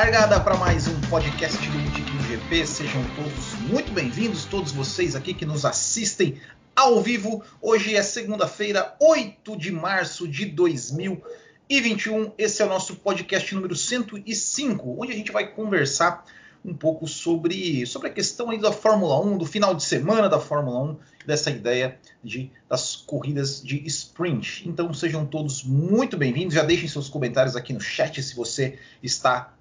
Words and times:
largada 0.00 0.40
para 0.40 0.56
mais 0.56 0.88
um 0.88 0.98
podcast 1.10 1.58
do 1.58 1.78
Botequim 1.78 2.22
GP. 2.22 2.66
Sejam 2.66 3.04
todos 3.14 3.52
muito 3.68 3.92
bem-vindos, 3.92 4.46
todos 4.46 4.72
vocês 4.72 5.14
aqui 5.14 5.34
que 5.34 5.44
nos 5.44 5.66
assistem 5.66 6.40
ao 6.74 7.02
vivo. 7.02 7.44
Hoje 7.60 7.94
é 7.94 8.02
segunda-feira, 8.02 8.96
8 8.98 9.58
de 9.58 9.70
março 9.70 10.26
de 10.26 10.46
2021. 10.46 12.32
Esse 12.38 12.62
é 12.62 12.64
o 12.64 12.68
nosso 12.70 12.96
podcast 12.96 13.54
número 13.54 13.76
105, 13.76 14.96
onde 14.98 15.12
a 15.12 15.14
gente 15.14 15.30
vai 15.32 15.46
conversar 15.48 16.24
um 16.64 16.72
pouco 16.72 17.06
sobre, 17.06 17.84
sobre 17.84 18.08
a 18.08 18.10
questão 18.10 18.48
aí 18.48 18.58
da 18.58 18.72
Fórmula 18.72 19.20
1, 19.20 19.36
do 19.36 19.44
final 19.44 19.74
de 19.74 19.84
semana 19.84 20.30
da 20.30 20.40
Fórmula 20.40 20.82
1, 20.82 20.96
dessa 21.30 21.48
ideia 21.48 21.96
de, 22.24 22.50
das 22.68 22.96
corridas 22.96 23.62
de 23.62 23.86
sprint. 23.86 24.68
Então 24.68 24.92
sejam 24.92 25.24
todos 25.24 25.62
muito 25.62 26.16
bem-vindos. 26.16 26.54
Já 26.54 26.64
deixem 26.64 26.88
seus 26.88 27.08
comentários 27.08 27.54
aqui 27.54 27.72
no 27.72 27.80
chat 27.80 28.20
se 28.20 28.34
você 28.34 28.80
está 29.00 29.54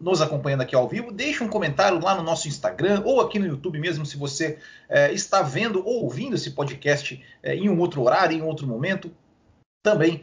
nos 0.00 0.22
acompanhando 0.22 0.60
aqui 0.60 0.76
ao 0.76 0.88
vivo. 0.88 1.10
Deixe 1.10 1.42
um 1.42 1.48
comentário 1.48 2.00
lá 2.00 2.14
no 2.14 2.22
nosso 2.22 2.46
Instagram 2.46 3.02
ou 3.04 3.20
aqui 3.20 3.40
no 3.40 3.46
YouTube 3.46 3.80
mesmo 3.80 4.06
se 4.06 4.16
você 4.16 4.58
é, 4.88 5.12
está 5.12 5.42
vendo 5.42 5.84
ou 5.84 6.04
ouvindo 6.04 6.36
esse 6.36 6.52
podcast 6.52 7.20
é, 7.42 7.56
em 7.56 7.68
um 7.68 7.78
outro 7.80 8.02
horário, 8.02 8.36
em 8.36 8.42
outro 8.42 8.68
momento. 8.68 9.10
Também 9.82 10.22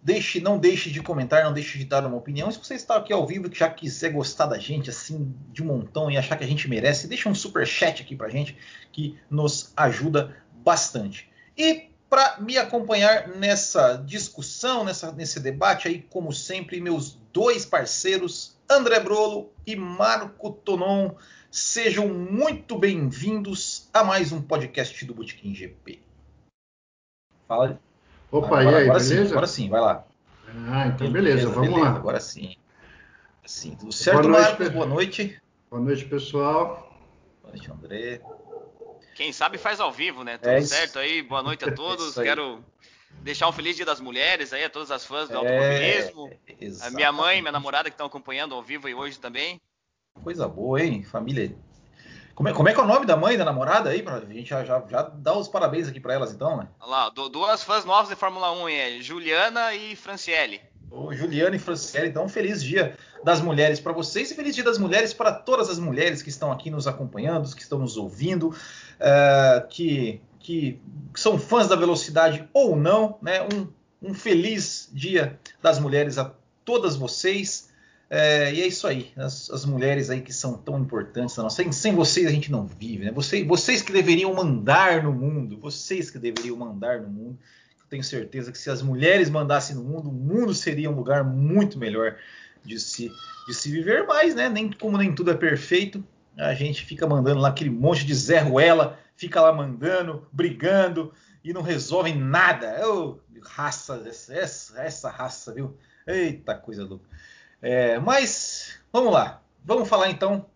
Deixe, 0.00 0.40
não 0.40 0.58
deixe 0.58 0.90
de 0.90 1.02
comentar, 1.02 1.44
não 1.44 1.52
deixe 1.52 1.76
de 1.76 1.84
dar 1.84 2.06
uma 2.06 2.16
opinião. 2.16 2.50
Se 2.50 2.58
você 2.58 2.74
está 2.74 2.96
aqui 2.96 3.12
ao 3.12 3.26
vivo 3.26 3.48
e 3.50 3.54
já 3.54 3.68
quiser 3.68 4.10
gostar 4.10 4.46
da 4.46 4.58
gente 4.58 4.88
assim 4.88 5.34
de 5.52 5.62
montão 5.62 6.10
e 6.10 6.16
achar 6.16 6.36
que 6.36 6.44
a 6.44 6.46
gente 6.46 6.68
merece, 6.68 7.08
deixa 7.08 7.28
um 7.28 7.34
super 7.34 7.66
chat 7.66 8.02
aqui 8.02 8.14
pra 8.14 8.28
gente 8.28 8.56
que 8.92 9.18
nos 9.28 9.72
ajuda 9.76 10.36
bastante. 10.64 11.28
E 11.56 11.88
para 12.08 12.40
me 12.40 12.56
acompanhar 12.56 13.28
nessa 13.28 13.96
discussão, 13.96 14.84
nessa, 14.84 15.12
nesse 15.12 15.40
debate 15.40 15.88
aí, 15.88 16.00
como 16.00 16.32
sempre, 16.32 16.80
meus 16.80 17.18
dois 17.32 17.66
parceiros, 17.66 18.56
André 18.70 19.00
Brolo 19.00 19.52
e 19.66 19.76
Marco 19.76 20.50
Tonon, 20.50 21.10
sejam 21.50 22.08
muito 22.08 22.78
bem-vindos 22.78 23.88
a 23.92 24.02
mais 24.04 24.32
um 24.32 24.40
podcast 24.40 25.04
do 25.04 25.14
Botequim 25.14 25.54
GP. 25.54 26.00
Fala, 27.46 27.80
Opa, 28.30 28.60
agora, 28.60 28.64
e 28.64 28.68
aí, 28.68 28.82
agora 28.84 28.98
beleza? 28.98 29.24
Sim, 29.24 29.30
agora 29.30 29.46
sim, 29.46 29.68
vai 29.68 29.80
lá. 29.80 30.04
Ah, 30.70 30.86
então 30.86 31.10
beleza, 31.10 31.36
beleza 31.36 31.48
vamos 31.50 31.70
beleza, 31.70 31.90
lá. 31.90 31.96
Agora 31.96 32.20
sim. 32.20 32.56
Sim, 33.46 33.76
tudo 33.76 33.92
certo, 33.92 34.22
boa 34.22 34.32
noite, 34.32 34.48
Marcos? 34.48 34.68
Boa 34.68 34.86
noite. 34.86 35.42
Boa 35.70 35.82
noite, 35.82 36.04
pessoal. 36.04 36.92
Boa 37.42 37.54
noite, 37.54 37.70
André. 37.70 38.20
Quem 39.14 39.32
sabe 39.32 39.56
faz 39.56 39.80
ao 39.80 39.90
vivo, 39.90 40.22
né? 40.22 40.36
Tudo 40.36 40.50
é 40.50 40.60
certo 40.60 40.98
aí, 40.98 41.22
boa 41.22 41.42
noite 41.42 41.64
a 41.64 41.72
todos. 41.74 42.14
Quero 42.14 42.62
deixar 43.22 43.48
um 43.48 43.52
feliz 43.52 43.74
Dia 43.76 43.86
das 43.86 44.00
Mulheres 44.00 44.52
aí 44.52 44.64
a 44.64 44.70
todas 44.70 44.90
as 44.90 45.06
fãs 45.06 45.28
do 45.30 45.36
é, 45.36 45.38
automobilismo. 45.38 46.30
a 46.82 46.90
minha 46.90 47.10
mãe, 47.10 47.40
minha 47.40 47.52
namorada 47.52 47.88
que 47.88 47.94
estão 47.94 48.06
acompanhando 48.06 48.54
ao 48.54 48.62
vivo 48.62 48.88
e 48.88 48.94
hoje 48.94 49.18
também. 49.18 49.58
Coisa 50.22 50.46
boa, 50.46 50.82
hein? 50.82 51.02
Família 51.02 51.56
como 52.38 52.48
é, 52.48 52.52
como 52.52 52.68
é 52.68 52.72
que 52.72 52.78
é 52.78 52.82
o 52.84 52.86
nome 52.86 53.04
da 53.04 53.16
mãe 53.16 53.36
da 53.36 53.44
namorada 53.44 53.90
aí? 53.90 54.00
Pra 54.00 54.20
gente 54.20 54.48
já, 54.48 54.64
já, 54.64 54.80
já 54.88 55.02
dar 55.02 55.36
os 55.36 55.48
parabéns 55.48 55.88
aqui 55.88 55.98
para 55.98 56.14
elas, 56.14 56.30
então, 56.30 56.56
né? 56.56 56.68
Olha 56.78 56.88
lá, 56.88 57.08
duas 57.10 57.64
fãs 57.64 57.84
novas 57.84 58.08
de 58.08 58.14
Fórmula 58.14 58.52
1, 58.52 58.68
é 58.68 59.00
Juliana 59.00 59.74
e 59.74 59.96
Franciele. 59.96 60.60
Ô, 60.88 61.12
Juliana 61.12 61.56
e 61.56 61.58
Franciele, 61.58 62.06
então, 62.06 62.28
feliz 62.28 62.62
dia 62.62 62.96
das 63.24 63.40
mulheres 63.40 63.80
para 63.80 63.92
vocês 63.92 64.30
e 64.30 64.36
feliz 64.36 64.54
dia 64.54 64.62
das 64.62 64.78
mulheres 64.78 65.12
para 65.12 65.32
todas 65.32 65.68
as 65.68 65.80
mulheres 65.80 66.22
que 66.22 66.28
estão 66.28 66.52
aqui 66.52 66.70
nos 66.70 66.86
acompanhando, 66.86 67.52
que 67.52 67.60
estão 67.60 67.80
nos 67.80 67.96
ouvindo, 67.96 68.50
uh, 68.50 69.66
que, 69.68 70.22
que 70.38 70.80
são 71.16 71.40
fãs 71.40 71.66
da 71.66 71.74
velocidade 71.74 72.48
ou 72.52 72.76
não, 72.76 73.18
né? 73.20 73.42
Um, 73.52 73.66
um 74.00 74.14
feliz 74.14 74.88
dia 74.92 75.36
das 75.60 75.80
mulheres 75.80 76.18
a 76.18 76.32
todas 76.64 76.94
vocês. 76.94 77.68
É, 78.10 78.54
e 78.54 78.62
é 78.62 78.66
isso 78.66 78.86
aí, 78.86 79.12
as, 79.16 79.50
as, 79.50 79.66
mulheres 79.66 80.08
aí 80.08 80.22
que 80.22 80.32
são 80.32 80.56
tão 80.56 80.78
importantes 80.78 81.36
na 81.36 81.42
nossa. 81.42 81.56
Sem, 81.56 81.70
sem 81.72 81.94
vocês 81.94 82.26
a 82.26 82.30
gente 82.30 82.50
não 82.50 82.66
vive, 82.66 83.04
né? 83.04 83.12
Vocês, 83.12 83.46
vocês 83.46 83.82
que 83.82 83.92
deveriam 83.92 84.32
mandar 84.32 85.02
no 85.02 85.12
mundo, 85.12 85.58
vocês 85.58 86.10
que 86.10 86.18
deveriam 86.18 86.56
mandar 86.56 87.02
no 87.02 87.08
mundo. 87.08 87.38
Eu 87.78 87.86
tenho 87.90 88.02
certeza 88.02 88.50
que 88.50 88.56
se 88.56 88.70
as 88.70 88.80
mulheres 88.80 89.28
mandassem 89.28 89.76
no 89.76 89.84
mundo, 89.84 90.08
o 90.08 90.12
mundo 90.12 90.54
seria 90.54 90.90
um 90.90 90.94
lugar 90.94 91.22
muito 91.22 91.78
melhor 91.78 92.16
de 92.64 92.80
se, 92.80 93.10
de 93.46 93.54
se 93.54 93.70
viver, 93.70 94.06
mas, 94.06 94.34
né? 94.34 94.48
Nem 94.48 94.72
como 94.72 94.96
nem 94.96 95.14
tudo 95.14 95.30
é 95.30 95.34
perfeito, 95.34 96.02
a 96.38 96.54
gente 96.54 96.84
fica 96.84 97.06
mandando 97.06 97.40
lá 97.40 97.48
aquele 97.48 97.70
monte 97.70 98.06
de 98.06 98.14
Zé 98.14 98.38
Ruela, 98.38 98.98
fica 99.16 99.40
lá 99.40 99.52
mandando, 99.52 100.26
brigando 100.32 101.12
e 101.44 101.52
não 101.52 101.62
resolvem 101.62 102.16
nada. 102.16 102.80
Raça, 103.42 104.02
essa, 104.06 104.80
essa 104.80 105.10
raça, 105.10 105.52
viu? 105.52 105.76
Eita 106.06 106.54
coisa 106.54 106.84
louca. 106.84 107.08
É, 107.60 107.98
mas 107.98 108.78
vamos 108.92 109.12
lá, 109.12 109.42
vamos 109.64 109.88
falar 109.88 110.10
então 110.10 110.46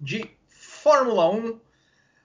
de 0.00 0.30
Fórmula 0.48 1.30
1 1.30 1.60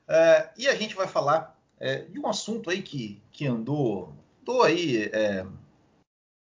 é, 0.07 0.50
e 0.57 0.68
a 0.68 0.75
gente 0.75 0.95
vai 0.95 1.07
falar 1.07 1.59
é, 1.79 2.03
de 2.03 2.19
um 2.19 2.28
assunto 2.28 2.69
aí 2.69 2.81
que, 2.81 3.22
que 3.31 3.46
andou, 3.46 4.13
andou 4.41 4.63
aí 4.63 5.09
é, 5.13 5.46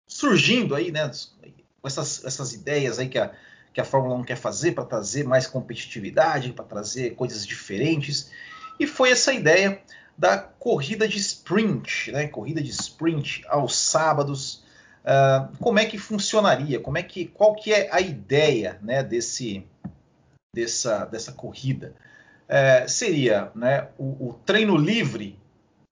surgindo 0.07 0.75
aí, 0.75 0.93
né? 0.93 1.11
Essas, 1.83 2.25
essas 2.25 2.53
ideias 2.53 2.99
aí 2.99 3.09
que 3.09 3.19
a, 3.19 3.33
que 3.73 3.81
a 3.81 3.85
Fórmula 3.85 4.15
1 4.17 4.25
quer 4.25 4.37
fazer 4.37 4.73
para 4.73 4.85
trazer 4.85 5.25
mais 5.25 5.47
competitividade, 5.47 6.53
para 6.53 6.65
trazer 6.65 7.15
coisas 7.15 7.47
diferentes. 7.47 8.31
E 8.79 8.87
foi 8.87 9.11
essa 9.11 9.33
ideia 9.33 9.81
da 10.17 10.39
corrida 10.39 11.07
de 11.07 11.19
sprint, 11.19 12.13
né? 12.13 12.29
Corrida 12.29 12.63
de 12.63 12.71
sprint 12.71 13.45
aos 13.49 13.77
sábados. 13.77 14.65
Uh, 15.07 15.57
como 15.59 15.79
é 15.79 15.85
que 15.85 15.99
funcionaria? 15.99 16.81
Como 16.81 16.99
é 16.99 17.03
que, 17.03 17.27
qual 17.27 17.55
que 17.55 17.73
é 17.73 17.89
a 17.93 18.01
ideia 18.01 18.77
né, 18.83 19.05
desse, 19.05 19.65
dessa, 20.53 21.05
dessa 21.05 21.31
corrida? 21.31 21.95
Uh, 22.49 22.89
seria 22.89 23.53
né, 23.55 23.89
o, 23.97 24.31
o, 24.31 24.33
treino 24.45 24.77
livre 24.77 25.39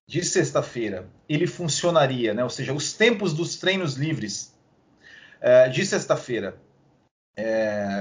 de 0.08 0.24
sexta-feira, 0.24 1.08
ele 1.28 1.46
funcionaria, 1.46 2.34
né, 2.34 2.42
ou 2.42 2.50
seja, 2.50 2.72
os 2.72 2.92
tempos 2.92 3.32
dos 3.32 3.56
treinos 3.56 3.94
livres 3.94 4.52
uh, 5.40 5.70
de 5.70 5.86
sexta-feira 5.86 6.58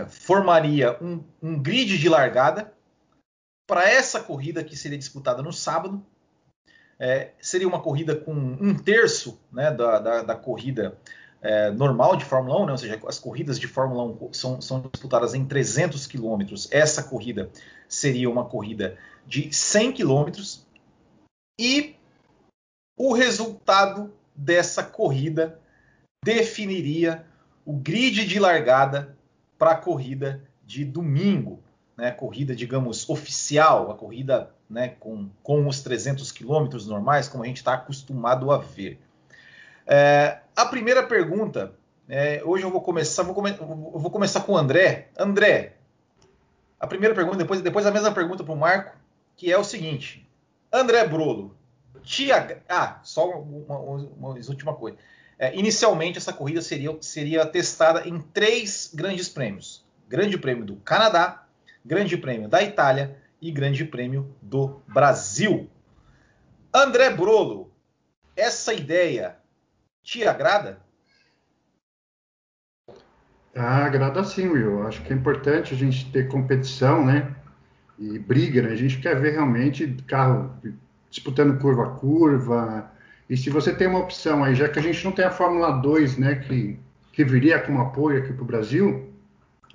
formaria 0.09 0.95
um, 1.01 1.23
um 1.41 1.59
grid 1.59 1.97
de 1.97 2.07
largada 2.07 2.71
para 3.65 3.89
essa 3.89 4.21
corrida 4.21 4.63
que 4.63 4.77
seria 4.77 4.97
disputada 4.97 5.41
no 5.41 5.51
sábado, 5.51 6.05
é, 7.03 7.33
seria 7.37 7.67
uma 7.67 7.81
corrida 7.81 8.15
com 8.15 8.31
um 8.33 8.73
terço 8.73 9.37
né, 9.51 9.69
da, 9.69 9.99
da, 9.99 10.23
da, 10.23 10.35
corrida 10.37 10.97
é, 11.41 11.69
normal 11.69 12.15
de 12.15 12.23
Fórmula 12.23 12.61
1, 12.61 12.65
né, 12.65 12.71
ou 12.71 12.77
seja, 12.77 13.01
as 13.05 13.19
corridas 13.19 13.59
de 13.59 13.67
Fórmula 13.67 14.05
1 14.05 14.31
são, 14.31 14.61
são 14.61 14.89
disputadas 14.89 15.33
em 15.33 15.43
300 15.43 16.07
quilômetros. 16.07 16.69
Essa 16.71 17.03
corrida 17.03 17.49
seria 17.89 18.29
uma 18.29 18.45
corrida 18.45 18.97
de 19.27 19.53
100 19.53 19.91
quilômetros. 19.91 20.65
E 21.59 21.97
o 22.97 23.11
resultado 23.11 24.13
dessa 24.33 24.81
corrida 24.81 25.59
definiria 26.23 27.25
o 27.65 27.73
grid 27.73 28.25
de 28.25 28.39
largada 28.39 29.17
para 29.57 29.71
a 29.71 29.77
corrida 29.77 30.41
de 30.65 30.85
domingo, 30.85 31.61
né, 31.97 32.11
corrida, 32.11 32.55
digamos, 32.55 33.09
oficial, 33.09 33.91
a 33.91 33.95
corrida 33.95 34.51
né, 34.69 34.89
com, 34.99 35.29
com 35.41 35.67
os 35.67 35.81
300 35.81 36.31
quilômetros 36.31 36.87
normais, 36.87 37.27
como 37.27 37.43
a 37.43 37.47
gente 37.47 37.57
está 37.57 37.73
acostumado 37.73 38.51
a 38.51 38.57
ver. 38.57 38.99
É, 39.85 40.39
a 40.55 40.65
primeira 40.65 41.03
pergunta, 41.03 41.73
é, 42.07 42.41
hoje 42.43 42.63
eu 42.63 42.71
vou 42.71 42.81
começar, 42.81 43.23
vou, 43.23 43.35
come, 43.35 43.51
vou 43.51 44.09
começar 44.09 44.41
com 44.41 44.53
o 44.53 44.57
André. 44.57 45.09
André, 45.17 45.75
a 46.79 46.87
primeira 46.87 47.13
pergunta, 47.13 47.37
depois, 47.37 47.61
depois 47.61 47.85
a 47.85 47.91
mesma 47.91 48.11
pergunta 48.11 48.43
para 48.43 48.53
o 48.53 48.57
Marco, 48.57 48.97
que 49.35 49.51
é 49.51 49.57
o 49.57 49.63
seguinte: 49.63 50.27
André 50.71 51.07
Brolo, 51.07 51.55
tia, 52.01 52.61
ah, 52.67 52.99
só 53.03 53.29
uma, 53.29 53.77
uma, 53.77 53.95
uma 54.17 54.29
última 54.29 54.73
coisa. 54.73 54.97
É, 55.37 55.55
inicialmente, 55.55 56.17
essa 56.17 56.31
corrida 56.31 56.61
seria, 56.61 56.95
seria 57.01 57.45
testada 57.45 58.07
em 58.07 58.19
três 58.19 58.91
grandes 58.93 59.29
prêmios: 59.29 59.85
Grande 60.07 60.37
Prêmio 60.37 60.65
do 60.65 60.75
Canadá, 60.77 61.45
Grande 61.85 62.17
Prêmio 62.17 62.47
da 62.47 62.63
Itália 62.63 63.17
e 63.41 63.51
Grande 63.51 63.83
Prêmio 63.83 64.33
do 64.41 64.81
Brasil. 64.87 65.69
André 66.73 67.09
Brolo, 67.09 67.71
essa 68.35 68.73
ideia 68.73 69.37
te 70.01 70.25
agrada? 70.25 70.79
Ah, 73.55 73.85
agrada 73.85 74.23
sim, 74.23 74.47
Will. 74.47 74.87
Acho 74.87 75.01
que 75.03 75.13
é 75.13 75.15
importante 75.15 75.73
a 75.73 75.77
gente 75.77 76.11
ter 76.11 76.27
competição, 76.27 77.05
né? 77.05 77.35
E 77.99 78.17
briga, 78.17 78.61
né? 78.61 78.71
A 78.71 78.75
gente 78.75 78.99
quer 78.99 79.19
ver 79.19 79.33
realmente 79.33 79.87
carro 80.07 80.57
disputando 81.09 81.59
curva 81.59 81.83
a 81.83 81.91
curva. 81.91 82.91
E 83.29 83.37
se 83.37 83.49
você 83.49 83.73
tem 83.73 83.87
uma 83.87 83.99
opção 83.99 84.43
aí, 84.43 84.55
já 84.55 84.67
que 84.67 84.79
a 84.79 84.81
gente 84.81 85.03
não 85.05 85.11
tem 85.11 85.25
a 85.25 85.31
Fórmula 85.31 85.71
2, 85.71 86.17
né, 86.17 86.35
que, 86.35 86.79
que 87.11 87.23
viria 87.23 87.59
como 87.59 87.81
apoio 87.81 88.19
aqui 88.19 88.33
para 88.33 88.41
o 88.41 88.45
Brasil, 88.45 89.13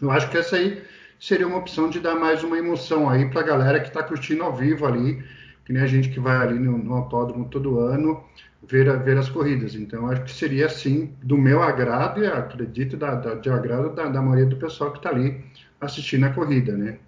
eu 0.02 0.10
acho 0.10 0.28
que 0.30 0.36
essa 0.36 0.56
aí 0.56 0.82
seria 1.18 1.46
uma 1.46 1.58
opção 1.58 1.90
de 1.90 2.00
dar 2.00 2.14
mais 2.14 2.42
uma 2.42 2.58
emoção 2.58 3.08
aí 3.08 3.28
para 3.28 3.40
a 3.40 3.44
galera 3.44 3.80
que 3.80 3.88
está 3.88 4.02
curtindo 4.02 4.42
ao 4.42 4.54
vivo 4.54 4.86
ali, 4.86 5.22
que 5.64 5.72
nem 5.72 5.82
a 5.82 5.86
gente 5.86 6.08
que 6.08 6.20
vai 6.20 6.36
ali 6.36 6.58
no, 6.58 6.78
no 6.78 6.94
autódromo 6.94 7.48
todo 7.48 7.80
ano 7.80 8.24
ver, 8.62 9.02
ver 9.02 9.18
as 9.18 9.28
corridas. 9.28 9.74
Então, 9.74 10.08
acho 10.08 10.24
que 10.24 10.32
seria, 10.32 10.66
assim, 10.66 11.06
do 11.22 11.36
meu 11.36 11.62
agrado 11.62 12.22
e 12.22 12.26
acredito 12.26 12.96
da, 12.96 13.14
da, 13.14 13.34
de 13.34 13.50
agrado 13.50 13.94
da, 13.94 14.08
da 14.08 14.22
maioria 14.22 14.46
do 14.46 14.56
pessoal 14.56 14.92
que 14.92 14.98
está 14.98 15.10
ali 15.10 15.44
assistindo 15.80 16.24
a 16.24 16.32
corrida, 16.32 16.76
né? 16.76 16.98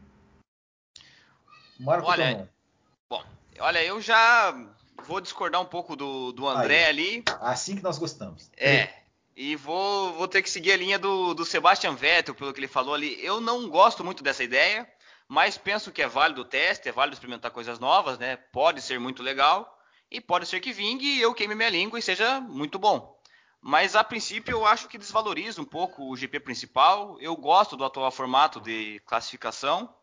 Marco 1.78 2.08
olha, 2.08 2.48
bom, 3.08 3.22
olha, 3.58 3.82
eu 3.82 4.00
já 4.02 4.54
vou 5.06 5.20
discordar 5.20 5.60
um 5.60 5.66
pouco 5.66 5.96
do, 5.96 6.30
do 6.32 6.46
André 6.46 6.84
Aí, 6.84 6.90
ali. 6.90 7.24
Assim 7.40 7.74
que 7.74 7.82
nós 7.82 7.98
gostamos. 7.98 8.50
É. 8.56 8.99
E 9.36 9.56
vou, 9.56 10.12
vou 10.14 10.28
ter 10.28 10.42
que 10.42 10.50
seguir 10.50 10.72
a 10.72 10.76
linha 10.76 10.98
do, 10.98 11.34
do 11.34 11.44
Sebastian 11.44 11.94
Vettel, 11.94 12.34
pelo 12.34 12.52
que 12.52 12.60
ele 12.60 12.68
falou 12.68 12.94
ali. 12.94 13.18
Eu 13.24 13.40
não 13.40 13.68
gosto 13.68 14.04
muito 14.04 14.22
dessa 14.22 14.44
ideia, 14.44 14.90
mas 15.28 15.56
penso 15.56 15.92
que 15.92 16.02
é 16.02 16.08
válido 16.08 16.42
o 16.42 16.44
teste, 16.44 16.88
é 16.88 16.92
válido 16.92 17.14
experimentar 17.14 17.50
coisas 17.50 17.78
novas, 17.78 18.18
né? 18.18 18.36
Pode 18.36 18.82
ser 18.82 18.98
muito 18.98 19.22
legal. 19.22 19.78
E 20.10 20.20
pode 20.20 20.46
ser 20.46 20.58
que 20.60 20.72
vingue 20.72 21.06
e 21.06 21.20
eu 21.20 21.32
queime 21.32 21.54
minha 21.54 21.70
língua 21.70 21.98
e 21.98 22.02
seja 22.02 22.40
muito 22.40 22.78
bom. 22.78 23.16
Mas 23.62 23.94
a 23.94 24.02
princípio 24.02 24.52
eu 24.52 24.66
acho 24.66 24.88
que 24.88 24.98
desvaloriza 24.98 25.60
um 25.60 25.64
pouco 25.64 26.10
o 26.10 26.16
GP 26.16 26.40
principal. 26.40 27.16
Eu 27.20 27.36
gosto 27.36 27.76
do 27.76 27.84
atual 27.84 28.10
formato 28.10 28.60
de 28.60 29.00
classificação. 29.06 29.94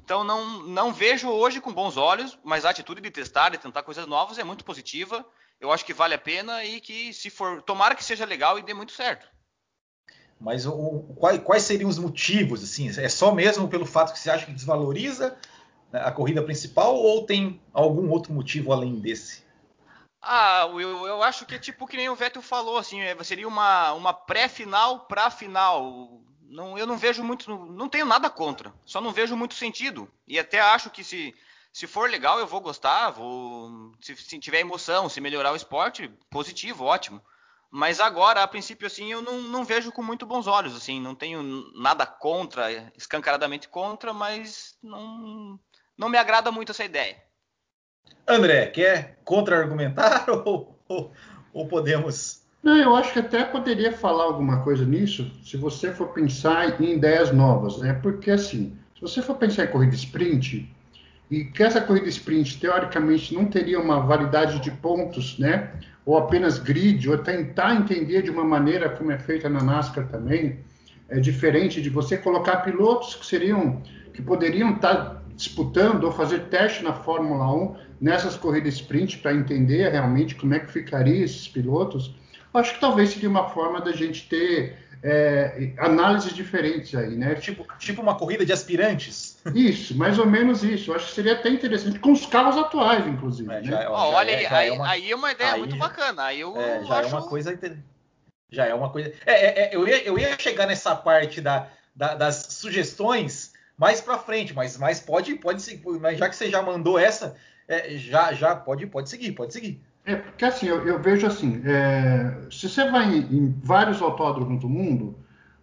Então 0.00 0.24
não, 0.24 0.62
não 0.64 0.92
vejo 0.92 1.28
hoje 1.30 1.60
com 1.60 1.72
bons 1.72 1.96
olhos, 1.96 2.38
mas 2.42 2.64
a 2.64 2.70
atitude 2.70 3.00
de 3.00 3.10
testar 3.10 3.54
e 3.54 3.58
tentar 3.58 3.82
coisas 3.82 4.06
novas 4.06 4.38
é 4.38 4.44
muito 4.44 4.64
positiva. 4.64 5.24
Eu 5.60 5.72
acho 5.72 5.84
que 5.84 5.92
vale 5.92 6.14
a 6.14 6.18
pena 6.18 6.64
e 6.64 6.80
que 6.80 7.12
se 7.12 7.30
for, 7.30 7.62
tomara 7.62 7.94
que 7.94 8.04
seja 8.04 8.24
legal 8.24 8.58
e 8.58 8.62
dê 8.62 8.72
muito 8.72 8.92
certo. 8.92 9.28
Mas 10.40 10.66
o, 10.66 11.00
quais, 11.16 11.42
quais 11.42 11.62
seriam 11.64 11.90
os 11.90 11.98
motivos? 11.98 12.62
Assim, 12.62 12.88
é 12.88 13.08
só 13.08 13.34
mesmo 13.34 13.68
pelo 13.68 13.84
fato 13.84 14.12
que 14.12 14.18
você 14.18 14.30
acha 14.30 14.46
que 14.46 14.52
desvaloriza 14.52 15.36
né, 15.92 16.00
a 16.00 16.12
corrida 16.12 16.42
principal 16.42 16.94
ou 16.94 17.26
tem 17.26 17.60
algum 17.72 18.08
outro 18.10 18.32
motivo 18.32 18.72
além 18.72 19.00
desse? 19.00 19.42
Ah, 20.22 20.68
eu, 20.72 21.06
eu 21.06 21.22
acho 21.22 21.44
que 21.44 21.54
é 21.54 21.58
tipo 21.58 21.86
que 21.86 21.96
nem 21.96 22.08
o 22.08 22.14
Vettel 22.14 22.42
falou, 22.42 22.76
assim, 22.76 23.00
é, 23.00 23.16
seria 23.24 23.48
uma, 23.48 23.92
uma 23.92 24.12
pré-final 24.12 25.00
para 25.06 25.30
final. 25.30 26.20
Não, 26.42 26.78
eu 26.78 26.86
não 26.86 26.96
vejo 26.96 27.22
muito, 27.22 27.50
não 27.50 27.88
tenho 27.88 28.06
nada 28.06 28.30
contra, 28.30 28.72
só 28.84 29.00
não 29.00 29.12
vejo 29.12 29.36
muito 29.36 29.54
sentido. 29.54 30.10
E 30.26 30.38
até 30.38 30.60
acho 30.60 30.90
que 30.90 31.04
se, 31.04 31.34
se 31.72 31.86
for 31.86 32.10
legal 32.10 32.38
eu 32.38 32.46
vou 32.46 32.60
gostar, 32.60 33.10
vou, 33.10 33.92
se, 34.00 34.16
se 34.16 34.38
tiver 34.38 34.60
emoção, 34.60 35.08
se 35.08 35.20
melhorar 35.20 35.52
o 35.52 35.56
esporte, 35.56 36.10
positivo, 36.30 36.84
ótimo. 36.84 37.22
Mas 37.70 38.00
agora, 38.00 38.42
a 38.42 38.48
princípio, 38.48 38.86
assim, 38.86 39.12
eu 39.12 39.20
não, 39.20 39.42
não 39.42 39.64
vejo 39.64 39.92
com 39.92 40.02
muito 40.02 40.24
bons 40.24 40.46
olhos, 40.46 40.74
assim, 40.74 41.00
não 41.00 41.14
tenho 41.14 41.70
nada 41.74 42.06
contra, 42.06 42.90
escancaradamente 42.96 43.68
contra, 43.68 44.12
mas 44.12 44.76
não, 44.82 45.60
não 45.96 46.08
me 46.08 46.16
agrada 46.16 46.50
muito 46.50 46.72
essa 46.72 46.84
ideia. 46.84 47.22
André, 48.26 48.66
quer 48.68 49.18
contra-argumentar 49.22 50.26
ou, 50.46 50.78
ou, 50.88 51.12
ou, 51.52 51.68
podemos. 51.68 52.42
Não, 52.62 52.76
eu 52.76 52.96
acho 52.96 53.12
que 53.12 53.18
até 53.18 53.44
poderia 53.44 53.92
falar 53.92 54.24
alguma 54.24 54.62
coisa 54.64 54.84
nisso 54.84 55.30
se 55.44 55.56
você 55.58 55.92
for 55.92 56.08
pensar 56.08 56.80
em 56.80 56.94
ideias 56.94 57.32
novas, 57.32 57.78
né? 57.78 57.92
Porque 58.02 58.30
assim, 58.30 58.78
se 58.94 59.00
você 59.00 59.20
for 59.20 59.36
pensar 59.36 59.64
em 59.64 59.70
corrida 59.70 59.94
sprint, 59.94 60.74
e 61.30 61.44
que 61.44 61.62
essa 61.62 61.80
corrida 61.80 62.08
sprint 62.08 62.58
teoricamente 62.58 63.34
não 63.34 63.44
teria 63.44 63.78
uma 63.78 64.00
validade 64.00 64.60
de 64.60 64.70
pontos, 64.70 65.38
né? 65.38 65.70
Ou 66.06 66.16
apenas 66.16 66.58
grid, 66.58 67.08
ou 67.08 67.18
tentar 67.18 67.74
entender 67.74 68.22
de 68.22 68.30
uma 68.30 68.44
maneira 68.44 68.88
como 68.88 69.12
é 69.12 69.18
feita 69.18 69.48
na 69.48 69.62
NASCAR 69.62 70.08
também, 70.08 70.60
é 71.08 71.20
diferente 71.20 71.82
de 71.82 71.90
você 71.90 72.16
colocar 72.16 72.58
pilotos 72.58 73.14
que 73.14 73.26
seriam 73.26 73.82
que 74.12 74.22
poderiam 74.22 74.74
estar 74.74 75.22
disputando 75.36 76.02
ou 76.04 76.12
fazer 76.12 76.46
teste 76.46 76.82
na 76.82 76.92
Fórmula 76.92 77.54
1 77.54 77.76
nessas 78.00 78.36
corridas 78.36 78.74
sprint 78.74 79.18
para 79.18 79.32
entender 79.32 79.88
realmente 79.90 80.34
como 80.34 80.54
é 80.54 80.58
que 80.58 80.72
ficaria 80.72 81.24
esses 81.24 81.46
pilotos, 81.46 82.16
acho 82.52 82.74
que 82.74 82.80
talvez 82.80 83.10
seria 83.10 83.28
uma 83.28 83.48
forma 83.48 83.80
da 83.80 83.92
gente 83.92 84.28
ter 84.28 84.76
é, 85.02 85.72
análises 85.78 86.34
diferentes 86.34 86.94
aí, 86.94 87.16
né? 87.16 87.34
Tipo, 87.36 87.66
tipo 87.78 88.02
uma 88.02 88.16
corrida 88.16 88.44
de 88.44 88.52
aspirantes. 88.52 89.38
Isso, 89.54 89.96
mais 89.96 90.18
ou 90.18 90.26
menos 90.26 90.62
isso. 90.62 90.92
Acho 90.92 91.06
que 91.06 91.14
seria 91.14 91.34
até 91.34 91.48
interessante 91.48 91.98
com 91.98 92.12
os 92.12 92.26
carros 92.26 92.56
atuais, 92.56 93.06
inclusive. 93.06 93.50
É, 93.52 93.60
né? 93.60 93.64
já, 93.64 93.90
ó, 93.90 94.12
olha, 94.14 94.30
é, 94.30 94.46
aí, 94.46 94.68
é 94.68 94.72
uma, 94.72 94.88
aí 94.88 95.10
é 95.10 95.16
uma 95.16 95.32
ideia 95.32 95.52
aí, 95.52 95.58
muito 95.60 95.76
bacana. 95.76 96.24
Aí 96.24 96.40
eu 96.40 96.56
é, 96.60 96.84
já 96.84 96.98
acho... 96.98 97.08
é 97.08 97.18
uma 97.18 97.26
coisa 97.26 97.58
já 98.50 98.66
é 98.66 98.74
uma 98.74 98.90
coisa. 98.90 99.12
É, 99.26 99.32
é, 99.32 99.62
é, 99.64 99.76
eu, 99.76 99.86
ia, 99.86 100.02
eu 100.04 100.18
ia 100.18 100.38
chegar 100.38 100.66
nessa 100.66 100.96
parte 100.96 101.40
da, 101.40 101.68
da, 101.94 102.14
das 102.14 102.46
sugestões 102.50 103.52
mais 103.76 104.00
para 104.00 104.18
frente, 104.18 104.54
mas, 104.54 104.76
mas 104.76 105.00
pode, 105.00 105.34
pode 105.36 105.62
seguir. 105.62 105.84
Mas 106.00 106.18
já 106.18 106.28
que 106.28 106.34
você 106.36 106.50
já 106.50 106.62
mandou 106.62 106.98
essa, 106.98 107.36
é, 107.68 107.96
já, 107.96 108.32
já 108.32 108.56
pode, 108.56 108.86
pode 108.86 109.10
seguir, 109.10 109.32
pode 109.32 109.52
seguir. 109.52 109.80
É, 110.08 110.16
porque 110.16 110.46
assim, 110.46 110.66
eu, 110.66 110.86
eu 110.86 110.98
vejo 110.98 111.26
assim, 111.26 111.60
é, 111.66 112.34
se 112.50 112.66
você 112.66 112.90
vai 112.90 113.14
em, 113.14 113.18
em, 113.30 113.60
vários 113.62 114.00
autódromos 114.00 114.58
do 114.58 114.66
mundo, 114.66 115.14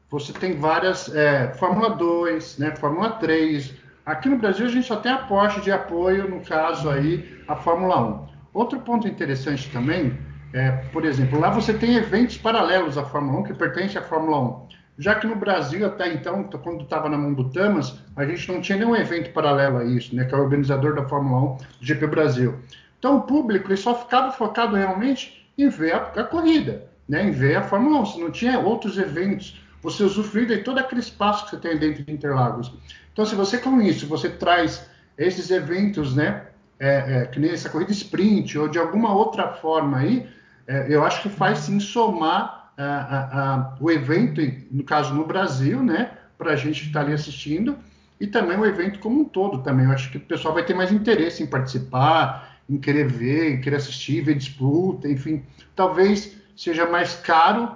você 0.07 0.31
tem 0.31 0.59
várias 0.59 1.13
é, 1.15 1.51
Fórmula 1.56 1.89
2, 1.95 2.59
né, 2.59 2.75
Fórmula 2.75 3.09
3. 3.13 3.74
Aqui 4.06 4.30
no 4.30 4.38
Brasil 4.38 4.68
a 4.68 4.69
gente 4.69 4.86
só 4.86 4.97
tem 4.97 5.12
a 5.12 5.18
Porsche 5.18 5.62
de 5.62 5.71
apoio, 5.71 6.30
no 6.30 6.42
caso 6.42 6.88
aí, 6.92 7.42
a 7.47 7.56
Fórmula 7.56 8.00
1. 8.00 8.27
Outro 8.53 8.80
ponto 8.81 9.07
interessante 9.07 9.68
também 9.71 10.15
é, 10.53 10.69
por 10.94 11.06
exemplo, 11.06 11.39
lá 11.39 11.50
você 11.50 11.74
tem 11.74 11.95
eventos 11.95 12.38
paralelos 12.38 13.00
à 13.00 13.03
Fórmula 13.03 13.39
1 13.39 13.44
que 13.45 13.53
pertencem 13.56 14.00
à 14.00 14.03
Fórmula 14.03 14.39
1 14.39 14.65
já 14.98 15.15
que 15.15 15.27
no 15.27 15.36
Brasil, 15.36 15.86
até 15.86 16.13
então, 16.13 16.44
quando 16.44 16.83
estava 16.83 17.09
na 17.09 17.18
mão 17.18 17.33
do 17.33 17.50
Tamas, 17.50 18.00
a 18.15 18.25
gente 18.25 18.50
não 18.50 18.62
tinha 18.62 18.77
nenhum 18.77 18.95
evento 18.95 19.33
paralelo 19.33 19.77
a 19.80 19.83
isso, 19.83 20.15
né, 20.15 20.24
que 20.24 20.33
é 20.33 20.38
o 20.38 20.41
organizador 20.41 20.95
da 20.95 21.03
Fórmula 21.03 21.53
1 21.53 21.56
do 21.57 21.86
GP 21.86 22.07
Brasil. 22.07 22.56
Então, 23.05 23.17
o 23.17 23.21
público 23.21 23.67
ele 23.67 23.77
só 23.77 23.93
ficava 23.93 24.31
focado 24.31 24.75
realmente 24.75 25.47
em 25.55 25.69
ver 25.69 25.93
a, 25.93 25.97
a 26.21 26.23
corrida, 26.23 26.87
né, 27.07 27.27
em 27.27 27.29
ver 27.29 27.55
a 27.55 27.61
Fórmula 27.61 27.99
1. 27.99 28.05
Se 28.07 28.19
não 28.19 28.31
tinha 28.31 28.57
outros 28.57 28.97
eventos, 28.97 29.63
você 29.79 30.03
usufrui 30.03 30.47
de 30.47 30.63
todo 30.63 30.79
aquele 30.79 31.01
espaço 31.01 31.45
que 31.45 31.51
você 31.51 31.57
tem 31.57 31.77
dentro 31.77 32.03
de 32.03 32.11
Interlagos. 32.11 32.73
Então, 33.13 33.23
se 33.23 33.35
você 33.35 33.59
com 33.59 33.79
isso, 33.79 34.07
você 34.07 34.27
traz 34.27 34.89
esses 35.19 35.51
eventos, 35.51 36.15
né, 36.15 36.47
é, 36.79 37.19
é, 37.19 37.25
que 37.27 37.39
nem 37.39 37.51
essa 37.51 37.69
corrida 37.69 37.91
sprint 37.91 38.57
ou 38.57 38.67
de 38.67 38.79
alguma 38.79 39.13
outra 39.13 39.49
forma 39.53 39.99
aí, 39.99 40.27
é, 40.65 40.88
eu 40.89 41.05
acho 41.05 41.21
que 41.21 41.29
faz 41.29 41.59
sim 41.59 41.79
somar 41.79 42.74
a, 42.75 42.85
a, 42.85 43.75
o 43.79 43.91
evento, 43.91 44.41
no 44.71 44.83
caso 44.83 45.13
no 45.13 45.27
Brasil, 45.27 45.83
né, 45.83 46.09
para 46.39 46.53
a 46.53 46.55
gente 46.55 46.88
estar 46.88 47.01
tá 47.01 47.05
ali 47.05 47.13
assistindo, 47.13 47.77
e 48.19 48.25
também 48.25 48.57
o 48.57 48.65
evento 48.65 48.97
como 48.97 49.21
um 49.21 49.25
todo 49.25 49.62
também. 49.62 49.85
Eu 49.85 49.91
acho 49.91 50.09
que 50.09 50.17
o 50.17 50.21
pessoal 50.21 50.55
vai 50.55 50.65
ter 50.65 50.74
mais 50.74 50.91
interesse 50.91 51.43
em 51.43 51.45
participar, 51.45 52.54
em 52.69 52.77
querer 52.77 53.07
ver, 53.07 53.53
em 53.53 53.62
querer 53.62 53.77
assistir, 53.77 54.22
ver 54.22 54.36
disputa, 54.36 55.07
enfim. 55.10 55.43
Talvez 55.75 56.38
seja 56.55 56.89
mais 56.89 57.15
caro 57.15 57.75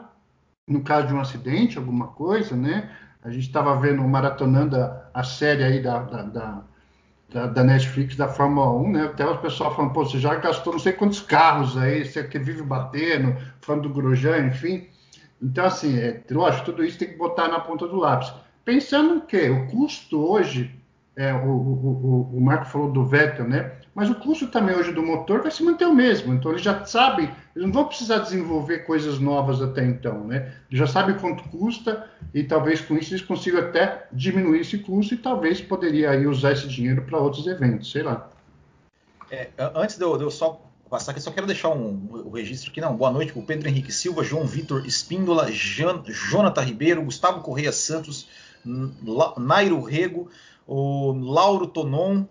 no 0.68 0.82
caso 0.82 1.08
de 1.08 1.14
um 1.14 1.20
acidente, 1.20 1.78
alguma 1.78 2.08
coisa, 2.08 2.56
né? 2.56 2.90
A 3.24 3.30
gente 3.30 3.48
estava 3.48 3.76
vendo, 3.80 4.02
maratonando 4.04 4.78
a, 4.78 5.10
a 5.14 5.24
série 5.24 5.64
aí 5.64 5.82
da, 5.82 6.00
da, 6.00 6.24
da 6.24 6.64
da, 7.30 7.64
Netflix 7.64 8.16
da 8.16 8.28
Fórmula 8.28 8.72
1, 8.72 8.92
né? 8.92 9.04
Até 9.06 9.26
o 9.26 9.38
pessoal 9.38 9.76
falando, 9.76 9.94
pô, 9.94 10.04
você 10.04 10.20
já 10.20 10.36
gastou 10.36 10.74
não 10.74 10.80
sei 10.80 10.94
quantos 10.94 11.22
carros 11.22 11.78
aí, 11.78 12.04
você 12.04 12.24
que 12.24 12.40
vive 12.40 12.64
batendo, 12.64 13.36
falando 13.62 13.84
do 13.84 13.94
Grosjean, 13.94 14.48
enfim. 14.48 14.88
Então, 15.42 15.66
assim, 15.66 15.98
é, 15.98 16.24
lógico, 16.32 16.66
tudo 16.66 16.84
isso 16.84 16.98
tem 16.98 17.10
que 17.10 17.18
botar 17.18 17.48
na 17.48 17.60
ponta 17.60 17.88
do 17.88 17.98
lápis. 17.98 18.34
Pensando 18.66 19.22
que 19.22 19.50
o 19.50 19.68
custo 19.68 20.20
hoje, 20.20 20.76
é, 21.16 21.32
o, 21.34 21.48
o, 21.48 22.30
o, 22.32 22.38
o 22.38 22.42
Marco 22.42 22.66
falou 22.66 22.92
do 22.92 23.06
Vettel, 23.06 23.48
né? 23.48 23.74
Mas 23.94 24.10
o 24.10 24.16
custo 24.16 24.48
também 24.48 24.76
hoje 24.76 24.92
do 24.92 25.02
motor 25.02 25.42
vai 25.42 25.52
se 25.52 25.64
manter 25.64 25.86
o 25.86 25.94
mesmo. 25.94 26.34
Então, 26.34 26.52
eles 26.52 26.62
já 26.62 26.86
sabem, 26.86 27.26
eles 27.56 27.68
não 27.68 27.74
vão 27.74 27.86
precisar 27.86 28.20
desenvolver 28.20 28.80
coisas 28.80 29.20
novas 29.20 29.62
até 29.62 29.86
então, 29.86 30.26
né? 30.26 30.54
Já 30.70 30.88
sabem 30.88 31.18
quanto 31.18 31.44
custa 31.50 32.08
e 32.34 32.44
talvez 32.44 32.82
com 32.82 32.96
isso 32.96 33.14
eles 33.14 33.26
consigam 33.26 33.60
até 33.60 34.08
diminuir 34.12 34.62
esse 34.62 34.78
custo 34.78 35.14
e 35.14 35.18
talvez 35.18 35.60
poderia 35.60 36.12
aí 36.12 36.28
usar 36.28 36.52
esse 36.52 36.68
dinheiro 36.68 37.02
para 37.02 37.18
outros 37.18 37.48
eventos, 37.48 37.92
sei 37.92 38.04
lá. 38.04 38.30
É, 39.32 39.50
antes 39.76 39.98
de 39.98 40.04
eu, 40.04 40.18
de 40.18 40.24
eu, 40.24 40.32
só 40.32 40.62
passar 40.90 41.12
aqui, 41.12 41.22
só 41.22 41.32
quero 41.32 41.46
deixar 41.46 41.70
um, 41.70 42.26
um 42.26 42.32
registro 42.32 42.72
aqui. 42.72 42.82
Não, 42.82 42.96
boa 42.96 43.12
noite 43.12 43.32
para 43.32 43.42
o 43.42 43.46
Pedro 43.46 43.68
Henrique 43.68 43.92
Silva, 43.92 44.24
João 44.24 44.46
Vitor 44.46 44.86
Espíndola, 44.86 45.52
Jan, 45.52 46.04
Jonathan 46.08 46.62
Ribeiro, 46.62 47.04
Gustavo 47.04 47.42
Correia 47.42 47.72
Santos, 47.72 48.28
Nairo 49.38 49.82
Rego, 49.82 50.30
o 50.66 51.12
Lauro 51.12 51.68
Tonon, 51.68 52.26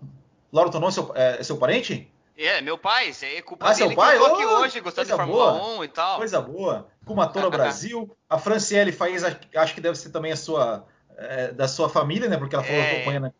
Lauro 0.51 0.69
Tonon 0.69 0.87
é 0.87 0.91
seu, 0.91 1.11
é, 1.15 1.37
é 1.39 1.43
seu 1.43 1.57
parente? 1.57 2.11
É, 2.37 2.61
meu 2.61 2.77
pai, 2.77 3.11
é 3.21 3.41
culpa 3.41 3.67
ah, 3.67 3.73
seu 3.73 3.93
pai? 3.93 4.17
que 4.17 4.23
eu 4.23 4.29
tô 4.29 4.35
aqui 4.35 4.45
oh, 4.45 4.59
hoje, 4.59 4.79
gostando 4.79 5.07
de 5.09 5.13
Fórmula 5.13 5.51
boa, 5.51 5.79
1 5.79 5.83
e 5.83 5.87
tal. 5.89 6.17
Coisa 6.17 6.39
boa. 6.39 6.87
Kumatora 7.05 7.49
Brasil. 7.51 8.15
A 8.29 8.37
Franciele 8.39 8.93
Faiz, 8.93 9.23
acho 9.23 9.75
que 9.75 9.81
deve 9.81 9.97
ser 9.97 10.09
também 10.09 10.31
a 10.31 10.37
sua, 10.37 10.87
é, 11.17 11.51
da 11.51 11.67
sua 11.67 11.89
família, 11.89 12.29
né? 12.29 12.37
Porque 12.37 12.55
ela 12.55 12.63
falou 12.63 12.81
é, 12.81 12.91
acompanhando. 12.95 13.33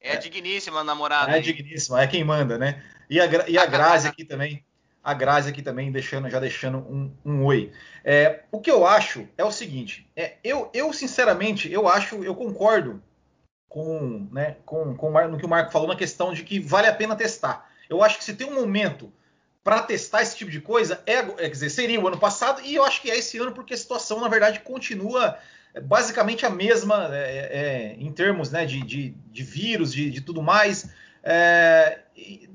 É, 0.00 0.12
é 0.12 0.16
digníssima 0.16 0.84
namorada. 0.84 1.36
É 1.36 1.40
digníssima, 1.40 2.00
é 2.00 2.06
quem 2.06 2.22
manda, 2.22 2.56
né? 2.56 2.80
E 3.10 3.20
a, 3.20 3.26
e 3.48 3.58
a 3.58 3.66
Grazi 3.66 4.06
aqui 4.06 4.24
também. 4.24 4.64
A 5.02 5.12
Grazi 5.12 5.50
aqui 5.50 5.60
também 5.60 5.90
deixando, 5.90 6.30
já 6.30 6.38
deixando 6.38 6.78
um, 6.78 7.12
um 7.24 7.44
oi. 7.44 7.72
É, 8.04 8.44
o 8.52 8.60
que 8.60 8.70
eu 8.70 8.86
acho 8.86 9.28
é 9.36 9.44
o 9.44 9.50
seguinte: 9.50 10.08
eu, 10.44 10.70
eu, 10.72 10.92
sinceramente, 10.92 11.70
eu 11.72 11.88
acho, 11.88 12.22
eu 12.22 12.36
concordo 12.36 13.02
com, 13.74 14.28
né, 14.30 14.54
com, 14.64 14.94
com 14.94 15.10
no 15.26 15.36
que 15.36 15.44
o 15.44 15.48
Marco 15.48 15.72
falou 15.72 15.88
na 15.88 15.96
questão 15.96 16.32
de 16.32 16.44
que 16.44 16.60
vale 16.60 16.86
a 16.86 16.94
pena 16.94 17.16
testar. 17.16 17.68
Eu 17.90 18.04
acho 18.04 18.18
que 18.18 18.22
se 18.22 18.34
tem 18.34 18.46
um 18.46 18.54
momento 18.54 19.12
para 19.64 19.82
testar 19.82 20.22
esse 20.22 20.36
tipo 20.36 20.48
de 20.48 20.60
coisa, 20.60 21.02
é, 21.04 21.14
é, 21.44 21.48
dizer, 21.48 21.70
seria 21.70 22.00
o 22.00 22.06
ano 22.06 22.16
passado, 22.16 22.62
e 22.64 22.76
eu 22.76 22.84
acho 22.84 23.02
que 23.02 23.10
é 23.10 23.18
esse 23.18 23.36
ano, 23.36 23.50
porque 23.50 23.74
a 23.74 23.76
situação, 23.76 24.20
na 24.20 24.28
verdade, 24.28 24.60
continua 24.60 25.36
basicamente 25.82 26.46
a 26.46 26.50
mesma 26.50 27.08
é, 27.12 27.16
é, 27.18 27.96
em 27.98 28.12
termos 28.12 28.52
né, 28.52 28.64
de, 28.64 28.80
de, 28.80 29.08
de 29.32 29.42
vírus, 29.42 29.92
de, 29.92 30.08
de, 30.08 30.20
tudo 30.20 30.40
mais. 30.40 30.88
É, 31.24 31.98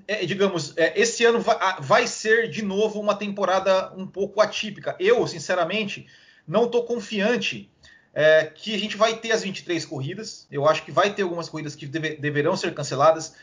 é 0.07 0.25
digamos, 0.25 0.73
é, 0.77 0.97
esse 0.97 1.25
ano 1.25 1.41
vai, 1.41 1.57
vai, 1.81 2.07
ser 2.07 2.49
de 2.49 2.63
novo 2.63 2.97
uma 2.97 3.13
temporada 3.13 3.91
um 3.93 4.07
pouco 4.07 4.39
atípica. 4.39 4.95
Eu, 4.97 5.27
sinceramente, 5.27 6.07
não 6.47 6.63
estou 6.63 6.85
confiante 6.85 7.69
é, 8.19 8.45
que 8.45 8.75
a 8.75 8.77
gente 8.77 8.97
vai 8.97 9.15
ter 9.15 9.31
as 9.31 9.43
23 9.43 9.85
corridas. 9.85 10.47
Eu 10.51 10.67
acho 10.67 10.83
que 10.83 10.91
vai 10.91 11.13
ter 11.13 11.21
algumas 11.21 11.47
corridas 11.47 11.75
que 11.75 11.85
deve, 11.85 12.15
deverão 12.17 12.55
ser 12.57 12.73
canceladas. 12.73 13.35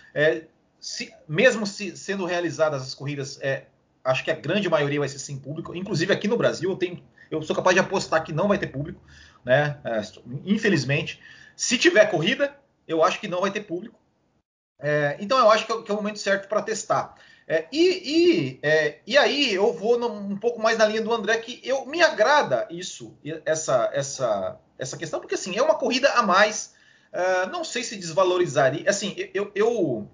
Se, 0.79 1.13
mesmo 1.27 1.67
se, 1.67 1.97
sendo 1.97 2.27
realizadas 2.27 2.83
as 2.83 2.95
corridas, 2.95 3.41
acho 4.05 4.23
que 4.23 4.31
a 4.31 4.35
grande 4.35 4.69
maioria 4.69 5.01
vai 5.01 5.09
ser 5.09 5.19
sem 5.19 5.39
público. 5.39 5.75
Inclusive 5.75 6.13
aqui 6.13 6.29
no 6.29 6.37
Brasil, 6.37 6.71
eu, 6.71 6.77
tenho, 6.77 7.03
eu 7.31 7.41
sou 7.43 7.57
capaz 7.57 7.75
de 7.75 7.81
apostar 7.81 8.23
que 8.23 8.33
não 8.33 8.49
vai 8.49 8.59
ter 8.59 8.67
público 8.67 9.01
né? 9.47 9.79
É, 9.85 10.03
infelizmente. 10.45 11.23
Se 11.55 11.79
tiver 11.79 12.11
corrida, 12.11 12.55
eu 12.87 13.05
acho 13.05 13.21
que 13.21 13.29
não 13.29 13.41
vai 13.41 13.53
ter 13.53 13.61
público. 13.61 13.97
É, 14.81 15.17
então 15.21 15.39
eu 15.39 15.49
acho 15.49 15.65
que 15.65 15.73
é, 15.73 15.83
que 15.83 15.91
é, 15.91 15.95
o 15.95 15.97
momento 15.97 16.19
certo 16.19 16.49
para 16.49 16.61
testar. 16.61 17.15
É, 17.49 17.67
e, 17.71 17.79
e, 17.79 18.59
é, 18.63 18.99
e, 19.07 19.17
aí 19.17 19.55
eu 19.55 19.73
vou 19.73 19.97
no, 19.99 20.09
um 20.09 20.37
pouco 20.37 20.61
mais 20.61 20.77
na 20.79 20.87
linha 20.87 21.01
do 21.01 21.13
André, 21.13 21.37
que 21.39 21.61
eu 21.63 21.87
me 21.87 22.03
agrada 22.03 22.67
isso, 22.71 23.17
essa, 23.45 23.89
essa, 23.93 24.59
essa 24.77 24.97
questão, 24.97 25.21
porque 25.21 25.37
assim, 25.37 25.57
é 25.57 25.63
uma 25.63 25.77
corrida 25.77 26.11
a 26.15 26.23
mais. 26.23 26.75
É, 27.13 27.47
não 27.47 27.63
sei 27.63 27.85
se 27.85 27.97
desvalorizaria. 27.97 28.91
Assim, 28.91 29.15
eu, 29.33 29.53
eu 29.55 30.11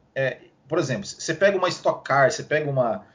por 0.69 0.79
exemplo, 0.79 1.07
você 1.07 1.33
pega 1.35 1.57
uma 1.57 1.69
Stock 1.69 2.05
Car, 2.05 2.31
você 2.31 2.43
pega 2.43 2.71
uma. 2.71 3.07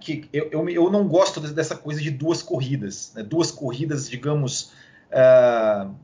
que 0.00 0.28
eu, 0.32 0.48
eu, 0.50 0.68
eu, 0.68 0.90
não 0.90 1.06
gosto 1.06 1.40
dessa 1.40 1.76
coisa 1.76 2.00
de 2.00 2.10
duas 2.10 2.42
corridas, 2.42 3.12
né? 3.14 3.22
duas 3.22 3.50
corridas, 3.50 4.08
digamos, 4.08 4.72
Uh, 5.06 5.94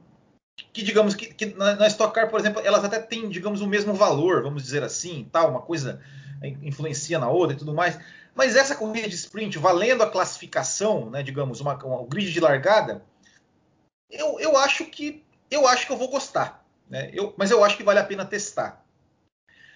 que 0.73 0.83
digamos 0.83 1.15
que, 1.15 1.27
que, 1.27 1.47
na, 1.47 1.87
Stock 1.89 2.15
Car, 2.15 2.31
por 2.31 2.39
exemplo, 2.39 2.63
elas 2.65 2.85
até 2.85 2.99
têm, 2.99 3.29
digamos, 3.29 3.61
o 3.61 3.67
mesmo 3.67 3.95
valor, 3.95 4.43
vamos 4.43 4.63
dizer 4.63 4.83
assim, 4.83 5.29
tal, 5.31 5.51
uma 5.51 5.61
coisa 5.61 6.01
influencia 6.63 7.19
na 7.19 7.29
outra 7.29 7.55
e 7.55 7.59
tudo 7.59 7.75
mais. 7.75 7.99
Mas 8.35 8.57
essa 8.57 8.75
corrida 8.75 9.09
de 9.09 9.15
sprint, 9.15 9.59
valendo 9.59 10.03
a 10.03 10.11
classificação, 10.11 11.11
né, 11.11 11.23
digamos, 11.23 11.61
uma, 11.61 11.75
uma, 11.85 12.01
o 12.01 12.07
grid 12.07 12.33
de 12.33 12.41
largada, 12.41 13.05
eu, 14.11 14.39
eu 14.41 14.57
acho 14.57 14.87
que 14.87 15.25
eu 15.51 15.67
acho 15.67 15.87
que 15.87 15.93
eu 15.93 15.99
vou 15.99 16.09
gostar, 16.09 16.65
né? 16.89 17.11
Eu, 17.13 17.35
mas 17.37 17.51
eu 17.51 17.63
acho 17.63 17.77
que 17.77 17.83
vale 17.83 17.99
a 17.99 18.05
pena 18.05 18.25
testar. 18.25 18.83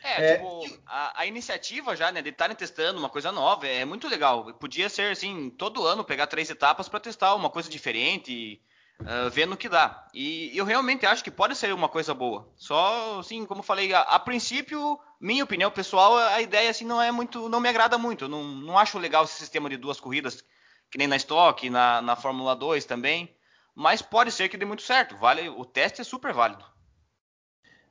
É, 0.02 0.32
é 0.32 0.37
tipo, 0.37 0.80
a, 0.87 1.20
a, 1.20 1.26
iniciativa 1.26 1.96
já, 1.96 2.12
né, 2.12 2.23
de 2.23 2.30
estarem 2.30 2.56
testando 2.56 2.99
uma 2.99 3.11
coisa 3.11 3.32
nova 3.32 3.66
é 3.66 3.85
muito 3.85 4.08
legal. 4.08 4.54
Podia 4.54 4.88
ser 4.88 5.12
assim, 5.12 5.50
todo 5.50 5.87
ano 5.87 6.04
pegar 6.04 6.28
três 6.28 6.49
etapas 6.49 6.88
para 6.88 7.00
testar 7.00 7.35
uma 7.35 7.50
coisa 7.50 7.68
diferente. 7.68 8.32
E 8.32 8.61
uh, 9.00 9.31
vendo 9.31 9.53
o 9.53 9.57
que 9.57 9.69
dá. 9.69 10.07
E 10.15 10.57
eu 10.57 10.65
realmente 10.65 11.07
acho 11.07 11.23
que 11.23 11.31
pode 11.31 11.57
ser 11.57 11.73
uma 11.73 11.88
coisa 11.88 12.15
boa. 12.15 12.49
Só, 12.57 13.21
assim, 13.21 13.45
como 13.45 13.62
falei, 13.62 13.93
a, 13.93 14.00
a, 14.00 14.19
princípio, 14.19 14.99
minha 15.21 15.45
opinião 15.45 15.71
pessoal, 15.71 16.17
a 16.17 16.41
ideia 16.41 16.71
assim 16.71 16.85
não 16.85 17.00
é 17.00 17.11
muito, 17.11 17.49
não 17.49 17.61
me 17.61 17.69
agrada 17.69 17.99
muito. 17.99 18.29
Não, 18.29 18.45
não 18.45 18.79
acho 18.79 18.99
legal 18.99 19.25
esse 19.25 19.35
sistema 19.35 19.69
de 19.69 19.76
duas 19.76 20.00
corridas, 20.00 20.45
que 20.91 20.99
nem 20.99 21.07
na 21.07 21.17
Stock, 21.17 21.69
na, 21.69 22.00
na 22.00 22.17
Fórmula 22.17 22.55
2 22.55 22.85
também. 22.85 23.35
Mas 23.75 24.00
pode 24.00 24.33
ser 24.33 24.49
que 24.49 24.57
dê 24.57 24.65
muito 24.65 24.83
certo. 24.83 25.17
Vale, 25.17 25.49
o 25.50 25.65
teste 25.65 26.00
é 26.00 26.05
super 26.05 26.33
válido. 26.33 26.65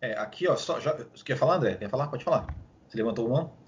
É, 0.02 0.18
aqui, 0.18 0.48
ó, 0.48 0.56
só, 0.56 0.80
já, 0.80 0.94
você 0.94 1.24
quer 1.24 1.38
falar, 1.38 1.56
André? 1.56 1.76
Quer 1.76 1.90
falar? 1.90 2.08
Pode 2.08 2.24
falar. 2.24 2.48
Você 2.88 2.98
levantou 2.98 3.28
o 3.28 3.32
mão? 3.32 3.66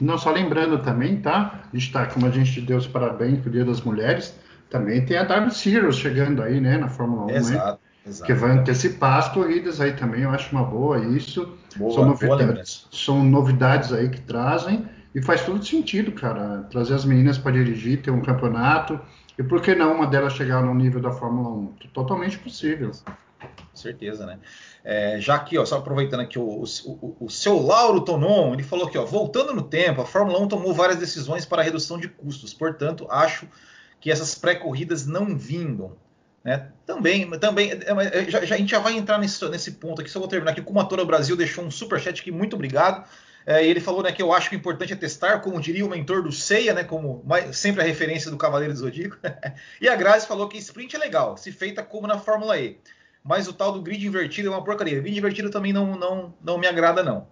Não, 0.00 0.18
só 0.18 0.30
lembrando 0.30 0.82
também, 0.82 1.20
tá? 1.20 1.62
A 1.72 1.76
gente 1.76 1.86
está, 1.86 2.06
como 2.06 2.26
a 2.26 2.30
gente 2.30 2.60
deu 2.60 2.76
os 2.76 2.86
parabéns 2.86 3.40
pro 3.40 3.50
Dia 3.50 3.64
das 3.64 3.80
Mulheres, 3.80 4.38
também 4.70 5.04
tem 5.04 5.16
a 5.16 5.24
W 5.24 5.50
Series 5.50 5.96
chegando 5.96 6.42
aí, 6.42 6.60
né, 6.60 6.78
na 6.78 6.88
Fórmula 6.88 7.24
1, 7.24 7.26
né? 7.26 7.36
exato, 7.36 7.72
né? 7.72 7.78
Exato. 8.06 8.26
Que 8.26 8.38
vai 8.38 8.50
antecipar 8.52 9.18
as 9.18 9.28
corridas 9.28 9.80
aí 9.80 9.92
também, 9.92 10.22
eu 10.22 10.30
acho 10.30 10.52
uma 10.52 10.64
boa 10.64 10.98
isso. 10.98 11.56
Boa, 11.76 11.92
são, 11.92 12.06
novidades, 12.06 12.88
são 12.92 13.24
novidades 13.24 13.92
aí 13.92 14.08
que 14.08 14.20
trazem 14.20 14.88
e 15.14 15.20
faz 15.20 15.44
todo 15.44 15.64
sentido, 15.64 16.12
cara, 16.12 16.66
trazer 16.70 16.94
as 16.94 17.04
meninas 17.04 17.36
para 17.36 17.52
dirigir, 17.52 18.02
ter 18.02 18.10
um 18.10 18.22
campeonato 18.22 19.00
e 19.38 19.42
por 19.42 19.60
que 19.60 19.74
não 19.74 19.94
uma 19.94 20.06
delas 20.06 20.32
chegar 20.32 20.62
no 20.62 20.74
nível 20.74 21.00
da 21.00 21.10
Fórmula 21.10 21.50
1? 21.50 21.74
Totalmente 21.92 22.38
possível. 22.38 22.90
Certeza, 23.74 24.24
né? 24.24 24.38
É, 24.82 25.20
já 25.20 25.34
aqui, 25.34 25.58
ó, 25.58 25.64
só 25.66 25.78
aproveitando 25.78 26.20
aqui, 26.20 26.38
o, 26.38 26.62
o, 26.62 27.16
o, 27.20 27.28
seu 27.28 27.60
Lauro 27.60 28.00
Tonon, 28.00 28.54
ele 28.54 28.62
falou 28.62 28.86
aqui, 28.86 28.96
ó, 28.96 29.04
voltando 29.04 29.52
no 29.52 29.62
tempo, 29.62 30.00
a 30.00 30.06
Fórmula 30.06 30.40
1 30.40 30.48
tomou 30.48 30.72
várias 30.72 30.98
decisões 30.98 31.44
para 31.44 31.62
redução 31.62 31.98
de 31.98 32.08
custos, 32.08 32.54
portanto, 32.54 33.06
acho 33.10 33.46
que 34.06 34.10
essas 34.12 34.36
pré-corridas 34.36 35.04
não 35.04 35.36
vingam. 35.36 35.96
Né? 36.44 36.68
Também, 36.86 37.28
também 37.40 37.72
é, 37.72 38.20
é, 38.20 38.30
já, 38.30 38.44
já, 38.44 38.54
a 38.54 38.58
gente 38.58 38.70
já 38.70 38.78
vai 38.78 38.96
entrar 38.96 39.18
nesse, 39.18 39.44
nesse 39.48 39.72
ponto 39.72 40.00
aqui, 40.00 40.08
só 40.08 40.20
vou 40.20 40.28
terminar 40.28 40.52
aqui. 40.52 40.60
O 40.60 40.64
Kumatora 40.64 41.04
Brasil 41.04 41.36
deixou 41.36 41.64
um 41.64 41.72
super 41.72 41.98
chat 41.98 42.20
aqui, 42.20 42.30
muito 42.30 42.54
obrigado. 42.54 43.04
É, 43.44 43.66
e 43.66 43.68
ele 43.68 43.80
falou 43.80 44.04
né, 44.04 44.12
que 44.12 44.22
eu 44.22 44.32
acho 44.32 44.48
que 44.48 44.54
o 44.54 44.58
importante 44.58 44.92
é 44.92 44.96
testar, 44.96 45.40
como 45.40 45.60
diria 45.60 45.84
o 45.84 45.88
mentor 45.88 46.22
do 46.22 46.30
Seiya, 46.30 46.72
né, 46.72 46.84
como 46.84 47.20
mais, 47.26 47.58
sempre 47.58 47.82
a 47.82 47.84
referência 47.84 48.30
do 48.30 48.36
Cavaleiro 48.36 48.72
do 48.72 48.78
Zodíaco. 48.78 49.16
e 49.82 49.88
a 49.88 49.96
Grazi 49.96 50.24
falou 50.24 50.48
que 50.48 50.56
sprint 50.56 50.94
é 50.94 51.00
legal, 51.00 51.36
se 51.36 51.50
feita 51.50 51.82
como 51.82 52.06
na 52.06 52.16
Fórmula 52.16 52.56
E. 52.60 52.78
Mas 53.24 53.48
o 53.48 53.52
tal 53.52 53.72
do 53.72 53.82
grid 53.82 54.06
invertido 54.06 54.46
é 54.46 54.52
uma 54.52 54.62
porcaria. 54.62 55.00
Grid 55.00 55.18
invertido 55.18 55.50
também 55.50 55.72
não, 55.72 55.98
não, 55.98 56.32
não 56.40 56.58
me 56.58 56.68
agrada, 56.68 57.02
não. 57.02 57.26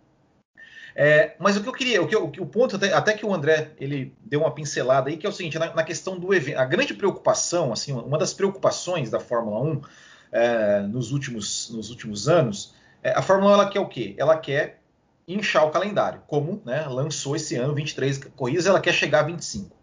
É, 0.97 1.35
mas 1.41 1.57
o 1.57 1.63
que 1.63 1.69
eu 1.69 1.73
queria, 1.73 2.01
o, 2.01 2.07
que 2.07 2.41
o 2.41 2.47
ponto 2.47 2.77
até, 2.77 2.93
até, 2.93 3.15
que 3.15 3.27
o 3.27 3.35
André 3.35 3.73
ele 3.79 4.15
deu 4.21 4.41
uma 4.41 4.55
pincelada 4.55 5.11
aí, 5.11 5.17
que 5.17 5.27
é 5.27 5.29
o 5.29 5.33
seguinte, 5.33 5.59
na, 5.59 5.75
na 5.75 5.83
questão 5.83 6.19
do 6.19 6.33
evento, 6.33 6.59
a 6.59 6.65
grande 6.65 6.95
preocupação, 6.95 7.73
assim, 7.73 7.93
uma 7.93 8.17
das 8.17 8.33
preocupações 8.33 9.11
da 9.11 9.19
Fórmula 9.19 9.61
1 9.61 9.83
é, 10.31 10.81
nos, 10.83 11.11
últimos, 11.11 11.69
nos 11.71 11.91
últimos 11.91 12.29
anos, 12.29 12.75
é, 13.03 13.11
a 13.11 13.23
Fórmula 13.23 13.51
1 13.51 13.55
ela 13.55 13.69
quer 13.69 13.81
o 13.81 13.89
quê? 13.89 14.15
Ela 14.17 14.37
quer 14.37 14.81
inchar 15.27 15.67
o 15.67 15.71
calendário, 15.71 16.23
como 16.29 16.63
né, 16.65 16.87
lançou 16.87 17.35
esse 17.35 17.57
ano 17.57 17.75
23 17.75 18.19
corridas, 18.37 18.67
ela 18.67 18.81
quer 18.81 18.93
chegar 18.93 19.21
a 19.21 19.25
25. 19.25 19.75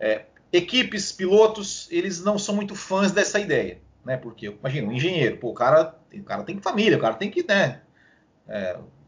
É, 0.00 0.22
equipes, 0.50 1.12
pilotos, 1.12 1.88
eles 1.90 2.24
não 2.24 2.38
são 2.38 2.54
muito 2.54 2.74
fãs 2.74 3.12
dessa 3.12 3.38
ideia, 3.38 3.80
né? 4.04 4.16
Porque, 4.16 4.46
imagina, 4.46 4.88
um 4.88 4.92
engenheiro, 4.92 5.36
pô, 5.36 5.50
o 5.50 5.54
cara, 5.54 5.94
o 6.14 6.22
cara 6.22 6.42
tem 6.42 6.58
família, 6.58 6.96
o 6.96 7.00
cara 7.00 7.14
tem 7.14 7.30
que, 7.30 7.44
né? 7.46 7.82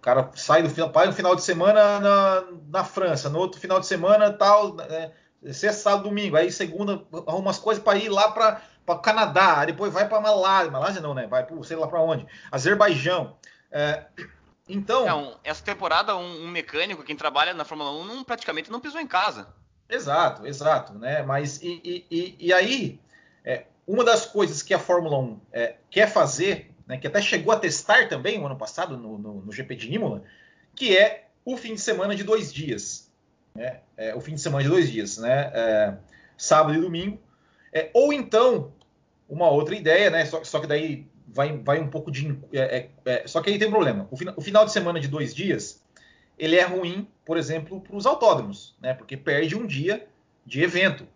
O 0.00 0.02
cara 0.02 0.30
sai 0.35 0.62
do 0.62 0.71
final, 0.71 0.90
no 1.07 1.12
final 1.12 1.37
de 1.37 1.42
semana 1.42 2.00
na, 2.00 2.45
na 2.71 2.85
França, 2.85 3.28
no 3.28 3.38
outro 3.38 3.61
final 3.61 3.78
de 3.78 3.87
semana 3.87 4.33
tal, 4.33 4.80
é, 4.80 5.12
sexta, 5.52 5.83
sábado, 5.83 6.04
domingo, 6.04 6.38
aí 6.38 6.50
segunda 6.50 7.04
arruma 7.12 7.50
umas 7.50 7.59
coisas 7.59 7.85
para 7.85 7.99
ir 7.99 8.09
lá 8.09 8.30
para 8.30 8.62
o 8.87 8.99
Canadá, 8.99 9.62
depois 9.66 9.92
vai 9.92 10.09
para 10.09 10.19
Malásia, 10.19 10.71
Malásia 10.71 11.02
não, 11.02 11.12
né? 11.12 11.26
Vai 11.26 11.45
para 11.45 11.62
sei 11.64 11.76
lá 11.76 11.87
para 11.87 12.00
onde, 12.00 12.26
Azerbaijão. 12.50 13.37
É, 13.71 14.07
então, 14.66 15.33
um, 15.33 15.37
essa 15.45 15.62
temporada 15.62 16.16
um, 16.16 16.45
um, 16.45 16.49
mecânico 16.49 17.04
quem 17.04 17.14
trabalha 17.14 17.52
na 17.52 17.66
Fórmula 17.66 17.92
1 17.92 18.04
não, 18.07 18.25
praticamente 18.25 18.71
não 18.71 18.80
pisou 18.80 19.02
em 19.02 19.07
casa. 19.07 19.49
Exato, 19.87 20.47
exato, 20.47 20.95
né? 20.95 21.23
Mas 21.23 21.61
e, 21.61 22.07
e, 22.11 22.37
e 22.40 22.52
aí 22.54 22.99
é, 23.45 23.66
uma 23.87 24.02
das 24.02 24.25
coisas 24.25 24.62
que 24.62 24.73
a 24.73 24.78
Fórmula 24.78 25.19
1 25.19 25.40
é, 25.52 25.76
quer 25.90 26.11
fazer 26.11 26.70
né, 26.91 26.99
que 26.99 27.07
até 27.07 27.23
chegou 27.23 27.53
a 27.53 27.57
testar 27.57 28.09
também 28.09 28.37
no 28.37 28.47
ano 28.47 28.57
passado 28.57 28.97
no, 28.97 29.17
no, 29.17 29.35
no 29.43 29.53
GP 29.53 29.77
de 29.77 29.95
Imola, 29.95 30.25
que 30.75 30.99
é 30.99 31.29
o 31.45 31.57
fim 31.57 31.75
de 31.75 31.81
semana 31.81 32.17
de 32.17 32.25
dois 32.25 32.53
dias. 32.53 33.09
Né? 33.55 33.79
É, 33.97 34.13
o 34.13 34.21
fim 34.21 34.35
de 34.35 34.41
semana 34.41 34.65
de 34.65 34.69
dois 34.69 34.91
dias, 34.91 35.17
né? 35.17 35.53
É, 35.55 35.95
sábado 36.37 36.77
e 36.77 36.81
domingo. 36.81 37.21
É, 37.73 37.91
ou 37.95 38.13
então, 38.13 38.73
uma 39.29 39.49
outra 39.49 39.77
ideia, 39.77 40.11
né? 40.11 40.25
Só, 40.25 40.43
só 40.43 40.59
que 40.59 40.67
daí 40.67 41.07
vai, 41.29 41.57
vai 41.59 41.79
um 41.79 41.89
pouco 41.89 42.11
de. 42.11 42.37
É, 42.53 42.59
é, 42.59 42.91
é, 43.05 43.29
só 43.29 43.41
que 43.41 43.51
aí 43.51 43.59
tem 43.59 43.69
um 43.69 43.73
problema. 43.73 44.09
O, 44.11 44.17
o, 44.37 44.41
final 44.41 44.65
de 44.65 44.73
semana 44.73 44.99
de 44.99 45.07
dois 45.07 45.33
dias 45.33 45.81
ele 46.37 46.57
é 46.57 46.65
ruim, 46.65 47.07
por 47.25 47.37
exemplo, 47.37 47.81
para 47.81 47.95
os 47.95 48.05
autódromos, 48.05 48.75
né? 48.81 48.95
Porque 48.95 49.17
perde 49.17 49.55
um 49.55 49.65
dia 49.65 50.09
de 50.45 50.61
evento. 50.61 51.07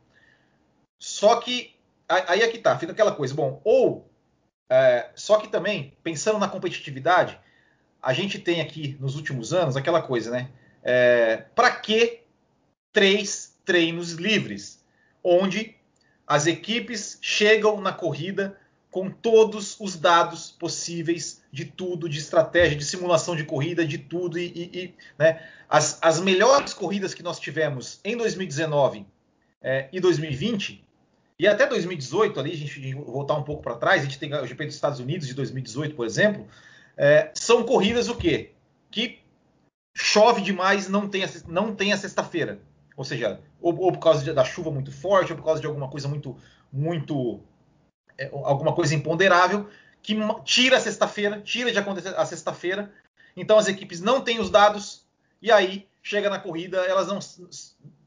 Só 1.01 1.35
que 1.41 1.75
aí 2.09 2.43
é 2.43 2.49
que 2.49 2.59
tá, 2.59 2.79
fica 2.79 2.93
aquela 2.93 3.11
coisa. 3.11 3.35
Bom, 3.35 3.61
ou 3.65 4.09
é, 4.75 5.11
só 5.15 5.39
que 5.39 5.47
também, 5.47 5.97
pensando 6.03 6.37
na 6.37 6.49
competitividade, 6.49 7.39
a 8.03 8.13
gente 8.13 8.41
tem 8.41 8.61
aqui 8.61 8.97
nos 8.99 9.15
últimos 9.15 9.53
anos 9.53 9.77
aquela 9.77 10.03
coisa, 10.03 10.33
né? 10.33 10.51
É, 10.83 11.45
Para 11.55 11.71
que 11.71 12.23
três 12.93 13.57
treinos 13.65 14.15
livres, 14.15 14.85
onde 15.23 15.77
as 16.27 16.49
equipes 16.49 17.19
chegam 17.23 17.81
na 17.81 17.93
corrida 17.93 18.59
com 18.91 19.09
todos 19.09 19.79
os 19.79 19.95
dados 19.95 20.51
possíveis 20.51 21.41
de 21.53 21.65
tudo, 21.65 22.09
de 22.09 22.19
estratégia, 22.19 22.77
de 22.77 22.85
simulação 22.85 23.37
de 23.37 23.45
corrida, 23.45 23.87
de 23.87 23.99
tudo 23.99 24.41
e, 24.41 24.47
e, 24.47 24.79
e 24.79 24.95
né? 25.17 25.41
as, 25.69 26.01
as 26.03 26.21
melhores 26.21 26.75
corridas 26.75 27.15
que 27.15 27.23
nós 27.23 27.39
tivemos 27.39 28.01
em 28.05 28.17
2019 28.17 29.07
é, 29.63 29.89
e 29.93 30.01
2020 30.01 30.85
e 31.39 31.49
até 31.49 31.67
2018, 31.67 32.39
ali, 32.39 32.53
a 32.53 32.57
gente 32.57 32.95
voltar 32.95 33.35
um 33.35 33.43
pouco 33.43 33.63
para 33.63 33.77
trás, 33.77 34.03
a 34.03 34.05
gente 34.05 34.19
tem 34.19 34.33
o 34.33 34.47
GP 34.47 34.67
dos 34.67 34.75
Estados 34.75 35.01
Unidos 35.01 35.27
de 35.27 35.35
2018, 35.35 35.95
por 35.95 36.07
exemplo, 36.07 36.47
é, 36.97 37.33
são 37.35 37.65
corridas 37.65 38.09
o 38.09 38.17
quê? 38.17 38.53
Que 38.91 39.21
chove 39.97 40.41
demais, 40.41 40.89
não 40.89 41.09
tem 41.09 41.25
a, 41.25 41.29
não 41.49 41.75
tem 41.75 41.93
a 41.93 41.97
sexta-feira. 41.97 42.61
Ou 42.97 43.05
seja, 43.05 43.41
ou, 43.61 43.77
ou, 43.77 43.93
por 43.93 43.99
causa 43.99 44.33
da 44.33 44.45
chuva 44.45 44.71
muito 44.71 44.93
forte, 44.93 45.33
ou 45.33 45.39
por 45.39 45.45
causa 45.45 45.61
de 45.61 45.67
alguma 45.67 45.89
coisa 45.89 46.07
muito, 46.07 46.37
muito, 46.73 47.41
é, 48.17 48.31
alguma 48.33 48.73
coisa 48.73 48.95
imponderável 48.95 49.69
que 50.01 50.17
tira 50.45 50.77
a 50.77 50.81
sexta-feira, 50.81 51.41
tira 51.41 51.73
de 51.73 51.79
acontecer 51.79 52.15
a 52.15 52.27
sexta-feira. 52.27 52.93
Então 53.37 53.59
as 53.59 53.67
equipes 53.67 54.01
não 54.01 54.21
têm 54.21 54.39
os 54.39 54.51
dados 54.51 55.05
e 55.43 55.51
aí 55.51 55.89
chega 56.01 56.31
na 56.31 56.39
corrida, 56.39 56.77
elas 56.83 57.09
não 57.09 57.19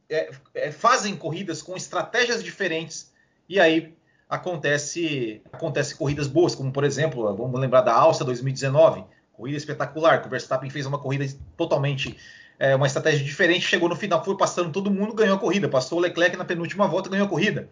é, 0.09 0.31
é, 0.53 0.71
fazem 0.71 1.17
corridas 1.17 1.61
com 1.61 1.75
estratégias 1.75 2.41
diferentes 2.41 3.11
e 3.47 3.59
aí 3.59 3.95
acontece 4.29 5.41
acontece 5.51 5.95
corridas 5.95 6.27
boas, 6.27 6.53
como 6.53 6.71
por 6.71 6.83
exemplo, 6.83 7.35
vamos 7.35 7.59
lembrar 7.59 7.81
da 7.81 7.93
Alça 7.93 8.25
2019, 8.25 9.03
corrida 9.33 9.57
espetacular, 9.57 10.21
que 10.21 10.27
o 10.27 10.29
Verstappen 10.29 10.69
fez 10.69 10.85
uma 10.85 10.99
corrida 10.99 11.25
totalmente 11.55 12.17
é, 12.59 12.75
uma 12.75 12.87
estratégia 12.87 13.23
diferente, 13.23 13.65
chegou 13.65 13.87
no 13.87 13.95
final, 13.95 14.23
foi 14.23 14.35
passando 14.35 14.71
todo 14.71 14.91
mundo, 14.91 15.13
ganhou 15.13 15.37
a 15.37 15.39
corrida, 15.39 15.69
passou 15.69 15.99
o 15.99 16.01
Leclerc 16.01 16.35
na 16.35 16.45
penúltima 16.45 16.87
volta, 16.87 17.09
ganhou 17.09 17.27
a 17.27 17.29
corrida. 17.29 17.69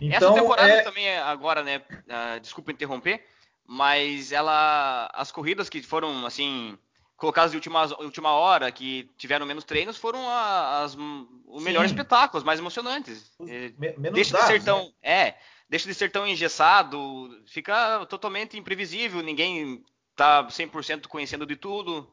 Então, 0.00 0.32
Essa 0.32 0.40
temporada 0.40 0.72
é... 0.72 0.82
também 0.82 1.16
agora, 1.18 1.62
né? 1.62 1.82
Uh, 1.90 2.40
desculpa 2.40 2.72
interromper, 2.72 3.24
mas 3.66 4.32
ela, 4.32 5.10
as 5.14 5.30
corridas 5.30 5.68
que 5.68 5.82
foram 5.82 6.26
assim 6.26 6.76
colocadas 7.22 7.52
de 7.52 7.56
última, 7.56 7.84
última 8.00 8.32
hora, 8.32 8.72
que 8.72 9.08
tiveram 9.16 9.46
menos 9.46 9.62
treinos, 9.62 9.96
foram 9.96 10.28
as, 10.28 10.98
os 11.46 11.62
melhores 11.62 11.92
espetáculos, 11.92 12.42
mais 12.42 12.58
emocionantes. 12.58 13.30
menos 13.38 14.12
deixa 14.12 14.32
dados, 14.32 14.48
de 14.48 14.54
ser 14.54 14.64
tão, 14.64 14.86
né? 14.86 14.90
é, 15.04 15.38
deixa 15.70 15.86
de 15.86 15.94
ser 15.94 16.10
tão 16.10 16.26
engessado, 16.26 17.40
fica 17.46 18.04
totalmente 18.06 18.58
imprevisível, 18.58 19.22
ninguém 19.22 19.84
tá 20.16 20.44
100% 20.48 21.06
conhecendo 21.06 21.46
de 21.46 21.54
tudo. 21.54 22.10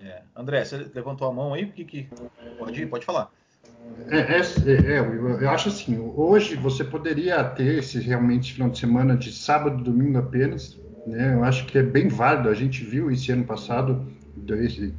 É. 0.00 0.22
André, 0.36 0.64
você 0.64 0.76
levantou 0.94 1.26
a 1.26 1.32
mão 1.32 1.52
aí, 1.52 1.66
que, 1.66 1.84
que... 1.84 2.08
pode 2.56 2.82
ir, 2.82 2.86
pode 2.86 3.04
falar. 3.04 3.32
É, 4.10 4.18
é, 4.20 4.92
é, 4.92 4.98
eu, 5.00 5.40
eu 5.40 5.50
acho 5.50 5.70
assim, 5.70 5.98
hoje 5.98 6.54
você 6.54 6.84
poderia 6.84 7.42
ter 7.42 7.78
esse 7.80 7.98
realmente 7.98 8.52
final 8.52 8.70
de 8.70 8.78
semana 8.78 9.16
de 9.16 9.32
sábado 9.32 9.80
e 9.80 9.82
domingo 9.82 10.18
apenas, 10.18 10.78
né? 11.04 11.34
Eu 11.34 11.42
acho 11.42 11.66
que 11.66 11.78
é 11.78 11.82
bem 11.82 12.06
válido, 12.06 12.48
a 12.48 12.54
gente 12.54 12.84
viu 12.84 13.10
esse 13.10 13.32
ano 13.32 13.44
passado, 13.44 14.06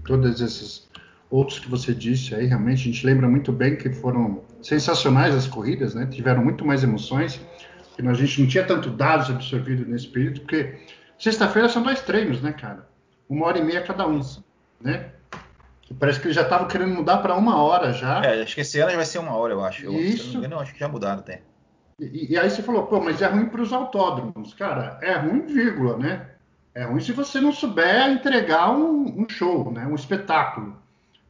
todas 0.05 0.41
essas 0.41 0.89
outros 1.29 1.59
que 1.59 1.69
você 1.69 1.93
disse 1.93 2.35
aí, 2.35 2.45
realmente, 2.45 2.81
a 2.81 2.91
gente 2.91 3.05
lembra 3.05 3.27
muito 3.27 3.51
bem 3.51 3.75
que 3.75 3.89
foram 3.89 4.43
sensacionais 4.61 5.33
as 5.33 5.47
corridas, 5.47 5.95
né? 5.95 6.05
Tiveram 6.05 6.43
muito 6.43 6.65
mais 6.65 6.83
emoções, 6.83 7.39
que 7.95 8.05
a 8.05 8.13
gente 8.13 8.41
não 8.41 8.47
tinha 8.47 8.65
tanto 8.65 8.89
dados 8.89 9.29
absorvidos 9.29 9.87
nesse 9.87 10.07
período, 10.07 10.41
porque 10.41 10.79
sexta-feira 11.17 11.69
são 11.69 11.81
dois 11.81 12.01
treinos, 12.01 12.41
né, 12.41 12.51
cara? 12.51 12.87
Uma 13.29 13.45
hora 13.45 13.59
e 13.59 13.63
meia 13.63 13.81
cada 13.81 14.05
um, 14.07 14.19
né? 14.81 15.11
Parece 15.99 16.19
que 16.19 16.27
eles 16.27 16.35
já 16.35 16.43
estavam 16.43 16.67
querendo 16.67 16.93
mudar 16.93 17.17
para 17.17 17.35
uma 17.35 17.61
hora 17.61 17.91
já. 17.91 18.23
É, 18.23 18.41
acho 18.41 18.55
que 18.55 18.61
esse 18.61 18.79
ano 18.79 18.95
vai 18.95 19.05
ser 19.05 19.19
uma 19.19 19.35
hora, 19.35 19.53
eu 19.53 19.63
acho. 19.63 19.85
Eu, 19.85 19.93
Isso. 19.93 20.27
Se 20.29 20.33
não 20.33 20.39
engano, 20.39 20.59
acho 20.59 20.73
que 20.73 20.79
já 20.79 20.87
mudaram 20.87 21.19
até. 21.19 21.41
E, 21.99 22.33
e, 22.33 22.37
aí 22.37 22.49
você 22.49 22.63
falou, 22.63 22.87
pô, 22.87 22.99
mas 22.99 23.21
é 23.21 23.27
ruim 23.27 23.45
para 23.45 23.61
os 23.61 23.71
autódromos. 23.71 24.53
Cara, 24.53 24.97
é 25.01 25.13
ruim, 25.17 25.45
vírgula, 25.45 25.97
né? 25.97 26.27
É 26.73 26.83
ruim 26.83 27.01
se 27.01 27.11
você 27.11 27.41
não 27.41 27.51
souber 27.51 28.09
entregar 28.09 28.71
um, 28.71 29.21
um 29.21 29.29
show, 29.29 29.71
né? 29.71 29.85
um 29.85 29.95
espetáculo. 29.95 30.75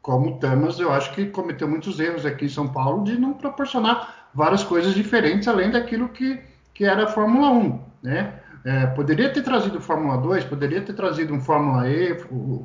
Como 0.01 0.29
o 0.29 0.39
Tamas, 0.39 0.79
eu 0.79 0.91
acho 0.91 1.13
que 1.13 1.27
cometeu 1.27 1.67
muitos 1.67 1.99
erros 1.99 2.25
aqui 2.25 2.45
em 2.45 2.49
São 2.49 2.67
Paulo 2.67 3.03
de 3.03 3.19
não 3.19 3.33
proporcionar 3.33 4.29
várias 4.33 4.63
coisas 4.63 4.93
diferentes 4.93 5.47
além 5.47 5.71
daquilo 5.71 6.09
que, 6.09 6.39
que 6.73 6.85
era 6.85 7.03
a 7.03 7.07
Fórmula 7.07 7.49
1, 7.51 7.79
né? 8.03 8.33
É, 8.63 8.85
poderia 8.87 9.31
ter 9.31 9.41
trazido 9.41 9.81
Fórmula 9.81 10.17
2, 10.17 10.43
poderia 10.45 10.81
ter 10.81 10.93
trazido 10.93 11.33
um 11.33 11.41
Fórmula 11.41 11.89
E, 11.89 12.15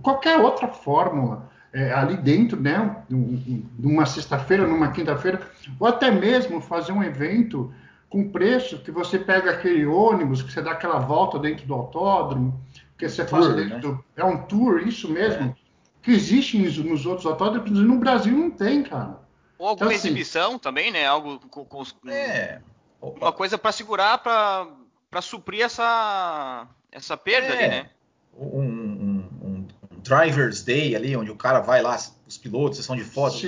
qualquer 0.03 0.39
outra 0.39 0.69
fórmula 0.69 1.49
é, 1.73 1.93
ali 1.93 2.17
dentro, 2.17 2.61
né, 2.61 2.97
numa 3.09 4.05
sexta-feira, 4.05 4.67
numa 4.67 4.91
quinta-feira, 4.93 5.41
ou 5.81 5.87
até 5.87 6.11
mesmo 6.11 6.61
fazer 6.61 6.93
um 6.93 7.03
evento 7.03 7.73
com 8.17 8.31
preço 8.31 8.79
que 8.79 8.91
você 8.91 9.19
pega 9.19 9.51
aquele 9.51 9.85
ônibus, 9.85 10.41
que 10.41 10.51
você 10.51 10.63
dá 10.63 10.71
aquela 10.71 10.99
volta 10.99 11.39
dentro 11.39 11.67
do 11.67 11.75
autódromo, 11.75 12.59
que 12.97 13.07
você 13.07 13.27
faz 13.27 13.55
dentro 13.55 13.75
né? 13.75 13.79
do, 13.79 14.05
é 14.17 14.25
um 14.25 14.39
tour, 14.47 14.89
isso 14.89 15.07
mesmo, 15.07 15.51
é. 15.51 15.55
que 16.01 16.13
existe 16.13 16.57
nos, 16.57 16.79
nos, 16.79 17.05
outros 17.05 17.27
autódromos 17.27 17.79
e 17.79 17.83
no 17.83 17.99
Brasil 17.99 18.35
não 18.35 18.51
tem, 18.51 18.83
cara. 18.83 19.21
Ou 19.59 19.69
alguma 19.69 19.89
então, 19.89 19.99
assim, 19.99 20.09
exibição 20.09 20.59
também, 20.59 20.91
né? 20.91 21.05
Algo 21.05 21.39
com, 21.51 21.63
com 21.67 21.83
é. 22.09 22.63
uma 23.03 23.33
coisa 23.33 23.59
para 23.59 23.71
segurar, 23.71 24.17
para 24.17 25.21
suprir 25.21 25.63
essa 25.63 26.67
essa 26.91 27.19
perda 27.19 27.49
é. 27.49 27.59
ali, 27.59 27.69
né? 27.69 27.91
Um, 28.39 29.67
Drivers 29.99 30.63
Day 30.63 30.97
ali, 30.97 31.15
onde 31.15 31.31
o 31.31 31.37
cara 31.37 31.61
vai 31.61 31.83
lá, 31.83 31.99
os 32.27 32.39
pilotos, 32.39 32.79
sessão 32.79 32.97
de 32.97 33.05
fotos. 33.05 33.45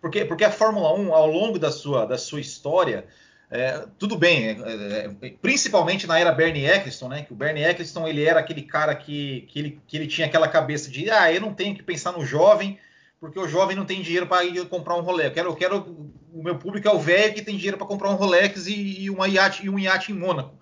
Porque, 0.00 0.24
porque 0.24 0.42
a 0.42 0.50
Fórmula 0.50 0.92
1, 0.92 1.14
ao 1.14 1.28
longo 1.28 1.56
da 1.56 1.70
sua, 1.70 2.04
da 2.04 2.18
sua 2.18 2.40
história, 2.40 3.06
é, 3.54 3.84
tudo 3.98 4.16
bem, 4.16 4.48
é, 4.48 5.10
é, 5.20 5.30
principalmente 5.42 6.06
na 6.06 6.18
era 6.18 6.32
Bernie 6.32 6.64
Eccleston, 6.64 7.08
né? 7.08 7.22
Que 7.22 7.34
o 7.34 7.36
Bernie 7.36 7.62
Eccleston 7.62 8.08
ele 8.08 8.24
era 8.24 8.40
aquele 8.40 8.62
cara 8.62 8.94
que, 8.94 9.42
que, 9.42 9.58
ele, 9.58 9.80
que 9.86 9.94
ele 9.94 10.06
tinha 10.06 10.26
aquela 10.26 10.48
cabeça 10.48 10.90
de 10.90 11.10
ah, 11.10 11.30
eu 11.30 11.42
não 11.42 11.52
tenho 11.52 11.74
que 11.76 11.82
pensar 11.82 12.12
no 12.12 12.24
jovem, 12.24 12.78
porque 13.20 13.38
o 13.38 13.46
jovem 13.46 13.76
não 13.76 13.84
tem 13.84 14.00
dinheiro 14.00 14.26
para 14.26 14.42
ir 14.42 14.64
comprar 14.68 14.96
um 14.96 15.02
Rolex. 15.02 15.28
Eu 15.28 15.34
quero, 15.34 15.48
eu 15.50 15.56
quero, 15.56 16.12
o 16.32 16.42
meu 16.42 16.56
público 16.56 16.88
é 16.88 16.92
o 16.92 16.98
velho 16.98 17.34
que 17.34 17.42
tem 17.42 17.58
dinheiro 17.58 17.76
para 17.76 17.86
comprar 17.86 18.08
um 18.08 18.14
Rolex 18.14 18.66
e, 18.66 19.02
e, 19.02 19.10
uma 19.10 19.28
iate, 19.28 19.66
e 19.66 19.68
um 19.68 19.78
iate 19.78 20.12
em 20.12 20.14
Mônaco, 20.14 20.58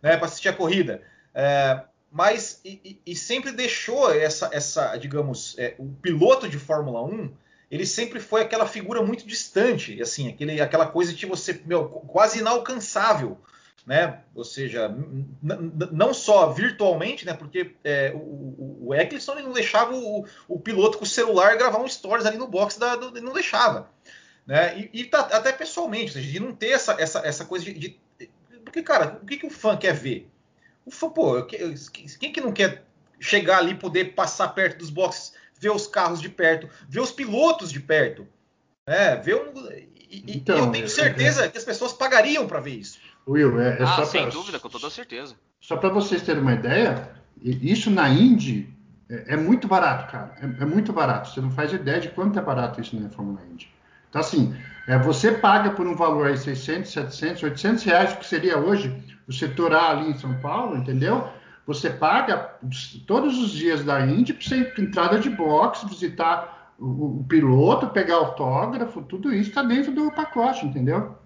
né? 0.00 0.16
Para 0.16 0.24
assistir 0.24 0.48
a 0.48 0.54
corrida. 0.54 1.02
É, 1.34 1.82
mas 2.10 2.58
e, 2.64 2.98
e, 3.04 3.14
sempre 3.14 3.52
deixou 3.52 4.14
essa, 4.14 4.48
essa 4.50 4.96
digamos, 4.96 5.54
é, 5.58 5.74
o 5.78 5.86
piloto 6.00 6.48
de 6.48 6.58
Fórmula 6.58 7.04
1, 7.04 7.30
ele 7.70 7.86
sempre 7.86 8.18
foi 8.18 8.42
aquela 8.42 8.66
figura 8.66 9.00
muito 9.02 9.26
distante, 9.26 10.00
assim, 10.02 10.28
aquele, 10.28 10.60
aquela 10.60 10.86
coisa 10.86 11.12
de 11.12 11.24
você, 11.24 11.60
meu, 11.64 11.88
quase 11.88 12.40
inalcançável, 12.40 13.38
né? 13.86 14.20
Ou 14.34 14.44
seja, 14.44 14.92
não 15.92 16.12
só 16.12 16.50
virtualmente, 16.50 17.24
né? 17.24 17.32
Porque 17.32 17.76
é, 17.84 18.12
o, 18.14 18.88
o 18.88 18.94
Eccleston 18.94 19.36
não 19.36 19.52
deixava 19.52 19.94
o, 19.94 20.26
o, 20.48 20.58
piloto 20.58 20.98
com 20.98 21.04
o 21.04 21.08
celular 21.08 21.56
gravar 21.56 21.78
um 21.78 21.88
stories 21.88 22.26
ali 22.26 22.36
no 22.36 22.48
box 22.48 22.78
da, 22.78 22.96
do, 22.96 23.20
não 23.20 23.32
deixava, 23.32 23.88
né? 24.44 24.76
E, 24.92 25.00
e 25.00 25.04
tá, 25.04 25.20
até 25.20 25.52
pessoalmente, 25.52 26.06
ou 26.06 26.12
seja, 26.14 26.30
de 26.30 26.40
não 26.40 26.54
ter 26.54 26.70
essa, 26.70 27.00
essa, 27.00 27.20
essa 27.20 27.44
coisa 27.44 27.64
de, 27.64 27.72
de 27.72 28.00
porque, 28.64 28.82
cara, 28.82 29.18
o 29.22 29.26
que, 29.26 29.36
que 29.36 29.46
o 29.46 29.50
fã 29.50 29.76
quer 29.76 29.94
ver? 29.94 30.28
Pô, 31.14 31.42
quem 31.44 32.32
que 32.32 32.40
não 32.40 32.52
quer 32.52 32.84
chegar 33.18 33.58
ali, 33.58 33.74
poder 33.74 34.14
passar 34.14 34.48
perto 34.48 34.78
dos 34.78 34.90
boxes, 34.90 35.32
ver 35.60 35.70
os 35.70 35.86
carros 35.86 36.20
de 36.20 36.28
perto, 36.28 36.68
ver 36.88 37.00
os 37.00 37.12
pilotos 37.12 37.70
de 37.70 37.78
perto, 37.78 38.26
né? 38.86 39.16
Ver 39.16 39.36
um, 39.36 39.70
e, 40.10 40.36
então, 40.36 40.56
eu 40.56 40.72
tenho 40.72 40.86
é, 40.86 40.88
certeza 40.88 41.44
é, 41.44 41.48
que 41.48 41.58
as 41.58 41.64
pessoas 41.64 41.92
pagariam 41.92 42.46
para 42.46 42.58
ver 42.58 42.74
isso. 42.74 42.98
Will, 43.28 43.60
é, 43.60 43.78
é 43.78 43.82
ah, 43.82 44.04
sem 44.04 44.22
pra, 44.22 44.32
dúvida, 44.32 44.58
com 44.58 44.68
toda 44.68 44.90
certeza. 44.90 45.36
Só 45.60 45.76
para 45.76 45.90
vocês 45.90 46.22
terem 46.22 46.42
uma 46.42 46.54
ideia, 46.54 47.10
isso 47.40 47.90
na 47.90 48.08
Indy 48.08 48.68
é, 49.08 49.34
é 49.34 49.36
muito 49.36 49.68
barato, 49.68 50.10
cara. 50.10 50.34
É, 50.40 50.62
é, 50.62 50.66
muito 50.66 50.92
barato. 50.92 51.30
Você 51.30 51.40
não 51.40 51.50
faz 51.50 51.72
ideia 51.72 52.00
de 52.00 52.08
quanto 52.08 52.38
é 52.38 52.42
barato 52.42 52.80
isso 52.80 52.98
na 52.98 53.08
Fórmula 53.10 53.40
Indy. 53.52 53.68
Então, 54.08 54.20
assim, 54.20 54.56
é, 54.88 54.98
você 54.98 55.30
paga 55.32 55.70
por 55.70 55.86
um 55.86 55.94
valor 55.94 56.26
aí 56.26 56.36
600, 56.36 56.90
700, 56.90 57.42
800 57.44 57.84
reais, 57.84 58.12
que 58.14 58.26
seria 58.26 58.58
hoje 58.58 58.92
o 59.28 59.32
setor 59.32 59.72
A 59.72 59.90
ali 59.90 60.10
em 60.10 60.18
São 60.18 60.34
Paulo, 60.40 60.76
entendeu? 60.76 61.28
Você 61.70 61.88
paga 61.88 62.58
todos 63.06 63.38
os 63.38 63.52
dias 63.52 63.84
da 63.84 64.04
Indy 64.04 64.34
para 64.34 64.42
você 64.42 64.74
entrada 64.76 65.20
de 65.20 65.30
box, 65.30 65.86
visitar 65.86 66.74
o, 66.76 67.20
o, 67.20 67.24
piloto, 67.28 67.90
pegar 67.90 68.16
autógrafo, 68.16 69.02
tudo 69.02 69.32
isso 69.32 69.50
está 69.50 69.62
dentro 69.62 69.92
do 69.92 70.10
pacote, 70.10 70.66
entendeu? 70.66 71.16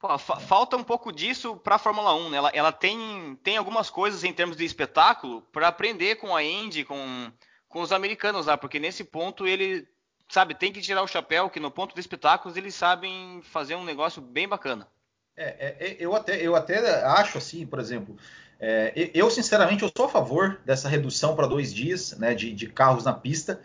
Pô, 0.00 0.18
falta 0.18 0.76
um 0.76 0.82
pouco 0.82 1.12
disso 1.12 1.54
para 1.58 1.76
a 1.76 1.78
Fórmula 1.78 2.12
1, 2.12 2.30
né? 2.30 2.38
Ela, 2.38 2.50
ela, 2.52 2.72
tem, 2.72 3.38
tem 3.44 3.56
algumas 3.56 3.88
coisas 3.88 4.24
em 4.24 4.32
termos 4.32 4.56
de 4.56 4.64
espetáculo 4.64 5.42
para 5.52 5.68
aprender 5.68 6.16
com 6.16 6.34
a 6.34 6.42
Indy, 6.42 6.84
com, 6.84 7.30
com 7.68 7.80
os 7.80 7.92
americanos 7.92 8.46
lá, 8.46 8.56
porque 8.56 8.80
nesse 8.80 9.04
ponto 9.04 9.46
ele, 9.46 9.86
sabe, 10.28 10.56
tem 10.56 10.72
que 10.72 10.80
tirar 10.80 11.04
o 11.04 11.08
chapéu, 11.08 11.48
que 11.48 11.60
no 11.60 11.70
ponto 11.70 11.94
de 11.94 12.00
espetáculos 12.00 12.56
eles 12.56 12.74
sabem 12.74 13.40
fazer 13.44 13.76
um 13.76 13.84
negócio 13.84 14.20
bem 14.20 14.48
bacana. 14.48 14.88
É, 15.36 15.44
é, 15.44 15.86
é, 15.86 15.96
eu, 16.00 16.16
até, 16.16 16.44
eu 16.44 16.56
até 16.56 17.04
acho 17.04 17.38
assim, 17.38 17.64
por 17.64 17.78
exemplo, 17.78 18.16
é, 18.66 19.10
eu 19.12 19.30
sinceramente 19.30 19.82
eu 19.82 19.92
sou 19.94 20.06
a 20.06 20.08
favor 20.08 20.58
dessa 20.64 20.88
redução 20.88 21.36
para 21.36 21.46
dois 21.46 21.70
dias 21.70 22.16
né, 22.16 22.34
de, 22.34 22.50
de, 22.50 22.66
carros 22.66 23.04
na 23.04 23.12
pista, 23.12 23.60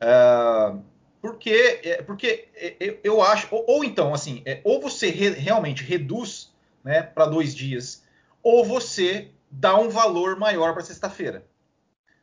é, 0.00 0.74
porque, 1.22 1.80
é, 1.84 2.02
porque 2.02 2.48
eu, 2.80 2.98
eu 3.04 3.22
acho, 3.22 3.46
ou, 3.54 3.64
ou, 3.68 3.84
então 3.84 4.12
assim, 4.12 4.42
ou 4.64 4.80
você 4.80 5.08
re, 5.08 5.28
realmente 5.28 5.84
reduz 5.84 6.52
né, 6.82 7.00
para 7.00 7.26
dois 7.26 7.54
dias, 7.54 8.02
ou 8.42 8.64
você 8.64 9.30
dá 9.48 9.78
um 9.78 9.88
valor 9.88 10.36
maior 10.36 10.72
para 10.72 10.82
sexta-feira. 10.82 11.44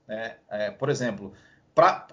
Né? 0.05 0.35
por 0.79 0.89
exemplo, 0.89 1.33
pra, 1.73 2.07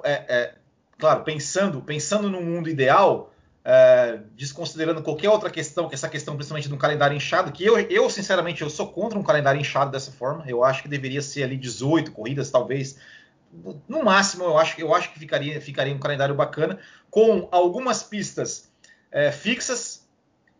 claro, 0.96 1.24
pensando, 1.24 1.82
pensando 1.82 2.30
no 2.30 2.40
mundo 2.40 2.68
ideal, 2.68 3.33
é, 3.64 4.20
desconsiderando 4.36 5.02
qualquer 5.02 5.30
outra 5.30 5.48
questão, 5.48 5.88
que 5.88 5.94
essa 5.94 6.08
questão 6.08 6.36
principalmente 6.36 6.68
de 6.68 6.74
um 6.74 6.78
calendário 6.78 7.16
inchado, 7.16 7.50
que 7.50 7.64
eu, 7.64 7.78
eu 7.78 8.10
sinceramente 8.10 8.60
eu 8.60 8.68
sou 8.68 8.88
contra 8.88 9.18
um 9.18 9.22
calendário 9.22 9.60
inchado 9.60 9.90
dessa 9.90 10.12
forma. 10.12 10.44
Eu 10.46 10.62
acho 10.62 10.82
que 10.82 10.88
deveria 10.88 11.22
ser 11.22 11.44
ali 11.44 11.56
18 11.56 12.12
corridas, 12.12 12.50
talvez 12.50 12.98
no 13.88 14.02
máximo, 14.02 14.44
eu 14.44 14.58
acho, 14.58 14.80
eu 14.80 14.94
acho 14.94 15.12
que 15.12 15.18
ficaria, 15.18 15.60
ficaria 15.60 15.94
um 15.94 15.98
calendário 15.98 16.34
bacana, 16.34 16.78
com 17.08 17.48
algumas 17.52 18.02
pistas 18.02 18.68
é, 19.10 19.30
fixas 19.30 20.03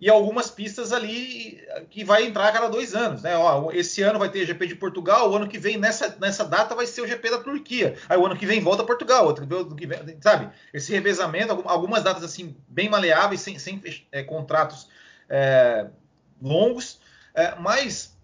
e 0.01 0.11
algumas 0.11 0.51
pistas 0.51 0.93
ali 0.93 1.63
que 1.89 2.05
vai 2.05 2.27
entrar 2.27 2.49
a 2.49 2.53
cada 2.53 2.69
dois 2.69 2.95
anos. 2.95 3.23
Né? 3.23 3.37
Ó, 3.37 3.71
esse 3.73 4.03
ano 4.03 4.19
vai 4.19 4.29
ter 4.29 4.45
GP 4.45 4.67
de 4.67 4.75
Portugal, 4.75 5.31
o 5.31 5.37
ano 5.37 5.49
que 5.49 5.59
vem, 5.59 5.77
nessa, 5.77 6.17
nessa 6.21 6.45
data, 6.45 6.75
vai 6.75 6.87
ser 6.87 7.01
o 7.01 7.07
GP 7.07 7.31
da 7.31 7.39
Turquia. 7.39 7.97
Aí 8.09 8.19
o 8.19 8.27
ano 8.27 8.37
que 8.37 8.47
vem 8.47 8.61
volta 8.61 8.83
a 8.83 8.87
Portugal, 8.87 9.25
outro 9.25 9.47
que 9.75 9.87
vem, 9.87 10.19
sabe? 10.21 10.51
Esse 10.73 10.93
revezamento, 10.93 11.63
algumas 11.65 12.03
datas 12.03 12.25
assim 12.25 12.57
bem 12.69 12.89
maleáveis, 12.89 13.41
sem, 13.41 13.59
sem 13.59 13.81
é, 14.11 14.23
contratos 14.23 14.89
é, 15.29 15.87
longos, 16.43 17.01
é, 17.35 17.55
mas 17.57 18.17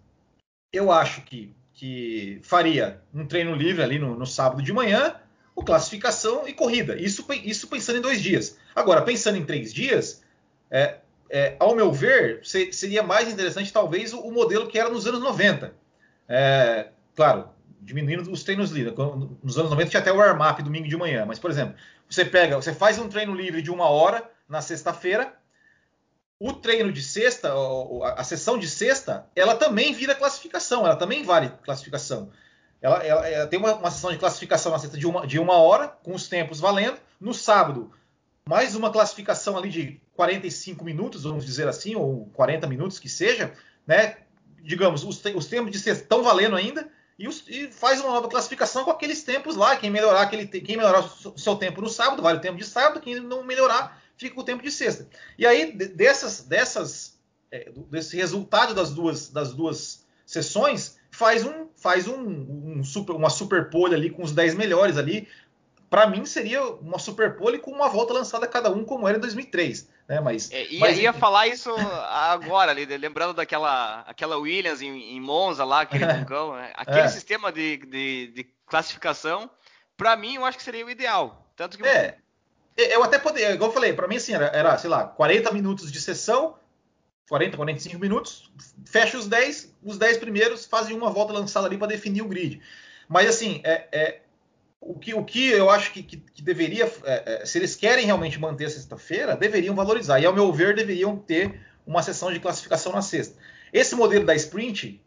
eu 0.71 0.91
acho 0.91 1.21
que, 1.21 1.53
que 1.73 2.39
faria 2.43 3.01
um 3.13 3.25
treino 3.25 3.55
livre 3.55 3.81
ali 3.81 3.97
no, 3.97 4.15
no 4.15 4.25
sábado 4.25 4.61
de 4.61 4.71
manhã, 4.71 5.15
o 5.55 5.63
classificação 5.63 6.47
e 6.47 6.53
corrida. 6.53 6.95
Isso, 6.99 7.25
isso 7.43 7.67
pensando 7.67 7.97
em 7.97 8.01
dois 8.01 8.21
dias. 8.21 8.57
Agora, 8.75 9.01
pensando 9.01 9.37
em 9.37 9.45
três 9.45 9.73
dias, 9.73 10.23
é, 10.69 10.99
é, 11.31 11.55
ao 11.59 11.73
meu 11.73 11.93
ver, 11.93 12.41
seria 12.43 13.01
mais 13.01 13.31
interessante 13.31 13.71
talvez 13.71 14.11
o, 14.11 14.29
modelo 14.31 14.67
que 14.67 14.77
era 14.77 14.89
nos 14.89 15.07
anos 15.07 15.21
90. 15.21 15.73
É, 16.27 16.89
claro, 17.15 17.47
diminuindo 17.79 18.29
os 18.29 18.43
treinos 18.43 18.69
livres. 18.69 18.93
Nos 19.41 19.57
anos 19.57 19.71
90 19.71 19.89
tinha 19.89 20.01
até 20.01 20.11
o 20.11 20.17
warm-up 20.17 20.61
domingo 20.61 20.89
de 20.89 20.97
manhã, 20.97 21.25
mas, 21.25 21.39
por 21.39 21.49
exemplo, 21.49 21.75
você 22.09 22.25
pega, 22.25 22.57
você 22.57 22.73
faz 22.73 22.99
um 22.99 23.07
treino 23.07 23.33
livre 23.33 23.61
de 23.61 23.71
uma 23.71 23.87
hora 23.87 24.29
na 24.47 24.61
sexta-feira, 24.61 25.33
o 26.37 26.51
treino 26.51 26.91
de 26.91 27.01
sexta, 27.01 27.53
a 28.15 28.23
sessão 28.25 28.57
de 28.57 28.67
sexta, 28.69 29.25
ela 29.33 29.55
também 29.55 29.93
vira 29.93 30.13
classificação, 30.13 30.85
ela 30.85 30.97
também 30.97 31.23
vale 31.23 31.49
classificação. 31.63 32.29
Ela, 32.81 33.05
ela, 33.05 33.29
ela 33.29 33.47
tem 33.47 33.59
uma, 33.59 33.75
uma, 33.75 33.91
sessão 33.91 34.11
de 34.11 34.17
classificação 34.17 34.71
na 34.71 34.79
sexta 34.79 34.97
de 34.97 35.07
uma, 35.07 35.25
de 35.25 35.39
uma 35.39 35.53
hora, 35.53 35.87
com 35.87 36.13
os 36.13 36.27
tempos 36.27 36.59
valendo. 36.59 36.97
No 37.19 37.33
sábado, 37.33 37.91
mais 38.47 38.75
uma 38.75 38.91
classificação 38.91 39.57
ali 39.57 39.69
de 39.69 40.01
45 40.15 40.83
minutos, 40.83 41.23
vamos 41.23 41.45
dizer 41.45 41.67
assim, 41.67 41.95
ou 41.95 42.25
40 42.33 42.67
minutos 42.67 42.99
que 42.99 43.09
seja, 43.09 43.53
né? 43.85 44.17
Digamos, 44.63 45.03
os, 45.03 45.23
os 45.25 45.45
tempos 45.47 45.71
de 45.71 45.79
sexta 45.79 46.03
estão 46.03 46.23
valendo 46.23 46.55
ainda 46.55 46.89
e, 47.17 47.27
os, 47.27 47.43
e, 47.47 47.71
faz 47.71 47.99
uma 48.01 48.13
nova 48.13 48.27
classificação 48.27 48.83
com 48.83 48.91
aqueles 48.91 49.23
tempos 49.23 49.55
lá. 49.55 49.75
Quem 49.75 49.89
melhorar, 49.89 50.21
aquele, 50.21 50.47
quem 50.47 50.75
melhorar 50.75 51.01
o 51.01 51.37
seu 51.37 51.55
tempo 51.55 51.81
no 51.81 51.89
sábado, 51.89 52.21
vale 52.21 52.39
o 52.39 52.41
tempo 52.41 52.57
de 52.57 52.65
sábado, 52.65 52.99
quem 52.99 53.19
não 53.19 53.43
melhorar, 53.43 54.01
fica 54.17 54.39
o 54.39 54.43
tempo 54.43 54.63
de 54.63 54.71
sexta. 54.71 55.07
E 55.37 55.45
aí, 55.45 55.71
dessas, 55.71 56.41
dessas, 56.41 57.19
é, 57.51 57.71
desse 57.89 58.15
resultado 58.15 58.73
das 58.73 58.91
duas, 58.91 59.29
das 59.29 59.53
duas 59.53 60.05
sessões, 60.25 60.97
faz 61.11 61.45
um, 61.45 61.67
faz 61.75 62.07
um, 62.07 62.77
um 62.77 62.83
super, 62.83 63.13
uma 63.13 63.29
super 63.29 63.69
pole 63.69 63.93
ali 63.93 64.09
com 64.09 64.23
os 64.23 64.31
10 64.31 64.55
melhores 64.55 64.97
ali, 64.97 65.27
para 65.91 66.07
mim 66.07 66.25
seria 66.25 66.63
uma 66.63 66.97
Super 66.97 67.35
Pole 67.35 67.59
com 67.59 67.69
uma 67.69 67.89
volta 67.89 68.13
lançada 68.13 68.47
cada 68.47 68.71
um, 68.71 68.85
como 68.85 69.05
era 69.09 69.17
em 69.17 69.19
2003. 69.19 69.89
Né? 70.07 70.21
Mas, 70.21 70.49
é, 70.49 70.65
ia, 70.67 70.79
mas... 70.79 70.97
ia 70.97 71.11
falar 71.11 71.47
isso 71.47 71.69
agora, 72.07 72.71
ali, 72.71 72.85
lembrando 72.85 73.33
daquela 73.33 73.99
aquela 74.07 74.37
Williams 74.37 74.81
em, 74.81 75.17
em 75.17 75.19
Monza 75.19 75.65
lá, 75.65 75.81
aquele 75.81 76.05
vulcão, 76.05 76.55
né? 76.55 76.71
aquele 76.75 77.01
é. 77.01 77.07
sistema 77.09 77.51
de, 77.51 77.75
de, 77.79 78.27
de 78.27 78.47
classificação, 78.65 79.51
para 79.97 80.15
mim 80.15 80.35
eu 80.35 80.45
acho 80.45 80.57
que 80.57 80.63
seria 80.63 80.85
o 80.85 80.89
ideal. 80.89 81.45
Tanto 81.57 81.77
que 81.77 81.85
é, 81.85 82.15
eu 82.77 83.03
até 83.03 83.19
poderia, 83.19 83.51
igual 83.51 83.69
eu 83.69 83.73
falei, 83.73 83.91
para 83.91 84.07
mim 84.07 84.15
assim 84.15 84.33
era, 84.33 84.45
era, 84.45 84.77
sei 84.77 84.89
lá, 84.89 85.03
40 85.03 85.51
minutos 85.51 85.91
de 85.91 85.99
sessão, 85.99 86.55
40, 87.27 87.57
45 87.57 87.99
minutos, 87.99 88.49
fecha 88.85 89.17
os 89.17 89.27
10, 89.27 89.75
os 89.83 89.97
10 89.97 90.19
primeiros 90.19 90.65
fazem 90.65 90.95
uma 90.95 91.09
volta 91.09 91.33
lançada 91.33 91.67
ali 91.67 91.77
para 91.77 91.87
definir 91.87 92.21
o 92.21 92.29
grid. 92.29 92.61
Mas 93.09 93.27
assim, 93.27 93.59
é, 93.65 93.89
é, 93.91 94.20
o 94.81 94.97
que, 94.97 95.13
o 95.13 95.23
que 95.23 95.51
eu 95.51 95.69
acho 95.69 95.93
que, 95.93 96.01
que, 96.01 96.17
que 96.17 96.41
deveria, 96.41 96.91
é, 97.03 97.41
é, 97.41 97.45
se 97.45 97.59
eles 97.59 97.75
querem 97.75 98.05
realmente 98.05 98.39
manter 98.39 98.65
a 98.65 98.69
sexta-feira, 98.69 99.37
deveriam 99.37 99.75
valorizar. 99.75 100.19
E, 100.19 100.25
ao 100.25 100.33
meu 100.33 100.51
ver, 100.51 100.75
deveriam 100.75 101.15
ter 101.15 101.61
uma 101.85 102.01
sessão 102.01 102.33
de 102.33 102.39
classificação 102.39 102.91
na 102.91 103.01
sexta. 103.01 103.37
Esse 103.71 103.93
modelo 103.93 104.25
da 104.25 104.33
sprint, 104.33 104.99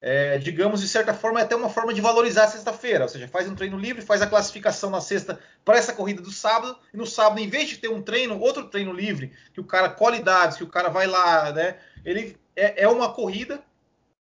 é, 0.00 0.38
digamos, 0.38 0.80
de 0.80 0.88
certa 0.88 1.12
forma, 1.12 1.40
é 1.40 1.42
até 1.42 1.56
uma 1.56 1.68
forma 1.68 1.92
de 1.92 2.00
valorizar 2.00 2.44
a 2.44 2.48
sexta-feira. 2.48 3.02
Ou 3.02 3.08
seja, 3.08 3.26
faz 3.26 3.48
um 3.48 3.56
treino 3.56 3.76
livre, 3.76 4.00
faz 4.00 4.22
a 4.22 4.28
classificação 4.28 4.90
na 4.90 5.00
sexta 5.00 5.40
para 5.64 5.76
essa 5.76 5.92
corrida 5.92 6.22
do 6.22 6.30
sábado, 6.30 6.78
e 6.94 6.96
no 6.96 7.04
sábado, 7.04 7.40
em 7.40 7.48
vez 7.48 7.68
de 7.68 7.78
ter 7.78 7.88
um 7.88 8.00
treino, 8.00 8.38
outro 8.38 8.68
treino 8.68 8.92
livre, 8.92 9.32
que 9.52 9.60
o 9.60 9.64
cara 9.64 9.88
colhe 9.88 10.22
dados, 10.22 10.56
que 10.56 10.64
o 10.64 10.68
cara 10.68 10.88
vai 10.88 11.08
lá, 11.08 11.52
né? 11.52 11.78
Ele 12.04 12.36
é, 12.54 12.84
é 12.84 12.88
uma 12.88 13.12
corrida 13.12 13.60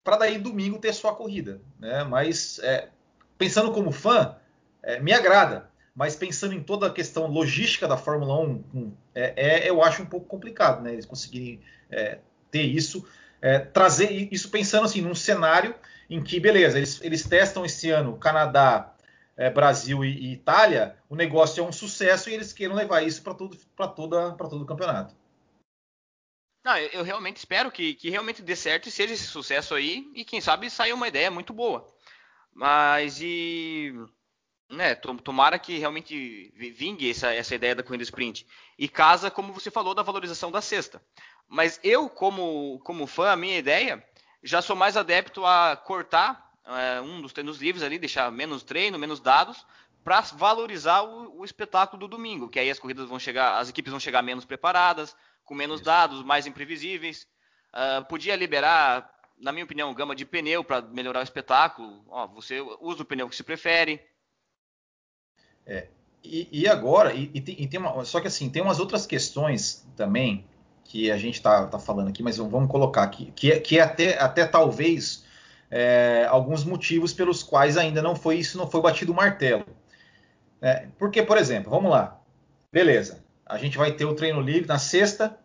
para 0.03 0.17
daí 0.17 0.39
domingo 0.39 0.79
ter 0.79 0.91
sua 0.91 1.13
corrida. 1.13 1.61
Né? 1.79 2.03
Mas 2.03 2.59
é, 2.63 2.89
pensando 3.37 3.71
como 3.71 3.91
fã, 3.91 4.35
é, 4.83 4.99
me 4.99 5.13
agrada. 5.13 5.69
Mas 5.95 6.15
pensando 6.15 6.53
em 6.53 6.63
toda 6.63 6.87
a 6.87 6.93
questão 6.93 7.27
logística 7.27 7.87
da 7.87 7.97
Fórmula 7.97 8.39
1, 8.39 8.93
é, 9.13 9.33
é 9.35 9.69
eu 9.69 9.83
acho 9.83 10.01
um 10.01 10.05
pouco 10.05 10.25
complicado, 10.25 10.81
né? 10.81 10.93
Eles 10.93 11.05
conseguirem 11.05 11.61
é, 11.89 12.19
ter 12.49 12.63
isso, 12.63 13.05
é, 13.41 13.59
trazer 13.59 14.29
isso 14.31 14.49
pensando 14.49 14.85
assim 14.85 15.01
num 15.01 15.15
cenário 15.15 15.75
em 16.09 16.21
que, 16.23 16.39
beleza, 16.39 16.77
eles, 16.77 17.01
eles 17.01 17.23
testam 17.23 17.65
esse 17.65 17.89
ano 17.89 18.17
Canadá, 18.17 18.93
é, 19.35 19.49
Brasil 19.49 20.03
e, 20.03 20.09
e, 20.09 20.33
Itália, 20.33 20.97
o 21.09 21.15
negócio 21.15 21.63
é 21.63 21.67
um 21.67 21.71
sucesso 21.71 22.29
e 22.29 22.33
eles 22.33 22.53
queiram 22.53 22.75
levar 22.75 23.01
isso 23.01 23.21
para 23.23 23.33
todo, 23.33 23.57
toda, 23.95 24.31
todo 24.33 24.61
o 24.61 24.65
campeonato. 24.65 25.15
Não, 26.63 26.77
eu, 26.77 26.89
eu 26.89 27.03
realmente 27.03 27.37
espero 27.37 27.71
que, 27.71 27.95
que 27.95 28.09
realmente 28.09 28.41
dê 28.41 28.55
certo 28.55 28.87
e 28.87 28.91
seja 28.91 29.13
esse 29.13 29.25
sucesso 29.25 29.73
aí, 29.73 30.09
e 30.13 30.23
quem 30.23 30.39
sabe 30.39 30.69
saia 30.69 30.93
uma 30.93 31.07
ideia 31.07 31.31
muito 31.31 31.53
boa. 31.53 31.87
Mas 32.53 33.19
e 33.19 33.93
né, 34.71 34.95
tomara 34.95 35.59
que 35.59 35.77
realmente 35.77 36.53
vingue 36.55 37.09
essa, 37.09 37.33
essa 37.33 37.53
ideia 37.53 37.75
da 37.75 37.83
corrida 37.83 38.03
sprint. 38.03 38.47
E 38.77 38.87
casa, 38.87 39.29
como 39.29 39.53
você 39.53 39.69
falou, 39.69 39.93
da 39.93 40.01
valorização 40.01 40.49
da 40.49 40.61
sexta. 40.61 41.01
Mas 41.47 41.79
eu, 41.83 42.09
como, 42.09 42.79
como 42.83 43.05
fã, 43.05 43.31
a 43.31 43.35
minha 43.35 43.57
ideia, 43.57 44.03
já 44.41 44.61
sou 44.61 44.75
mais 44.75 44.95
adepto 44.95 45.45
a 45.45 45.75
cortar 45.75 46.49
é, 46.65 47.01
um 47.01 47.21
dos 47.21 47.33
treinos 47.33 47.59
livres 47.59 47.83
ali, 47.83 47.99
deixar 47.99 48.31
menos 48.31 48.63
treino, 48.63 48.97
menos 48.97 49.19
dados, 49.19 49.65
para 50.03 50.21
valorizar 50.21 51.01
o, 51.01 51.39
o, 51.39 51.45
espetáculo 51.45 51.99
do 51.99 52.07
domingo. 52.07 52.49
Que 52.49 52.59
aí 52.59 52.69
as 52.69 52.79
corridas 52.79 53.09
vão 53.09 53.19
chegar, 53.19 53.57
as 53.57 53.69
equipes 53.69 53.91
vão 53.91 53.99
chegar 53.99 54.21
menos 54.21 54.45
preparadas, 54.45 55.15
com 55.43 55.53
menos 55.53 55.81
Isso. 55.81 55.85
dados, 55.85 56.23
mais 56.23 56.47
imprevisíveis. 56.47 57.27
Uh, 57.73 58.05
podia 58.05 58.35
liberar, 58.35 59.13
na 59.37 59.51
minha 59.51 59.65
opinião, 59.65 59.93
gama 59.93 60.15
de 60.15 60.25
pneu 60.25 60.63
para 60.63 60.81
melhorar 60.81 61.19
o 61.19 61.23
espetáculo. 61.23 62.03
Ó, 62.07 62.27
você 62.27 62.61
usa 62.79 63.03
o 63.03 63.05
pneu 63.05 63.27
que 63.27 63.35
se 63.35 63.43
prefere. 63.43 64.01
É, 65.65 65.87
e, 66.23 66.47
e, 66.51 66.67
agora, 66.67 67.13
e, 67.13 67.31
e, 67.33 67.41
tem, 67.41 67.55
e, 67.59 67.67
tem, 67.67 67.79
uma, 67.79 68.03
só 68.05 68.19
que 68.19 68.27
assim, 68.27 68.49
tem 68.49 68.61
umas 68.61 68.79
outras 68.79 69.05
questões 69.05 69.85
também 69.95 70.45
que 70.83 71.09
a 71.09 71.17
gente 71.17 71.35
está 71.35 71.67
tá 71.67 71.79
falando 71.79 72.09
aqui, 72.09 72.21
mas 72.21 72.37
vamos 72.37 72.69
colocar 72.69 73.03
aqui, 73.03 73.31
que, 73.35 73.51
é, 73.51 73.59
que 73.59 73.79
é 73.79 73.81
até, 73.81 74.19
até 74.19 74.45
talvez 74.45 75.23
é, 75.69 76.27
alguns 76.29 76.65
motivos 76.65 77.13
pelos 77.13 77.41
quais 77.41 77.77
ainda 77.77 78.01
não 78.01 78.15
foi 78.15 78.37
isso, 78.37 78.57
não 78.57 78.67
foi 78.69 78.81
batido 78.81 79.13
o 79.13 79.15
martelo. 79.15 79.65
É, 80.61 80.87
porque, 80.99 81.23
por 81.23 81.37
exemplo, 81.37 81.71
vamos 81.71 81.89
lá, 81.89 82.19
beleza, 82.71 83.23
a 83.45 83.57
gente 83.57 83.77
vai 83.77 83.93
ter 83.93 84.05
o 84.05 84.13
treino 84.13 84.41
livre 84.41 84.67
na 84.67 84.77
sexta, 84.77 85.37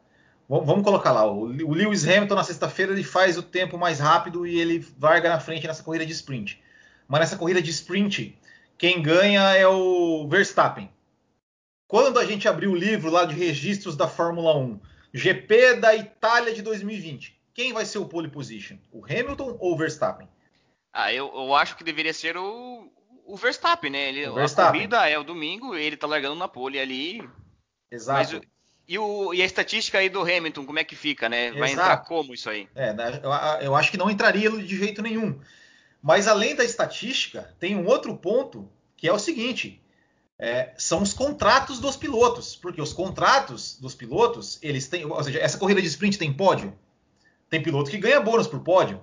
vamos, 0.48 0.66
vamos 0.66 0.85
colocar 0.85 1.12
lá, 1.12 1.24
o, 1.31 1.44
o 1.44 1.72
Lewis 1.72 2.07
Hamilton 2.07 2.35
na 2.35 2.44
sexta-feira 2.44 2.92
ele 2.92 3.05
faz 3.05 3.38
o 3.38 3.42
tempo 3.42 3.79
mais 3.79 3.98
rápido 3.98 4.46
e 4.46 4.61
ele 4.61 4.87
larga 5.00 5.29
na 5.29 5.40
frente 5.40 5.66
nessa 5.66 5.83
corrida 5.83 6.05
de 6.05 6.12
sprint. 6.12 6.61
Mas 7.09 7.20
nessa 7.20 7.37
corrida 7.37 7.62
de 7.62 7.70
sprint, 7.70 8.37
quem 8.79 9.03
ganha 9.03 9.55
é 9.57 9.67
o 9.67 10.27
Verstappen. 10.29 10.91
Quando 11.89 12.19
a 12.19 12.25
gente 12.25 12.49
abriu 12.49 12.73
o 12.73 12.77
livro 12.77 13.11
lá 13.11 13.25
de 13.25 13.35
registros 13.35 13.97
da 13.97 14.09
Fórmula 14.09 14.57
1, 14.57 14.81
GP 15.15 15.75
da 15.77 15.95
Itália 15.95 16.53
de 16.53 16.62
2020, 16.62 17.41
quem 17.55 17.73
vai 17.73 17.85
ser 17.85 17.99
o 17.99 18.07
pole 18.07 18.29
position? 18.29 18.77
O 18.93 19.05
Hamilton 19.05 19.57
ou 19.61 19.73
o 19.73 19.77
Verstappen? 19.77 20.29
Ah, 20.93 21.12
eu, 21.12 21.33
eu 21.35 21.55
acho 21.55 21.77
que 21.77 21.85
deveria 21.85 22.12
ser 22.12 22.37
o, 22.37 22.91
o 23.25 23.37
Verstappen, 23.37 23.91
né? 23.91 24.09
Ele, 24.09 24.29
o 24.29 24.35
Verstappen. 24.35 24.69
A 24.69 24.73
corrida 24.73 25.09
é 25.09 25.19
o 25.19 25.25
domingo, 25.25 25.75
ele 25.75 25.97
tá 25.97 26.07
largando 26.07 26.35
na 26.35 26.49
pole 26.49 26.79
ali. 26.79 27.27
Exato. 27.91 28.35
Mas, 28.35 28.43
e, 28.89 28.99
o, 28.99 29.33
e, 29.33 29.43
a 29.43 29.45
estatística 29.45 29.99
aí 29.99 30.09
do 30.09 30.23
Hamilton, 30.23 30.67
como 30.67 30.79
é 30.79 30.85
que 30.85 30.95
fica, 30.95 31.29
né? 31.29 31.51
Vai 31.53 31.71
Exato. 31.71 31.91
entrar 31.91 31.97
como 31.99 32.35
isso 32.35 32.51
aí? 32.51 32.69
É, 32.75 32.95
eu, 33.23 33.31
eu 33.67 33.77
acho 33.77 33.91
que 33.91 33.97
não 33.97 34.11
entraria 34.11 34.51
de 34.51 34.77
jeito 34.77 35.03
nenhum. 35.03 35.41
Mas 36.07 36.29
além 36.29 36.55
da 36.55 36.62
estatística, 36.62 37.53
tem 37.59 37.75
um 37.75 37.85
outro 37.85 38.16
ponto 38.16 38.71
que 38.97 39.09
é 39.09 39.12
o 39.12 39.19
seguinte: 39.19 39.83
é, 40.38 40.73
são 40.79 41.03
os 41.03 41.12
contratos 41.12 41.81
dos 41.81 41.97
pilotos, 41.97 42.55
porque 42.55 42.81
os 42.81 42.92
contratos 42.92 43.77
dos 43.81 43.92
pilotos, 43.92 44.57
eles 44.62 44.87
têm, 44.87 45.05
ou 45.05 45.25
seja, 45.25 45.40
essa 45.40 45.59
corrida 45.59 45.83
de 45.83 45.88
sprint 45.88 46.16
tem 46.16 46.33
pódio, 46.33 46.73
tem 47.51 47.61
piloto 47.61 47.90
que 47.90 47.99
ganha 47.99 48.21
bônus 48.21 48.47
por 48.47 48.61
pódio. 48.61 49.03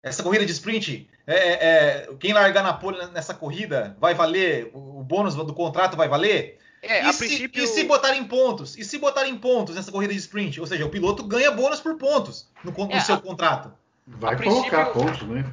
Essa 0.00 0.22
corrida 0.22 0.46
de 0.46 0.52
sprint, 0.52 1.10
é, 1.26 1.34
é, 1.34 1.52
é 1.64 2.14
quem 2.20 2.32
largar 2.32 2.62
na 2.62 2.74
pole 2.74 3.04
nessa 3.06 3.34
corrida 3.34 3.96
vai 3.98 4.14
valer, 4.14 4.70
o 4.72 5.02
bônus 5.02 5.34
do 5.34 5.52
contrato 5.52 5.96
vai 5.96 6.08
valer. 6.08 6.60
É, 6.80 7.08
e, 7.08 7.12
se, 7.12 7.18
princípio... 7.18 7.64
e 7.64 7.66
se 7.66 7.82
botarem 7.82 8.22
pontos? 8.22 8.78
E 8.78 8.84
se 8.84 8.98
botarem 8.98 9.36
pontos 9.36 9.74
nessa 9.74 9.90
corrida 9.90 10.12
de 10.12 10.20
sprint? 10.20 10.60
Ou 10.60 10.66
seja, 10.68 10.86
o 10.86 10.90
piloto 10.90 11.24
ganha 11.24 11.50
bônus 11.50 11.80
por 11.80 11.96
pontos 11.96 12.48
no, 12.62 12.70
no 12.70 12.92
é, 12.92 13.00
seu 13.00 13.16
a... 13.16 13.20
contrato. 13.20 13.72
Vai 14.06 14.40
colocar 14.40 14.92
pontos, 14.92 15.22
né? 15.22 15.44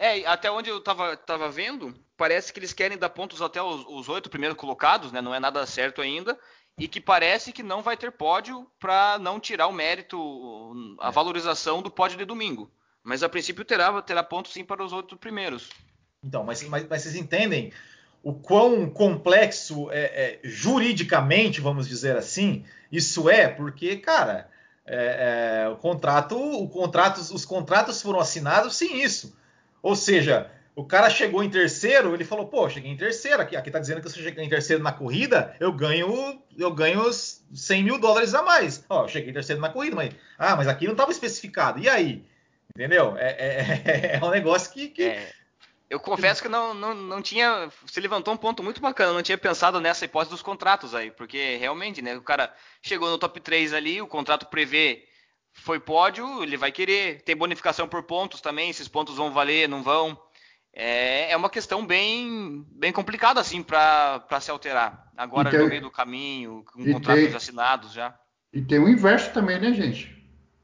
É, 0.00 0.24
até 0.24 0.50
onde 0.50 0.70
eu 0.70 0.80
tava, 0.80 1.14
tava 1.14 1.50
vendo, 1.50 1.94
parece 2.16 2.50
que 2.50 2.58
eles 2.58 2.72
querem 2.72 2.96
dar 2.96 3.10
pontos 3.10 3.42
até 3.42 3.62
os 3.62 4.08
oito 4.08 4.30
primeiros 4.30 4.56
colocados, 4.56 5.12
né? 5.12 5.20
Não 5.20 5.34
é 5.34 5.38
nada 5.38 5.66
certo 5.66 6.00
ainda. 6.00 6.38
E 6.78 6.88
que 6.88 6.98
parece 6.98 7.52
que 7.52 7.62
não 7.62 7.82
vai 7.82 7.98
ter 7.98 8.10
pódio 8.10 8.66
para 8.80 9.18
não 9.18 9.38
tirar 9.38 9.66
o 9.66 9.72
mérito, 9.72 10.96
a 11.00 11.08
é. 11.08 11.12
valorização 11.12 11.82
do 11.82 11.90
pódio 11.90 12.16
de 12.16 12.24
domingo. 12.24 12.70
Mas 13.04 13.22
a 13.22 13.28
princípio 13.28 13.62
terá, 13.62 14.00
terá 14.00 14.22
pontos 14.22 14.54
sim 14.54 14.64
para 14.64 14.82
os 14.82 14.90
oito 14.90 15.18
primeiros. 15.18 15.68
Então, 16.24 16.44
mas, 16.44 16.62
mas, 16.62 16.88
mas 16.88 17.02
vocês 17.02 17.14
entendem 17.14 17.70
o 18.22 18.32
quão 18.32 18.88
complexo 18.88 19.90
é, 19.90 20.00
é, 20.00 20.40
juridicamente, 20.42 21.60
vamos 21.60 21.86
dizer 21.86 22.16
assim, 22.16 22.64
isso 22.90 23.28
é, 23.28 23.48
porque, 23.48 23.98
cara, 23.98 24.48
é, 24.86 25.64
é, 25.64 25.68
o 25.68 25.76
contrato, 25.76 26.38
o 26.38 26.66
contrato, 26.70 27.18
os 27.18 27.44
contratos 27.44 28.00
foram 28.00 28.18
assinados 28.18 28.76
sem 28.76 29.02
isso. 29.02 29.38
Ou 29.82 29.96
seja, 29.96 30.50
o 30.74 30.84
cara 30.84 31.10
chegou 31.10 31.42
em 31.42 31.50
terceiro, 31.50 32.14
ele 32.14 32.24
falou, 32.24 32.46
pô, 32.46 32.68
cheguei 32.68 32.90
em 32.90 32.96
terceiro, 32.96 33.42
aqui, 33.42 33.56
aqui 33.56 33.70
tá 33.70 33.78
dizendo 33.78 34.00
que 34.00 34.08
se 34.08 34.18
eu 34.18 34.24
chegar 34.24 34.42
em 34.42 34.48
terceiro 34.48 34.82
na 34.82 34.92
corrida, 34.92 35.54
eu 35.60 35.72
ganho, 35.72 36.40
eu 36.56 36.70
ganho 36.72 37.02
100 37.12 37.82
mil 37.82 37.98
dólares 37.98 38.34
a 38.34 38.42
mais. 38.42 38.84
Ó, 38.88 39.06
cheguei 39.06 39.30
em 39.30 39.34
terceiro 39.34 39.60
na 39.60 39.68
corrida, 39.68 39.96
mas, 39.96 40.14
ah, 40.38 40.56
mas 40.56 40.68
aqui 40.68 40.86
não 40.86 40.92
estava 40.92 41.10
especificado. 41.10 41.78
E 41.78 41.88
aí? 41.88 42.24
Entendeu? 42.74 43.16
É, 43.18 43.30
é, 43.30 44.16
é, 44.20 44.24
um 44.24 44.30
negócio 44.30 44.72
que, 44.72 44.88
que 44.88 45.02
é. 45.02 45.32
Eu 45.90 45.98
confesso 45.98 46.40
que 46.40 46.48
não, 46.48 46.72
não, 46.72 46.94
não 46.94 47.20
tinha. 47.20 47.68
Você 47.84 48.00
levantou 48.00 48.32
um 48.32 48.36
ponto 48.36 48.62
muito 48.62 48.80
bacana, 48.80 49.12
não 49.12 49.22
tinha 49.22 49.36
pensado 49.36 49.80
nessa 49.80 50.04
hipótese 50.04 50.30
dos 50.30 50.40
contratos 50.40 50.94
aí, 50.94 51.10
porque 51.10 51.56
realmente, 51.56 52.00
né? 52.00 52.16
O 52.16 52.22
cara 52.22 52.54
chegou 52.80 53.10
no 53.10 53.18
top 53.18 53.40
3 53.40 53.74
ali, 53.74 54.00
o 54.00 54.06
contrato 54.06 54.46
prevê 54.46 55.04
foi 55.52 55.78
pódio, 55.78 56.42
ele 56.42 56.56
vai 56.56 56.72
querer. 56.72 57.22
Tem 57.22 57.36
bonificação 57.36 57.88
por 57.88 58.02
pontos 58.02 58.40
também, 58.40 58.70
esses 58.70 58.88
pontos 58.88 59.16
vão 59.16 59.32
valer, 59.32 59.68
não 59.68 59.82
vão. 59.82 60.18
É, 60.72 61.32
é 61.32 61.36
uma 61.36 61.50
questão 61.50 61.84
bem, 61.84 62.64
bem 62.70 62.92
complicada, 62.92 63.40
assim, 63.40 63.62
para 63.62 64.40
se 64.40 64.50
alterar. 64.50 65.10
Agora, 65.16 65.50
tem, 65.50 65.60
no 65.60 65.68
meio 65.68 65.82
do 65.82 65.90
caminho, 65.90 66.64
com 66.72 66.84
contratos 66.92 67.24
tem, 67.24 67.34
assinados 67.34 67.92
já. 67.92 68.14
E 68.52 68.62
tem 68.62 68.78
o 68.78 68.88
inverso 68.88 69.32
também, 69.32 69.60
né, 69.60 69.72
gente? 69.72 70.16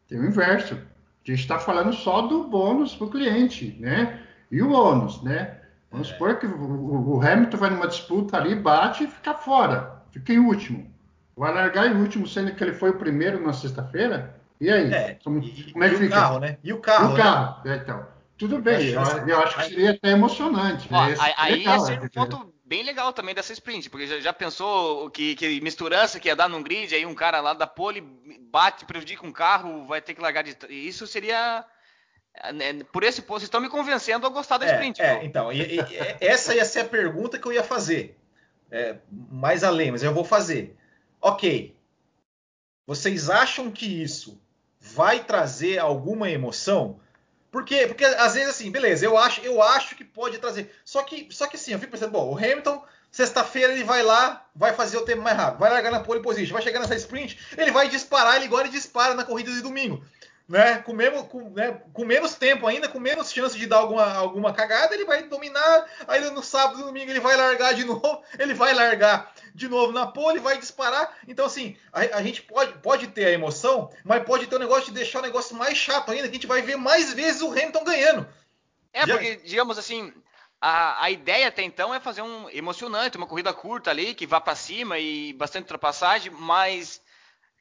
Tem 0.08 0.18
o 0.18 0.24
inverso. 0.24 0.74
A 0.74 1.30
gente 1.30 1.40
está 1.40 1.58
falando 1.58 1.92
só 1.92 2.22
do 2.22 2.44
bônus 2.44 2.94
para 2.94 3.06
o 3.06 3.10
cliente, 3.10 3.76
né? 3.80 4.22
E 4.50 4.62
o 4.62 4.70
ônus, 4.70 5.22
né? 5.22 5.60
Vamos 5.90 6.08
é. 6.08 6.12
supor 6.12 6.38
que 6.38 6.46
o, 6.46 7.20
Hamilton 7.20 7.56
vai 7.56 7.70
numa 7.70 7.88
disputa 7.88 8.36
ali, 8.36 8.54
bate 8.54 9.04
e 9.04 9.08
fica 9.08 9.34
fora, 9.34 10.02
fica 10.12 10.32
em 10.32 10.38
último. 10.38 10.94
Vai 11.36 11.52
largar 11.52 11.86
em 11.86 12.00
último, 12.00 12.26
sendo 12.26 12.54
que 12.54 12.62
ele 12.62 12.72
foi 12.72 12.90
o 12.90 12.98
primeiro 12.98 13.44
na 13.44 13.52
sexta-feira? 13.52 14.35
E 14.60 14.70
aí? 14.70 14.92
É, 14.92 15.18
como, 15.22 15.38
e, 15.38 15.72
como 15.72 15.84
é 15.84 15.90
que 15.90 15.96
fica? 15.96 16.06
o 16.06 16.10
carro, 16.18 16.38
né? 16.38 16.58
E 16.62 16.72
o 16.72 16.80
carro? 16.80 17.10
E 17.10 17.14
o 17.14 17.16
carro, 17.16 17.62
né? 17.64 17.80
então. 17.82 18.16
Tudo 18.38 18.58
bem, 18.58 18.88
eu, 18.88 19.00
eu, 19.26 19.40
acho 19.40 19.56
que 19.56 19.64
seria 19.64 19.92
até 19.92 20.10
emocionante. 20.10 20.86
Ó, 20.92 21.02
aí 21.02 21.16
aí 21.36 21.56
legal, 21.56 21.76
esse 21.76 21.92
é 21.92 22.00
um 22.00 22.08
ponto 22.08 22.54
bem 22.66 22.82
legal 22.82 23.10
também 23.10 23.34
dessa 23.34 23.54
sprint, 23.54 23.88
porque 23.88 24.06
já, 24.06 24.20
já 24.20 24.32
pensou 24.32 25.08
que, 25.10 25.34
que, 25.34 25.58
misturança 25.62 26.20
que 26.20 26.28
ia 26.28 26.36
dar 26.36 26.46
num 26.46 26.62
grid, 26.62 26.94
aí 26.94 27.06
um 27.06 27.14
cara 27.14 27.40
lá 27.40 27.54
da 27.54 27.66
pole 27.66 28.02
bate, 28.50 28.84
prejudica 28.84 29.26
um 29.26 29.32
carro, 29.32 29.86
vai 29.86 30.02
ter 30.02 30.12
que 30.12 30.20
largar 30.20 30.42
de. 30.44 30.54
Isso 30.68 31.06
seria 31.06 31.64
né, 32.52 32.84
por 32.92 33.02
esse 33.02 33.22
ponto, 33.22 33.40
vocês 33.40 33.44
estão 33.44 33.60
me 33.60 33.68
convencendo 33.68 34.26
a 34.26 34.30
gostar 34.30 34.58
da 34.58 34.66
é, 34.66 34.72
sprint. 34.72 35.00
É, 35.00 35.24
então, 35.24 35.52
e, 35.52 35.76
e, 35.76 35.80
essa 36.20 36.54
ia 36.54 36.64
ser 36.64 36.80
a 36.80 36.88
pergunta 36.88 37.38
que 37.38 37.46
eu 37.46 37.52
ia 37.52 37.64
fazer. 37.64 38.18
É, 38.70 38.96
mais 39.10 39.64
além, 39.64 39.92
mas 39.92 40.02
eu 40.02 40.12
vou 40.12 40.24
fazer. 40.24 40.76
Ok. 41.20 41.74
Vocês 42.86 43.30
acham 43.30 43.70
que 43.70 44.02
isso 44.02 44.40
vai 44.94 45.20
trazer 45.20 45.78
alguma 45.78 46.30
emoção? 46.30 47.00
Porque, 47.50 47.86
porque 47.86 48.04
às 48.04 48.34
vezes 48.34 48.50
assim, 48.50 48.70
beleza, 48.70 49.04
eu 49.04 49.16
acho, 49.16 49.40
eu 49.40 49.62
acho 49.62 49.96
que 49.96 50.04
pode 50.04 50.38
trazer. 50.38 50.74
Só 50.84 51.02
que, 51.02 51.28
só 51.30 51.46
que 51.46 51.56
assim, 51.56 51.72
eu 51.72 51.78
fico 51.78 51.92
pensando, 51.92 52.10
bom, 52.10 52.32
o 52.32 52.36
Hamilton, 52.36 52.84
sexta-feira 53.10 53.72
ele 53.72 53.84
vai 53.84 54.02
lá, 54.02 54.44
vai 54.54 54.74
fazer 54.74 54.98
o 54.98 55.04
tempo 55.04 55.22
mais 55.22 55.36
rápido, 55.36 55.60
vai 55.60 55.70
largar 55.70 55.90
na 55.90 56.00
pole 56.00 56.20
position, 56.20 56.52
vai 56.52 56.62
chegar 56.62 56.80
nessa 56.80 56.96
sprint, 56.96 57.38
ele 57.56 57.70
vai 57.70 57.88
disparar, 57.88 58.36
ele 58.36 58.46
agora 58.46 58.68
dispara 58.68 59.14
na 59.14 59.24
corrida 59.24 59.50
de 59.50 59.62
domingo 59.62 60.04
né, 60.48 60.78
com, 60.78 60.92
mesmo, 60.92 61.24
com, 61.24 61.50
né, 61.50 61.80
com, 61.92 62.04
menos 62.04 62.34
tempo 62.34 62.66
ainda, 62.66 62.88
com 62.88 63.00
menos 63.00 63.32
chance 63.32 63.58
de 63.58 63.66
dar 63.66 63.78
alguma, 63.78 64.14
alguma 64.14 64.52
cagada, 64.52 64.94
ele 64.94 65.04
vai 65.04 65.24
dominar. 65.24 65.86
Aí 66.06 66.28
no 66.30 66.42
sábado 66.42 66.84
domingo 66.84 67.10
ele 67.10 67.20
vai 67.20 67.36
largar 67.36 67.74
de 67.74 67.84
novo, 67.84 68.22
ele 68.38 68.54
vai 68.54 68.72
largar 68.72 69.32
de 69.56 69.68
novo 69.68 69.92
na 69.92 70.06
pole, 70.06 70.38
vai 70.38 70.58
disparar. 70.58 71.16
Então, 71.26 71.46
assim, 71.46 71.76
a, 71.92 72.18
a, 72.18 72.22
gente 72.22 72.42
pode, 72.42 72.74
pode 72.78 73.08
ter 73.08 73.24
a 73.24 73.32
emoção, 73.32 73.90
mas 74.04 74.22
pode 74.22 74.46
ter 74.46 74.56
o 74.56 74.60
negócio 74.60 74.86
de 74.86 74.92
deixar 74.92 75.20
o 75.20 75.22
negócio 75.22 75.56
mais 75.56 75.76
chato 75.78 76.12
ainda, 76.12 76.24
que 76.24 76.30
a 76.30 76.34
gente 76.34 76.46
vai 76.46 76.60
ver 76.60 76.76
mais 76.76 77.14
vezes 77.14 77.40
o 77.40 77.50
Hamilton 77.50 77.84
ganhando. 77.84 78.28
É, 78.92 79.06
Já... 79.06 79.14
porque, 79.14 79.36
digamos 79.36 79.78
assim, 79.78 80.12
a, 80.60 81.04
a, 81.04 81.10
ideia 81.10 81.48
até 81.48 81.62
então 81.62 81.94
é 81.94 81.98
fazer 81.98 82.20
um 82.20 82.50
emocionante, 82.50 83.16
uma 83.16 83.26
corrida 83.26 83.52
curta 83.52 83.90
ali, 83.90 84.14
que 84.14 84.26
vá 84.26 84.40
para 84.40 84.54
cima 84.54 84.98
e 84.98 85.32
bastante 85.32 85.64
ultrapassagem, 85.64 86.30
mas 86.30 87.00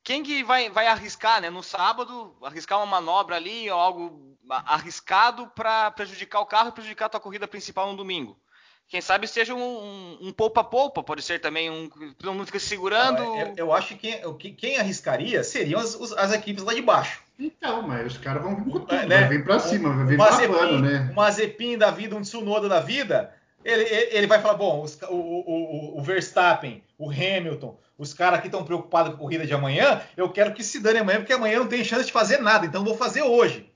quem 0.03 0.21
que 0.21 0.43
vai, 0.43 0.69
vai 0.69 0.87
arriscar, 0.87 1.41
né? 1.41 1.49
No 1.49 1.63
sábado, 1.63 2.35
arriscar 2.43 2.77
uma 2.77 2.85
manobra 2.85 3.37
ali, 3.37 3.71
ou 3.71 3.79
algo 3.79 4.37
arriscado 4.49 5.47
para 5.55 5.91
prejudicar 5.91 6.41
o 6.41 6.45
carro 6.45 6.69
e 6.69 6.73
prejudicar 6.73 7.05
a 7.05 7.09
tua 7.09 7.19
corrida 7.21 7.47
principal 7.47 7.89
no 7.89 7.97
domingo. 7.97 8.37
Quem 8.87 9.01
sabe 9.01 9.27
seja 9.27 9.55
um 9.55 10.31
poupa-poupa, 10.35 10.99
um, 10.99 11.03
um 11.03 11.05
pode 11.05 11.21
ser 11.23 11.39
também 11.39 11.69
um. 11.69 11.89
Todo 12.17 12.33
mundo 12.33 12.45
fica 12.45 12.59
segurando. 12.59 13.19
Não, 13.19 13.39
eu, 13.39 13.53
eu, 13.57 13.73
acho 13.73 13.95
que 13.95 14.19
quem, 14.37 14.53
quem 14.53 14.77
arriscaria 14.77 15.43
seriam 15.43 15.79
as, 15.79 15.95
as, 16.13 16.31
equipes 16.33 16.63
lá 16.63 16.73
de 16.73 16.81
baixo. 16.81 17.23
Então, 17.39 17.81
mas 17.81 18.13
os 18.13 18.17
caras 18.19 18.43
vão 18.43 18.55
vir 18.55 18.63
com 18.63 18.79
tudo, 18.79 18.93
é, 18.93 19.05
né? 19.05 19.21
vai 19.21 19.29
vir 19.29 19.43
para 19.43 19.59
cima, 19.59 19.91
vai 19.91 20.05
vir 20.05 20.17
babando, 20.17 20.79
né? 20.79 21.09
Um 21.11 21.15
Mazepin 21.15 21.77
da 21.77 21.89
vida, 21.89 22.15
um 22.15 22.21
Tsunoda 22.21 22.69
da 22.69 22.79
vida, 22.79 23.33
ele, 23.63 23.83
ele 24.11 24.27
vai 24.27 24.39
falar: 24.39 24.53
bom, 24.53 24.83
os, 24.83 25.01
o, 25.09 25.15
o, 25.15 25.97
o 25.97 26.01
Verstappen, 26.03 26.83
o 26.97 27.09
Hamilton, 27.09 27.77
os 27.97 28.13
caras 28.13 28.39
que 28.41 28.47
estão 28.47 28.63
preocupados 28.63 29.11
com 29.11 29.17
a 29.17 29.19
corrida 29.19 29.47
de 29.47 29.53
amanhã, 29.53 30.01
eu 30.15 30.29
quero 30.29 30.53
que 30.53 30.63
se 30.63 30.79
dane 30.79 30.99
amanhã, 30.99 31.17
porque 31.17 31.33
amanhã 31.33 31.59
não 31.59 31.67
tem 31.67 31.83
chance 31.83 32.05
de 32.05 32.11
fazer 32.11 32.37
nada, 32.37 32.65
então 32.67 32.83
vou 32.83 32.95
fazer 32.95 33.23
hoje. 33.23 33.71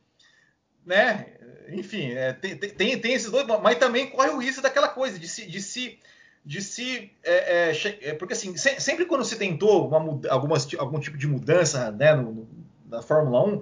Né? 0.86 1.26
Enfim, 1.74 2.12
é, 2.12 2.34
tem, 2.34 2.56
tem, 2.58 3.00
tem, 3.00 3.14
esses 3.14 3.32
dois, 3.32 3.46
mas 3.62 3.78
também 3.78 4.10
corre 4.10 4.30
o 4.30 4.38
risco 4.38 4.62
daquela 4.62 4.88
coisa, 4.88 5.18
de 5.18 5.28
se. 5.28 5.46
De 5.46 5.62
se 5.62 6.00
de 6.46 6.62
se 6.62 7.12
é, 7.22 7.70
é, 7.70 8.10
é 8.10 8.14
porque 8.14 8.34
assim, 8.34 8.56
se, 8.56 8.80
sempre 8.80 9.06
quando 9.06 9.26
se 9.26 9.36
tentou 9.36 9.88
uma, 9.88 10.20
algumas, 10.30 10.68
algum 10.76 10.98
tipo 10.98 11.18
de 11.18 11.28
mudança 11.28 11.92
né, 11.92 12.16
no, 12.16 12.32
no, 12.32 12.50
na 12.88 13.02
Fórmula 13.02 13.46
1, 13.46 13.62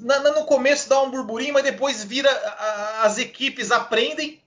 na, 0.00 0.20
no 0.20 0.44
começo 0.44 0.88
dá 0.88 1.02
um 1.02 1.10
burburinho, 1.10 1.54
mas 1.54 1.64
depois 1.64 2.04
vira. 2.04 2.30
A, 2.30 3.02
as 3.04 3.18
equipes 3.18 3.70
aprendem 3.70 4.43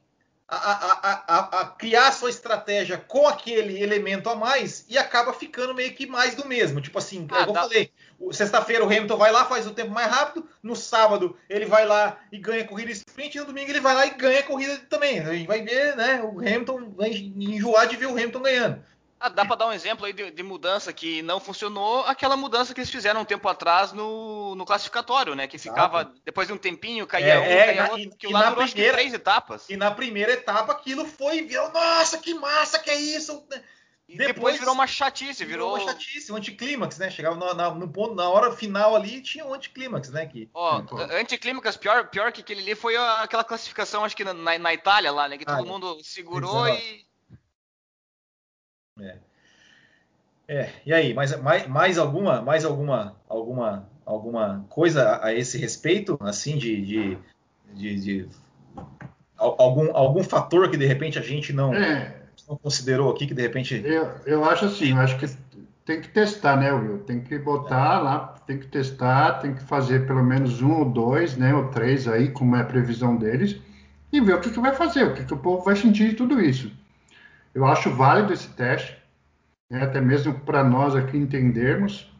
a, 0.49 1.25
a, 1.27 1.61
a, 1.61 1.65
criar 1.65 2.11
sua 2.13 2.29
estratégia 2.29 2.97
com 2.97 3.27
aquele 3.27 3.81
elemento 3.81 4.29
a 4.29 4.35
mais 4.35 4.85
e 4.87 4.97
acaba 4.97 5.33
ficando 5.33 5.75
meio 5.75 5.93
que 5.93 6.07
mais 6.07 6.35
do 6.35 6.47
mesmo. 6.47 6.79
Tipo 6.79 6.97
assim, 6.99 7.27
ah, 7.31 7.41
eu 7.41 7.53
tá. 7.53 7.63
falei, 7.63 7.91
sexta-feira 8.31 8.85
o 8.85 8.87
Hamilton 8.87 9.17
vai 9.17 9.31
lá, 9.31 9.43
faz 9.43 9.67
o 9.67 9.73
tempo 9.73 9.91
mais 9.91 10.09
rápido, 10.09 10.47
no 10.63 10.75
sábado 10.75 11.37
ele 11.49 11.65
vai 11.65 11.85
lá 11.85 12.17
e 12.31 12.37
ganha 12.37 12.65
corrida 12.65 12.91
sprint, 12.91 13.35
e 13.35 13.41
no 13.41 13.47
domingo 13.47 13.69
ele 13.69 13.81
vai 13.81 13.93
lá 13.93 14.05
e 14.05 14.11
ganha 14.11 14.41
corrida 14.43 14.77
também. 14.89 15.19
A 15.19 15.33
gente 15.33 15.47
vai 15.47 15.61
ver, 15.61 15.97
né? 15.97 16.21
O 16.23 16.39
Hamilton 16.39 16.93
vai 16.95 17.09
enjoar 17.09 17.87
de 17.87 17.97
ver 17.97 18.05
o 18.05 18.11
Hamilton 18.11 18.41
ganhando. 18.41 18.83
Ah, 19.19 19.29
dá 19.29 19.43
para 19.43 19.55
dar 19.55 19.67
um 19.67 19.73
exemplo 19.73 20.05
aí 20.05 20.13
de, 20.13 20.29
de, 20.29 20.43
mudança 20.43 20.93
que 20.93 21.23
não 21.23 21.39
funcionou, 21.39 22.01
aquela 22.01 22.37
mudança 22.37 22.73
que 22.73 22.79
eles 22.79 22.89
fizeram 22.89 23.21
um 23.21 23.25
tempo 23.25 23.47
atrás 23.47 23.91
no, 23.91 24.53
no 24.53 24.63
classificatório, 24.63 25.33
né? 25.33 25.47
Que 25.47 25.57
ficava, 25.57 26.01
Exato. 26.01 26.21
depois 26.23 26.47
de 26.47 26.53
um 26.53 26.57
tempinho, 26.57 27.07
caía 27.07 27.33
é, 27.33 27.39
um, 27.39 27.43
é, 27.43 27.65
caía 27.65 27.91
outro, 27.91 28.17
que 28.17 28.27
e 28.27 28.31
lá 28.31 28.49
durou 28.49 28.65
primeira, 28.65 28.93
três 28.93 29.13
etapas. 29.13 29.69
E 29.69 29.75
na 29.75 29.89
primeira 29.89 30.33
etapa 30.33 30.71
aquilo 30.71 31.03
foi, 31.05 31.41
viu, 31.41 31.71
nossa, 31.71 32.19
que 32.19 32.33
massa 32.35 32.77
que 32.77 32.91
é 32.91 32.95
isso! 32.95 33.43
E 34.07 34.15
depois, 34.15 34.35
depois 34.35 34.59
virou 34.59 34.73
uma 34.73 34.87
chatice, 34.87 35.43
virou... 35.43 35.73
virou 35.73 35.85
uma 35.85 35.91
chatice, 35.91 36.31
um 36.31 36.35
anticlímax, 36.35 36.97
né? 36.99 37.09
Chegava 37.09 37.35
na, 37.35 37.53
na, 37.55 37.69
no 37.71 37.89
ponto, 37.89 38.13
na 38.13 38.29
hora 38.29 38.53
final 38.53 38.95
ali 38.95 39.19
tinha 39.21 39.45
um 39.45 39.53
anticlímax, 39.53 40.11
né? 40.11 40.27
Que, 40.27 40.47
Ó, 40.53 40.81
oh, 40.91 40.95
anticlímax, 41.15 41.75
pior, 41.75 42.07
pior 42.07 42.31
que 42.31 42.41
aquele 42.41 42.61
ali 42.61 42.75
foi 42.75 42.95
aquela 42.95 43.43
classificação, 43.43 44.05
acho 44.05 44.15
que 44.15 44.23
na, 44.23 44.33
na 44.33 44.73
Itália 44.73 45.11
lá, 45.11 45.27
né? 45.27 45.37
Que 45.37 45.43
todo 45.43 45.65
mundo 45.65 45.97
segurou 46.03 46.69
e 46.69 47.06
é. 48.99 49.15
É, 50.47 50.69
e 50.85 50.93
aí, 50.93 51.13
mais, 51.13 51.37
mais, 51.41 51.67
mais 51.67 51.97
alguma, 51.97 52.41
mais 52.41 52.63
alguma, 52.63 53.15
alguma, 53.27 53.89
alguma 54.05 54.65
coisa 54.69 55.03
a, 55.03 55.27
a 55.27 55.33
esse 55.33 55.57
respeito, 55.57 56.17
assim, 56.21 56.57
de, 56.57 56.85
de, 56.85 57.17
de, 57.73 57.99
de, 57.99 58.29
algum, 59.37 59.95
algum 59.95 60.23
fator 60.23 60.69
que 60.69 60.77
de 60.77 60.85
repente 60.85 61.19
a 61.19 61.21
gente 61.21 61.51
não, 61.51 61.73
é, 61.73 62.15
não 62.47 62.55
considerou 62.55 63.11
aqui, 63.11 63.27
que 63.27 63.33
de 63.33 63.41
repente. 63.41 63.81
Eu, 63.83 64.09
eu 64.25 64.45
acho 64.45 64.65
assim, 64.65 64.91
eu 64.91 64.97
acho 64.97 65.17
que 65.17 65.27
tem 65.83 65.99
que 65.99 66.09
testar, 66.09 66.55
né, 66.55 66.71
Will? 66.71 66.99
Tem 66.99 67.19
que 67.19 67.37
botar 67.37 67.99
é. 67.99 68.03
lá, 68.03 68.35
tem 68.45 68.57
que 68.57 68.67
testar, 68.67 69.39
tem 69.39 69.53
que 69.53 69.63
fazer 69.63 70.07
pelo 70.07 70.23
menos 70.23 70.61
um 70.61 70.79
ou 70.79 70.85
dois, 70.85 71.35
né, 71.35 71.53
ou 71.53 71.67
três 71.67 72.07
aí, 72.07 72.29
como 72.29 72.55
é 72.55 72.61
a 72.61 72.65
previsão 72.65 73.17
deles, 73.17 73.57
e 74.11 74.21
ver 74.21 74.35
o 74.35 74.39
que, 74.39 74.49
que 74.49 74.59
vai 74.59 74.73
fazer, 74.73 75.03
o 75.05 75.13
que, 75.13 75.25
que 75.25 75.33
o 75.33 75.37
povo 75.37 75.63
vai 75.63 75.75
sentir 75.75 76.09
de 76.09 76.15
tudo 76.15 76.39
isso. 76.39 76.71
Eu 77.53 77.65
acho 77.65 77.89
válido 77.89 78.33
esse 78.33 78.49
teste, 78.49 78.97
né, 79.71 79.83
até 79.83 79.99
mesmo 79.99 80.33
para 80.41 80.63
nós 80.63 80.95
aqui 80.95 81.17
entendermos. 81.17 82.11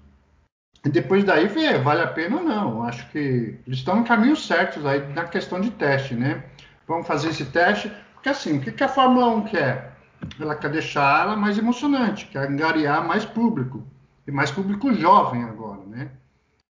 E 0.86 0.90
depois 0.90 1.24
daí 1.24 1.48
ver, 1.48 1.82
vale 1.82 2.02
a 2.02 2.08
pena 2.08 2.38
ou 2.38 2.44
não. 2.44 2.84
Acho 2.84 3.10
que 3.10 3.60
eles 3.66 3.80
estão 3.80 3.98
no 3.98 4.06
caminho 4.06 4.36
certos 4.36 4.86
aí 4.86 5.06
na 5.14 5.26
questão 5.26 5.60
de 5.60 5.72
teste, 5.72 6.16
né? 6.16 6.44
Vamos 6.88 7.08
fazer 7.08 7.30
esse 7.30 7.46
teste, 7.46 7.92
Porque 8.14 8.30
assim, 8.30 8.58
o 8.58 8.62
que, 8.62 8.72
que 8.72 8.84
a 8.84 8.88
Fórmula 8.88 9.28
1 9.36 9.46
quer? 9.46 9.98
Ela 10.40 10.56
quer 10.56 10.72
deixar 10.72 11.22
ela 11.22 11.36
mais 11.36 11.58
emocionante, 11.58 12.26
quer 12.28 12.48
angariar 12.48 13.06
mais 13.06 13.26
público. 13.26 13.86
E 14.26 14.32
mais 14.32 14.52
público 14.52 14.94
jovem 14.94 15.44
agora, 15.44 15.86
né? 15.86 16.10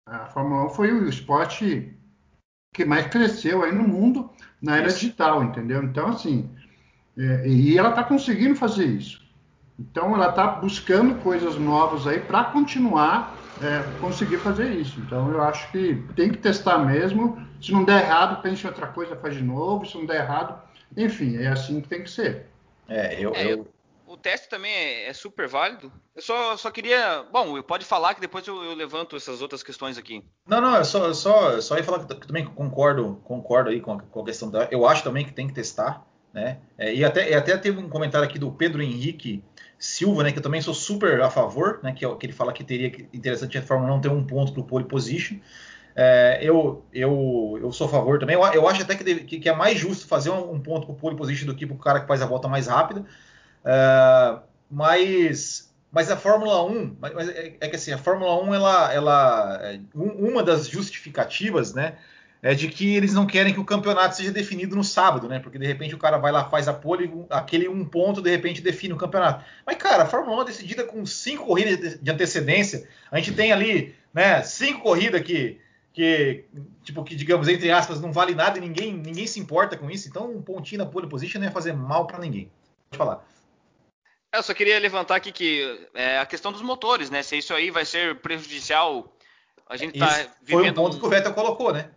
A 0.06 0.26
Fórmula 0.26 0.66
1 0.66 0.70
foi 0.70 0.92
o 0.92 1.08
esporte 1.08 1.96
que 2.72 2.84
mais 2.84 3.06
cresceu 3.06 3.62
aí 3.62 3.72
no 3.72 3.86
mundo 3.86 4.30
na 4.60 4.76
era 4.76 4.88
isso. 4.88 5.00
digital, 5.00 5.42
entendeu? 5.44 5.82
Então, 5.82 6.08
assim, 6.08 6.50
é, 7.16 7.46
e 7.46 7.78
ela 7.78 7.90
está 7.90 8.02
conseguindo 8.02 8.54
fazer 8.56 8.86
isso. 8.86 9.22
Então, 9.78 10.14
ela 10.14 10.30
está 10.30 10.46
buscando 10.46 11.16
coisas 11.16 11.56
novas 11.56 12.06
aí 12.06 12.20
para 12.20 12.44
continuar 12.44 13.36
é, 13.62 14.00
conseguir 14.00 14.38
fazer 14.38 14.70
isso. 14.72 15.00
Então, 15.00 15.30
eu 15.30 15.42
acho 15.42 15.70
que 15.70 16.02
tem 16.16 16.30
que 16.30 16.38
testar 16.38 16.78
mesmo. 16.78 17.44
Se 17.60 17.72
não 17.72 17.84
der 17.84 18.04
errado, 18.04 18.42
pense 18.42 18.64
em 18.64 18.68
outra 18.68 18.86
coisa, 18.86 19.16
faz 19.16 19.34
de 19.34 19.42
novo. 19.42 19.86
Se 19.86 19.96
não 19.96 20.06
der 20.06 20.22
errado, 20.22 20.60
enfim, 20.96 21.36
é 21.36 21.48
assim 21.48 21.80
que 21.80 21.88
tem 21.88 22.02
que 22.02 22.10
ser. 22.10 22.46
É, 22.88 23.20
eu, 23.20 23.34
é, 23.34 23.52
eu... 23.52 23.66
O 24.06 24.16
teste 24.16 24.48
também 24.48 24.72
é, 24.72 25.08
é, 25.08 25.12
super 25.12 25.48
válido. 25.48 25.90
Eu 26.14 26.22
só, 26.22 26.56
só 26.56 26.70
queria. 26.70 27.24
Bom, 27.32 27.60
pode 27.62 27.84
falar 27.84 28.14
que 28.14 28.20
depois 28.20 28.46
eu, 28.46 28.62
eu, 28.62 28.74
levanto 28.74 29.16
essas 29.16 29.42
outras 29.42 29.62
questões 29.62 29.98
aqui. 29.98 30.22
Não, 30.46 30.60
não, 30.60 30.76
eu 30.76 30.84
só, 30.84 31.06
eu 31.06 31.14
só, 31.14 31.60
só 31.60 31.76
ia 31.76 31.82
falar 31.82 32.04
que, 32.04 32.14
que 32.14 32.26
também 32.26 32.44
concordo, 32.44 33.20
concordo 33.24 33.70
aí 33.70 33.80
com 33.80 33.94
a, 33.94 34.02
com 34.02 34.20
a 34.20 34.24
questão 34.24 34.50
da. 34.50 34.68
Eu 34.70 34.86
acho 34.86 35.02
também 35.02 35.24
que 35.24 35.32
tem 35.32 35.48
que 35.48 35.54
testar, 35.54 36.06
né? 36.34 36.58
É, 36.76 36.92
e, 36.92 37.04
até, 37.04 37.30
e 37.30 37.34
até 37.34 37.56
teve 37.56 37.78
um 37.78 37.88
comentário 37.88 38.26
aqui 38.28 38.38
do 38.38 38.50
Pedro 38.50 38.82
Henrique 38.82 39.42
Silva, 39.78 40.24
né? 40.24 40.32
Que 40.32 40.38
eu 40.38 40.42
também 40.42 40.60
sou 40.60 40.74
super 40.74 41.20
a 41.20 41.30
favor, 41.30 41.78
né? 41.82 41.92
Que, 41.92 42.04
é, 42.04 42.14
que 42.16 42.26
ele 42.26 42.32
fala 42.32 42.52
que 42.52 42.64
teria 42.64 42.90
que 42.90 43.08
interessante 43.16 43.56
a 43.56 43.62
Fórmula 43.62 43.90
não 43.90 44.00
ter 44.00 44.08
um 44.08 44.24
ponto 44.24 44.52
para 44.52 44.60
o 44.60 44.64
pole 44.64 44.84
position. 44.84 45.38
É, 45.94 46.40
eu, 46.42 46.84
eu, 46.92 47.56
eu 47.62 47.72
sou 47.72 47.86
a 47.86 47.90
favor 47.90 48.18
também. 48.18 48.34
Eu, 48.34 48.42
eu 48.46 48.68
acho 48.68 48.82
até 48.82 48.96
que, 48.96 49.04
deve, 49.04 49.20
que, 49.24 49.38
que, 49.38 49.48
é 49.48 49.54
mais 49.54 49.78
justo 49.78 50.08
fazer 50.08 50.30
um, 50.30 50.54
um 50.54 50.60
ponto 50.60 50.86
para 50.86 50.94
o 50.94 50.98
pole 50.98 51.16
position 51.16 51.46
do 51.46 51.54
que 51.54 51.64
para 51.66 51.76
o 51.76 51.78
cara 51.78 52.00
que 52.00 52.08
faz 52.08 52.20
a 52.20 52.26
volta 52.26 52.48
mais 52.48 52.66
rápida. 52.66 53.04
É, 53.64 54.38
mas, 54.68 55.72
mas 55.92 56.10
a 56.10 56.16
Fórmula 56.16 56.64
1, 56.64 56.96
mas 57.00 57.28
é, 57.28 57.56
é, 57.60 57.68
que 57.68 57.76
assim, 57.76 57.92
a 57.92 57.98
Fórmula 57.98 58.42
1, 58.42 58.54
ela, 58.54 58.92
ela, 58.92 59.58
é, 59.62 59.80
uma 59.94 60.42
das 60.42 60.68
justificativas, 60.68 61.72
né? 61.72 61.96
É 62.44 62.54
de 62.54 62.68
que 62.68 62.94
eles 62.94 63.14
não 63.14 63.26
querem 63.26 63.54
que 63.54 63.58
o 63.58 63.64
campeonato 63.64 64.16
seja 64.16 64.30
definido 64.30 64.76
no 64.76 64.84
sábado, 64.84 65.26
né? 65.26 65.38
Porque 65.38 65.58
de 65.58 65.66
repente 65.66 65.94
o 65.94 65.98
cara 65.98 66.18
vai 66.18 66.30
lá, 66.30 66.44
faz 66.50 66.68
a 66.68 66.74
pole, 66.74 67.24
aquele 67.30 67.66
um 67.68 67.86
ponto, 67.86 68.20
de 68.20 68.30
repente 68.30 68.60
define 68.60 68.92
o 68.92 68.98
campeonato. 68.98 69.42
Mas, 69.66 69.78
cara, 69.78 70.02
a 70.02 70.06
Fórmula 70.06 70.36
1 70.36 70.42
é 70.42 70.44
decidida 70.44 70.84
com 70.84 71.06
cinco 71.06 71.46
corridas 71.46 71.98
de 71.98 72.10
antecedência. 72.10 72.86
A 73.10 73.16
gente 73.16 73.32
tem 73.32 73.50
ali, 73.50 73.94
né, 74.12 74.42
cinco 74.42 74.82
corridas 74.82 75.22
que 75.22 75.58
que, 75.94 76.44
tipo, 76.82 77.04
que, 77.04 77.14
digamos, 77.14 77.46
entre 77.46 77.70
aspas, 77.70 78.00
não 78.00 78.12
vale 78.12 78.34
nada 78.34 78.58
e 78.58 78.60
ninguém, 78.60 78.92
ninguém 78.92 79.28
se 79.28 79.38
importa 79.38 79.76
com 79.76 79.88
isso. 79.88 80.08
Então, 80.08 80.28
um 80.28 80.42
pontinho 80.42 80.84
na 80.84 80.90
pole 80.90 81.08
position 81.08 81.38
não 81.38 81.46
ia 81.46 81.52
fazer 81.52 81.72
mal 81.72 82.04
para 82.04 82.18
ninguém. 82.18 82.50
Pode 82.90 82.98
falar. 82.98 83.24
Eu 84.34 84.42
só 84.42 84.52
queria 84.52 84.78
levantar 84.80 85.14
aqui 85.14 85.30
que 85.30 85.88
é, 85.94 86.18
a 86.18 86.26
questão 86.26 86.50
dos 86.50 86.62
motores, 86.62 87.10
né? 87.10 87.22
Se 87.22 87.38
isso 87.38 87.54
aí 87.54 87.70
vai 87.70 87.84
ser 87.84 88.16
prejudicial. 88.16 89.16
A 89.68 89.76
gente 89.76 89.94
está 89.94 90.26
vivendo. 90.42 90.62
Foi 90.62 90.70
um 90.70 90.74
ponto 90.74 90.98
que 90.98 91.06
o 91.06 91.08
Vettel 91.08 91.32
colocou, 91.32 91.72
né? 91.72 91.88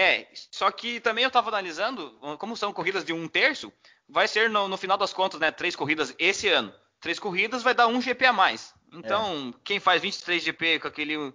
É, 0.00 0.28
só 0.52 0.70
que 0.70 1.00
também 1.00 1.24
eu 1.24 1.28
estava 1.28 1.48
analisando, 1.48 2.12
como 2.38 2.56
são 2.56 2.72
corridas 2.72 3.04
de 3.04 3.12
um 3.12 3.26
terço, 3.26 3.72
vai 4.08 4.28
ser 4.28 4.48
no, 4.48 4.68
no, 4.68 4.76
final 4.76 4.96
das 4.96 5.12
contas, 5.12 5.40
né? 5.40 5.50
Três 5.50 5.74
corridas 5.74 6.14
esse 6.20 6.46
ano. 6.46 6.72
Três 7.00 7.18
corridas 7.18 7.64
vai 7.64 7.74
dar 7.74 7.88
um 7.88 8.00
GP 8.00 8.26
a 8.26 8.32
mais. 8.32 8.72
Então, 8.92 9.52
é. 9.52 9.60
quem 9.64 9.80
faz 9.80 10.00
23 10.00 10.40
GP 10.40 10.78
com 10.78 10.86
aquele 10.86 11.34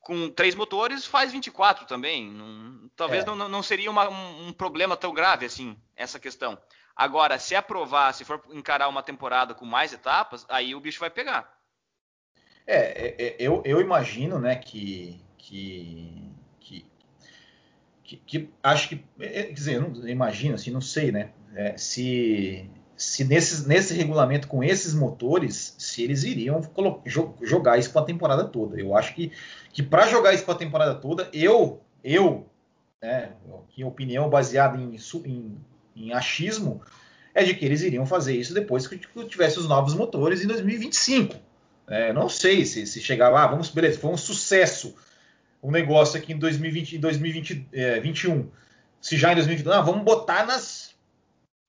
com 0.00 0.28
três 0.28 0.54
motores 0.54 1.06
faz 1.06 1.32
24 1.32 1.86
também. 1.86 2.30
Não, 2.30 2.90
talvez 2.94 3.24
é. 3.24 3.26
não, 3.26 3.48
não, 3.48 3.62
seria 3.62 3.90
uma, 3.90 4.06
um, 4.10 4.48
um, 4.48 4.52
problema 4.52 4.94
tão 4.94 5.14
grave 5.14 5.46
assim, 5.46 5.74
essa 5.96 6.20
questão. 6.20 6.58
Agora, 6.94 7.38
se 7.38 7.56
aprovar, 7.56 8.12
se 8.12 8.22
for 8.22 8.42
encarar 8.50 8.88
uma 8.88 9.02
temporada 9.02 9.54
com 9.54 9.64
mais 9.64 9.94
etapas, 9.94 10.44
aí 10.50 10.74
o 10.74 10.80
bicho 10.80 11.00
vai 11.00 11.08
pegar. 11.08 11.58
É, 12.66 12.76
é, 12.76 13.22
é 13.22 13.36
eu, 13.38 13.62
eu 13.64 13.80
imagino, 13.80 14.38
né, 14.38 14.56
que, 14.56 15.18
que, 15.38 16.27
que, 16.27 16.27
que, 18.08 18.16
que 18.16 18.50
acho 18.62 18.88
que, 18.88 19.04
é, 19.20 19.42
quer 19.44 19.52
dizer, 19.52 19.80
não 19.80 20.08
imagino, 20.08 20.54
assim, 20.54 20.70
não 20.70 20.80
sei, 20.80 21.12
né, 21.12 21.28
é, 21.54 21.76
se, 21.76 22.68
se 22.96 23.22
nesse, 23.22 23.94
regulamento 23.94 24.48
com 24.48 24.64
esses 24.64 24.94
motores, 24.94 25.74
se 25.78 26.02
eles 26.02 26.24
iriam 26.24 26.62
jogar 27.42 27.76
isso 27.76 27.92
para 27.92 28.00
a 28.00 28.06
temporada 28.06 28.44
toda. 28.44 28.80
Eu 28.80 28.96
acho 28.96 29.14
que 29.14 29.30
que 29.72 29.82
para 29.82 30.08
jogar 30.08 30.32
isso 30.32 30.44
para 30.44 30.54
a 30.54 30.58
temporada 30.58 30.94
toda, 30.94 31.28
eu, 31.32 31.80
eu, 32.02 32.46
né, 33.00 33.32
em 33.76 33.84
opinião 33.84 34.30
baseada 34.30 34.78
em, 34.78 34.96
em, 35.24 35.58
em, 35.94 36.12
achismo, 36.12 36.80
é 37.34 37.44
de 37.44 37.54
que 37.54 37.64
eles 37.64 37.82
iriam 37.82 38.06
fazer 38.06 38.34
isso 38.34 38.54
depois 38.54 38.86
que 38.86 38.98
tivesse 39.26 39.58
os 39.58 39.68
novos 39.68 39.94
motores 39.94 40.42
em 40.42 40.46
2025. 40.46 41.36
É, 41.86 42.12
não 42.12 42.28
sei 42.28 42.64
se, 42.64 42.86
se 42.86 43.00
chegar 43.00 43.28
lá, 43.28 43.46
vamos, 43.46 43.68
beleza, 43.68 44.00
foi 44.00 44.10
um 44.10 44.16
sucesso 44.16 44.96
um 45.62 45.70
negócio 45.70 46.18
aqui 46.18 46.32
em 46.32 46.38
2020, 46.38 46.96
em 46.96 47.00
2021. 47.00 47.72
É, 47.72 48.44
se 49.00 49.16
já 49.16 49.32
em 49.32 49.36
2022, 49.36 49.76
ah, 49.76 49.80
vamos 49.80 50.04
botar 50.04 50.46
nas. 50.46 50.96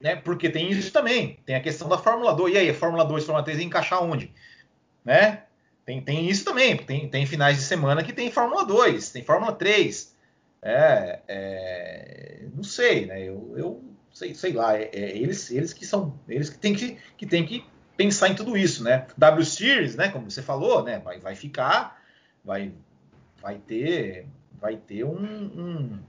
Né, 0.01 0.15
porque 0.15 0.49
tem 0.49 0.71
isso 0.71 0.91
também. 0.91 1.39
Tem 1.45 1.55
a 1.55 1.61
questão 1.61 1.89
da 1.89 1.97
Fórmula 1.97 2.33
2. 2.33 2.53
E 2.53 2.57
aí, 2.57 2.69
a 2.69 2.73
Fórmula 2.73 3.03
2 3.03 3.21
e 3.21 3.23
a 3.23 3.27
Fórmula 3.27 3.43
3 3.43 3.59
encaixar 3.59 4.01
onde? 4.01 4.33
Né? 5.03 5.43
Tem, 5.85 6.01
tem 6.01 6.29
isso 6.29 6.45
também, 6.45 6.77
tem, 6.77 7.09
tem 7.09 7.25
finais 7.25 7.57
de 7.57 7.63
semana 7.63 8.03
que 8.03 8.13
tem 8.13 8.31
Fórmula 8.31 8.63
2, 8.63 9.09
tem 9.09 9.23
Fórmula 9.23 9.53
3. 9.53 10.15
É, 10.61 11.19
é, 11.27 12.45
não 12.53 12.63
sei, 12.63 13.07
né? 13.07 13.21
Eu, 13.23 13.53
eu 13.57 13.83
sei, 14.13 14.35
sei 14.35 14.53
lá, 14.53 14.77
é, 14.77 14.89
é, 14.93 15.17
eles, 15.17 15.49
eles 15.49 15.73
que 15.73 15.85
são, 15.85 16.19
eles 16.27 16.49
que 16.49 16.59
têm 16.59 16.75
que, 16.75 16.97
que, 17.17 17.25
tem 17.25 17.45
que 17.45 17.65
pensar 17.97 18.29
em 18.29 18.35
tudo 18.35 18.55
isso, 18.55 18.83
né? 18.83 19.07
W 19.17 19.43
Series, 19.43 19.95
né? 19.95 20.09
Como 20.09 20.29
você 20.29 20.43
falou, 20.43 20.83
né? 20.83 20.99
Vai, 20.99 21.19
vai 21.19 21.35
ficar, 21.35 21.99
vai, 22.45 22.71
vai 23.41 23.55
ter, 23.55 24.25
vai 24.59 24.75
ter 24.75 25.03
um, 25.03 25.15
um 25.15 25.99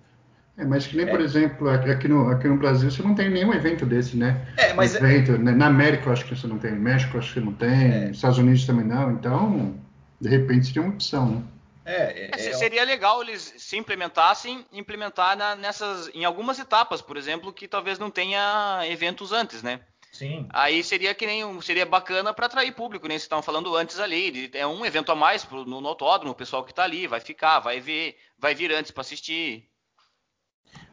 é, 0.60 0.64
mas 0.64 0.86
que 0.86 0.94
nem, 0.94 1.06
é. 1.06 1.10
por 1.10 1.20
exemplo, 1.20 1.70
aqui 1.70 2.06
no, 2.06 2.28
aqui 2.28 2.46
no 2.46 2.56
Brasil 2.56 2.90
você 2.90 3.02
não 3.02 3.14
tem 3.14 3.30
nenhum 3.30 3.54
evento 3.54 3.86
desse, 3.86 4.14
né? 4.14 4.46
É, 4.58 4.74
mas... 4.74 4.94
É- 4.94 4.98
evento, 4.98 5.38
né? 5.38 5.52
Na 5.52 5.66
América 5.66 6.08
eu 6.08 6.12
acho 6.12 6.26
que 6.26 6.36
você 6.36 6.46
não 6.46 6.58
tem, 6.58 6.72
no 6.72 6.80
México 6.80 7.16
eu 7.16 7.20
acho 7.20 7.32
que 7.32 7.40
não 7.40 7.54
tem, 7.54 7.92
é. 7.92 8.10
Estados 8.10 8.36
Unidos 8.36 8.66
também 8.66 8.84
não, 8.84 9.10
então, 9.12 9.74
de 10.20 10.28
repente 10.28 10.66
seria 10.66 10.82
uma 10.82 10.92
opção, 10.92 11.30
né? 11.30 11.42
É, 11.82 12.26
é, 12.26 12.30
é 12.32 12.52
seria 12.52 12.84
legal 12.84 13.22
eles 13.22 13.54
se 13.56 13.76
implementassem, 13.76 14.64
implementar 14.70 15.36
na, 15.36 15.56
nessas, 15.56 16.10
em 16.14 16.26
algumas 16.26 16.58
etapas, 16.58 17.00
por 17.00 17.16
exemplo, 17.16 17.52
que 17.54 17.66
talvez 17.66 17.98
não 17.98 18.10
tenha 18.10 18.82
eventos 18.84 19.32
antes, 19.32 19.62
né? 19.62 19.80
Sim. 20.12 20.48
Aí 20.50 20.82
seria 20.82 21.14
que 21.14 21.24
nem 21.24 21.60
seria 21.60 21.86
bacana 21.86 22.34
para 22.34 22.46
atrair 22.46 22.72
público, 22.72 23.06
nem 23.06 23.14
né? 23.14 23.18
vocês 23.18 23.24
estavam 23.24 23.42
falando 23.42 23.74
antes 23.76 23.98
ali. 23.98 24.50
É 24.54 24.66
um 24.66 24.84
evento 24.84 25.12
a 25.12 25.14
mais 25.14 25.44
pro, 25.44 25.64
no, 25.64 25.80
no 25.80 25.88
autódromo, 25.88 26.32
o 26.32 26.36
pessoal 26.36 26.64
que 26.64 26.72
está 26.72 26.84
ali 26.84 27.06
vai 27.06 27.20
ficar, 27.20 27.60
vai 27.60 27.80
ver, 27.80 28.16
vai 28.38 28.54
vir 28.54 28.72
antes 28.72 28.90
para 28.90 29.02
assistir. 29.02 29.68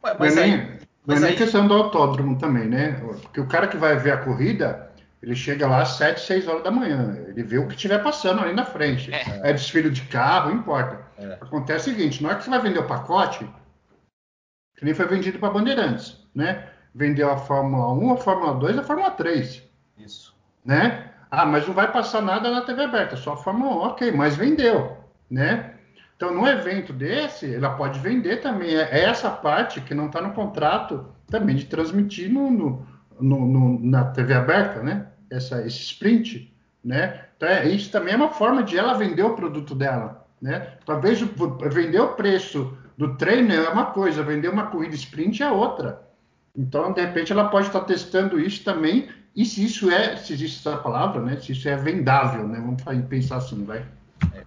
Ué, 0.04 0.16
mas 0.18 0.36
não 0.36 0.42
é 0.42 0.46
nem, 0.46 0.60
aí, 0.60 0.78
mas 1.04 1.20
não 1.20 1.28
é 1.28 1.32
questão 1.34 1.66
do 1.66 1.74
autódromo 1.74 2.38
também, 2.38 2.68
né? 2.68 2.92
Porque 3.22 3.40
o 3.40 3.48
cara 3.48 3.66
que 3.66 3.76
vai 3.76 3.96
ver 3.96 4.12
a 4.12 4.18
corrida, 4.18 4.92
ele 5.20 5.34
chega 5.34 5.66
lá 5.66 5.82
às 5.82 5.96
7, 5.96 6.20
6 6.20 6.46
horas 6.46 6.62
da 6.62 6.70
manhã. 6.70 7.24
Ele 7.28 7.42
vê 7.42 7.58
o 7.58 7.66
que 7.66 7.74
estiver 7.74 8.02
passando 8.02 8.40
ali 8.40 8.52
na 8.54 8.64
frente. 8.64 9.12
É, 9.12 9.50
é 9.50 9.52
desfile 9.52 9.90
de 9.90 10.02
carro, 10.02 10.50
não 10.50 10.58
importa. 10.58 11.04
É. 11.18 11.34
Acontece 11.40 11.90
o 11.90 11.94
seguinte: 11.94 12.22
na 12.22 12.28
hora 12.28 12.38
que 12.38 12.44
você 12.44 12.50
vai 12.50 12.60
vender 12.60 12.78
o 12.78 12.86
pacote, 12.86 13.44
que 14.76 14.84
nem 14.84 14.94
foi 14.94 15.06
vendido 15.06 15.40
para 15.40 15.50
Bandeirantes, 15.50 16.16
né? 16.32 16.70
Vendeu 16.98 17.30
a 17.30 17.36
Fórmula 17.36 17.92
1, 17.92 18.12
a 18.12 18.16
Fórmula 18.16 18.54
2 18.54 18.74
e 18.74 18.80
a 18.80 18.82
Fórmula 18.82 19.12
3. 19.12 19.62
Isso. 19.98 20.34
Né? 20.64 21.12
Ah, 21.30 21.46
mas 21.46 21.64
não 21.64 21.72
vai 21.72 21.92
passar 21.92 22.20
nada 22.20 22.50
na 22.50 22.62
TV 22.62 22.82
aberta, 22.82 23.14
só 23.14 23.34
a 23.34 23.36
Fórmula 23.36 23.70
1. 23.70 23.78
Ok, 23.90 24.10
mas 24.10 24.34
vendeu, 24.34 24.98
né? 25.30 25.74
Então, 26.16 26.34
no 26.34 26.44
evento 26.44 26.92
desse, 26.92 27.54
ela 27.54 27.70
pode 27.76 28.00
vender 28.00 28.40
também. 28.40 28.74
É 28.74 29.04
essa 29.04 29.30
parte 29.30 29.80
que 29.80 29.94
não 29.94 30.06
está 30.06 30.20
no 30.20 30.32
contrato 30.32 31.06
também 31.28 31.54
de 31.54 31.66
transmitir 31.66 32.32
no, 32.32 32.50
no, 32.50 32.84
no, 33.20 33.78
na 33.78 34.06
TV 34.06 34.34
aberta, 34.34 34.82
né? 34.82 35.06
Essa, 35.30 35.64
esse 35.64 35.78
sprint, 35.78 36.52
né? 36.84 37.26
Então, 37.36 37.48
é, 37.48 37.68
isso 37.68 37.92
também 37.92 38.14
é 38.14 38.16
uma 38.16 38.30
forma 38.30 38.64
de 38.64 38.76
ela 38.76 38.94
vender 38.94 39.22
o 39.22 39.36
produto 39.36 39.72
dela, 39.72 40.26
né? 40.42 40.72
Talvez 40.84 41.20
vender 41.70 42.00
o 42.00 42.14
preço 42.14 42.76
do 42.96 43.16
treino 43.16 43.54
é 43.54 43.68
uma 43.68 43.86
coisa, 43.86 44.24
vender 44.24 44.48
uma 44.48 44.66
corrida 44.66 44.96
sprint 44.96 45.44
é 45.44 45.48
outra. 45.52 46.07
Então, 46.58 46.92
de 46.92 47.00
repente, 47.00 47.32
ela 47.32 47.48
pode 47.48 47.68
estar 47.68 47.82
testando 47.82 48.40
isso 48.40 48.64
também. 48.64 49.08
E 49.34 49.44
se 49.44 49.64
isso 49.64 49.88
é, 49.88 50.16
se 50.16 50.32
existe 50.32 50.58
essa 50.58 50.76
palavra, 50.78 51.22
né? 51.22 51.38
Se 51.40 51.52
isso 51.52 51.68
é 51.68 51.76
vendável, 51.76 52.48
né? 52.48 52.58
Vamos 52.60 52.82
pensar 53.08 53.36
assim, 53.36 53.64
vai. 53.64 53.86
É, 54.34 54.44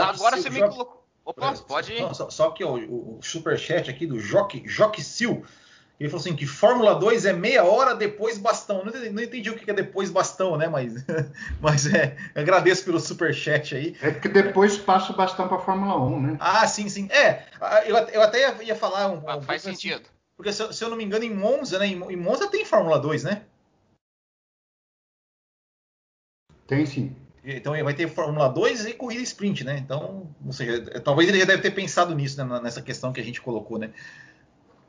agora 0.00 0.38
você 0.38 0.48
me 0.48 0.60
colocou 0.60 1.00
Opa, 1.22 1.52
pode 1.68 1.92
ir. 1.92 2.14
Só, 2.14 2.30
só 2.30 2.50
que 2.50 2.64
ó, 2.64 2.76
o, 2.76 3.18
o 3.18 3.20
superchat 3.22 3.90
aqui 3.90 4.06
do 4.06 4.18
Joque, 4.18 4.62
Joque 4.66 5.02
Sil, 5.04 5.44
ele 5.98 6.08
falou 6.08 6.22
assim 6.22 6.34
que 6.34 6.46
Fórmula 6.46 6.94
2 6.94 7.26
é 7.26 7.32
meia 7.34 7.62
hora 7.62 7.94
depois 7.94 8.38
bastão. 8.38 8.82
Não 8.82 8.88
entendi, 8.88 9.10
não 9.10 9.22
entendi 9.22 9.50
o 9.50 9.54
que 9.54 9.70
é 9.70 9.74
depois 9.74 10.10
bastão, 10.10 10.56
né? 10.56 10.66
Mas, 10.66 11.04
mas 11.60 11.86
é, 11.92 12.16
agradeço 12.34 12.86
pelo 12.86 12.98
superchat 12.98 13.76
aí. 13.76 13.94
É 14.00 14.10
que 14.10 14.28
depois 14.28 14.78
passa 14.78 15.12
o 15.12 15.16
bastão 15.16 15.46
para 15.46 15.58
Fórmula 15.58 16.00
1, 16.02 16.22
né? 16.22 16.36
Ah, 16.40 16.66
sim, 16.66 16.88
sim. 16.88 17.06
É, 17.12 17.44
eu, 17.86 17.96
eu 17.96 18.22
até 18.22 18.40
ia, 18.40 18.62
ia 18.64 18.74
falar 18.74 19.08
um, 19.08 19.22
ah, 19.28 19.36
um 19.36 19.42
faz 19.42 19.60
sentido. 19.60 19.96
Assim, 19.96 20.19
Porque 20.40 20.54
se, 20.54 20.72
se, 20.72 20.82
eu 20.82 20.88
não 20.88 20.96
me 20.96 21.04
engano, 21.04 21.22
em 21.22 21.34
Monza, 21.34 21.78
né? 21.78 21.86
Em, 21.86 22.16
Monza 22.16 22.48
tem 22.48 22.64
Fórmula 22.64 22.98
2, 22.98 23.24
né? 23.24 23.44
Tem 26.66 26.86
sim. 26.86 27.14
Então 27.44 27.74
vai 27.84 27.92
ter 27.92 28.08
Fórmula 28.08 28.48
2 28.48 28.86
e 28.86 28.94
corrida 28.94 29.22
sprint, 29.22 29.64
né? 29.64 29.76
Então, 29.76 30.34
ou 30.42 30.50
seja, 30.50 30.98
talvez 31.02 31.28
ele 31.28 31.40
já 31.40 31.44
deve 31.44 31.60
ter 31.60 31.72
pensado 31.72 32.14
nisso, 32.14 32.42
né? 32.42 32.60
nessa 32.62 32.80
questão 32.80 33.12
que 33.12 33.20
a 33.20 33.22
gente 33.22 33.38
colocou, 33.42 33.78
né? 33.78 33.92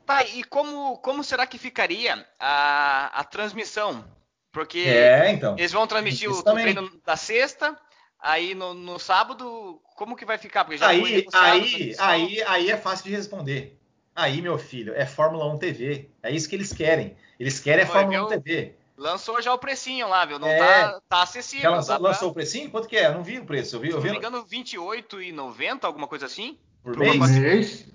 Tá, 0.06 0.24
e 0.24 0.42
como, 0.44 0.96
como 0.98 1.22
será 1.22 1.46
que 1.46 1.58
ficaria 1.58 2.26
a, 2.40 3.20
a 3.20 3.24
transmissão? 3.24 4.02
Porque 4.50 4.78
é, 4.78 5.32
então. 5.32 5.58
eles 5.58 5.72
vão 5.72 5.86
transmitir 5.86 6.30
o, 6.30 6.38
o 6.38 6.42
treino 6.42 6.90
da 7.04 7.16
sexta, 7.16 7.78
aí 8.18 8.54
no, 8.54 8.72
no, 8.72 8.98
sábado, 8.98 9.82
como 9.96 10.16
que 10.16 10.24
vai 10.24 10.38
ficar? 10.38 10.64
Porque 10.64 10.78
já 10.78 10.88
aí, 10.88 11.26
aí, 11.30 11.94
aí, 11.98 12.42
aí 12.42 12.70
é 12.70 12.76
fácil 12.78 13.04
de 13.04 13.10
responder. 13.10 13.81
Aí, 14.14 14.42
meu 14.42 14.58
filho, 14.58 14.94
é 14.94 15.06
Fórmula 15.06 15.46
1 15.54 15.58
TV. 15.58 16.10
É 16.22 16.30
isso 16.30 16.48
que 16.48 16.54
eles 16.54 16.72
querem. 16.72 17.16
Eles 17.40 17.58
querem 17.58 17.84
a 17.84 17.86
Fórmula 17.86 18.26
1 18.26 18.28
TV. 18.28 18.74
Lançou 18.96 19.40
já 19.40 19.52
o 19.52 19.58
precinho 19.58 20.08
lá, 20.08 20.24
viu? 20.24 20.38
Não 20.38 20.46
é, 20.46 20.58
tá, 20.58 21.00
tá 21.08 21.22
acessível. 21.22 21.70
Lançou, 21.70 21.98
lançou 21.98 22.30
o 22.30 22.34
precinho? 22.34 22.70
Quanto 22.70 22.86
que 22.86 22.96
é? 22.96 23.06
Eu 23.06 23.14
não 23.14 23.24
vi 23.24 23.38
o 23.38 23.44
preço. 23.44 23.76
Eu 23.76 23.80
vi, 23.80 23.88
Se 23.88 23.94
eu 23.94 24.00
vi... 24.00 24.08
não 24.08 24.14
me 24.14 24.18
engano, 24.18 24.46
R$28,90, 24.48 25.84
alguma 25.84 26.06
coisa 26.06 26.26
assim. 26.26 26.58
Por, 26.82 26.94
Por 26.94 27.00
mês? 27.00 27.30
mês? 27.30 27.86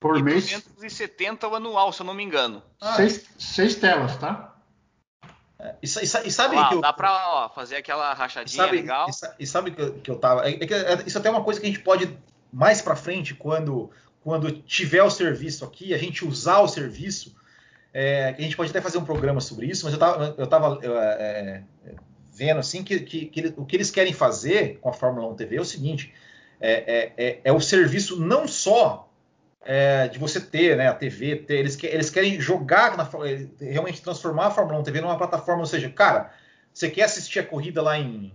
Por 0.00 0.16
e 0.16 0.22
mês? 0.22 0.46
270 0.46 1.46
o 1.46 1.54
anual, 1.54 1.92
se 1.92 2.00
eu 2.00 2.06
não 2.06 2.14
me 2.14 2.24
engano. 2.24 2.62
Ah, 2.80 2.94
seis, 2.94 3.24
seis 3.38 3.74
telas, 3.76 4.16
tá? 4.16 4.56
É, 5.60 5.76
e, 5.80 5.86
e, 5.86 6.26
e, 6.26 6.32
sabe 6.32 6.56
ah, 6.56 6.68
que 6.68 6.74
eu, 6.74 6.80
dá 6.80 6.92
pra 6.92 7.28
ó, 7.28 7.48
fazer 7.48 7.76
aquela 7.76 8.12
rachadinha 8.12 8.64
sabe, 8.64 8.78
legal. 8.78 9.06
E, 9.38 9.46
sabe 9.46 9.70
que 9.70 9.80
eu, 9.80 9.94
que 9.94 10.10
eu 10.10 10.16
tava. 10.16 10.48
É, 10.48 10.54
é, 10.54 11.02
isso 11.06 11.18
até 11.18 11.28
é 11.28 11.30
uma 11.30 11.44
coisa 11.44 11.60
que 11.60 11.66
a 11.66 11.70
gente 11.70 11.82
pode 11.82 12.18
mais 12.52 12.82
para 12.82 12.96
frente, 12.96 13.32
quando, 13.32 13.90
quando 14.22 14.50
tiver 14.50 15.02
o 15.02 15.10
serviço 15.10 15.64
aqui, 15.64 15.92
a 15.92 15.98
gente 15.98 16.24
usar 16.24 16.60
o 16.60 16.68
serviço. 16.68 17.34
É, 17.92 18.34
a 18.38 18.40
gente 18.40 18.56
pode 18.56 18.70
até 18.70 18.80
fazer 18.80 18.98
um 18.98 19.04
programa 19.04 19.40
sobre 19.40 19.66
isso, 19.66 19.84
mas 19.84 19.92
eu 19.92 19.98
tava, 19.98 20.34
eu 20.38 20.46
tava 20.46 20.78
é, 20.82 21.62
vendo 22.32 22.58
assim 22.58 22.82
que, 22.82 23.00
que, 23.00 23.26
que, 23.26 23.54
o 23.56 23.66
que 23.66 23.76
eles 23.76 23.90
querem 23.90 24.12
fazer 24.12 24.78
com 24.80 24.88
a 24.88 24.92
Fórmula 24.92 25.28
1 25.28 25.34
TV 25.36 25.56
é 25.56 25.60
o 25.60 25.64
seguinte: 25.64 26.14
é, 26.60 27.40
é 27.44 27.52
o 27.52 27.60
serviço 27.60 28.18
não 28.18 28.48
só 28.48 29.12
é, 29.64 30.08
de 30.08 30.18
você 30.18 30.40
ter 30.40 30.76
né, 30.76 30.88
a 30.88 30.94
TV, 30.94 31.36
ter, 31.36 31.56
eles, 31.56 31.82
eles 31.82 32.10
querem 32.10 32.40
jogar, 32.40 32.96
na, 32.96 33.08
realmente 33.60 34.02
transformar 34.02 34.46
a 34.46 34.50
Fórmula 34.50 34.80
1 34.80 34.82
TV 34.82 35.00
numa 35.00 35.16
plataforma, 35.16 35.60
ou 35.60 35.66
seja, 35.66 35.88
cara, 35.88 36.32
você 36.72 36.90
quer 36.90 37.04
assistir 37.04 37.38
a 37.38 37.46
corrida 37.46 37.82
lá 37.82 37.98
em 37.98 38.32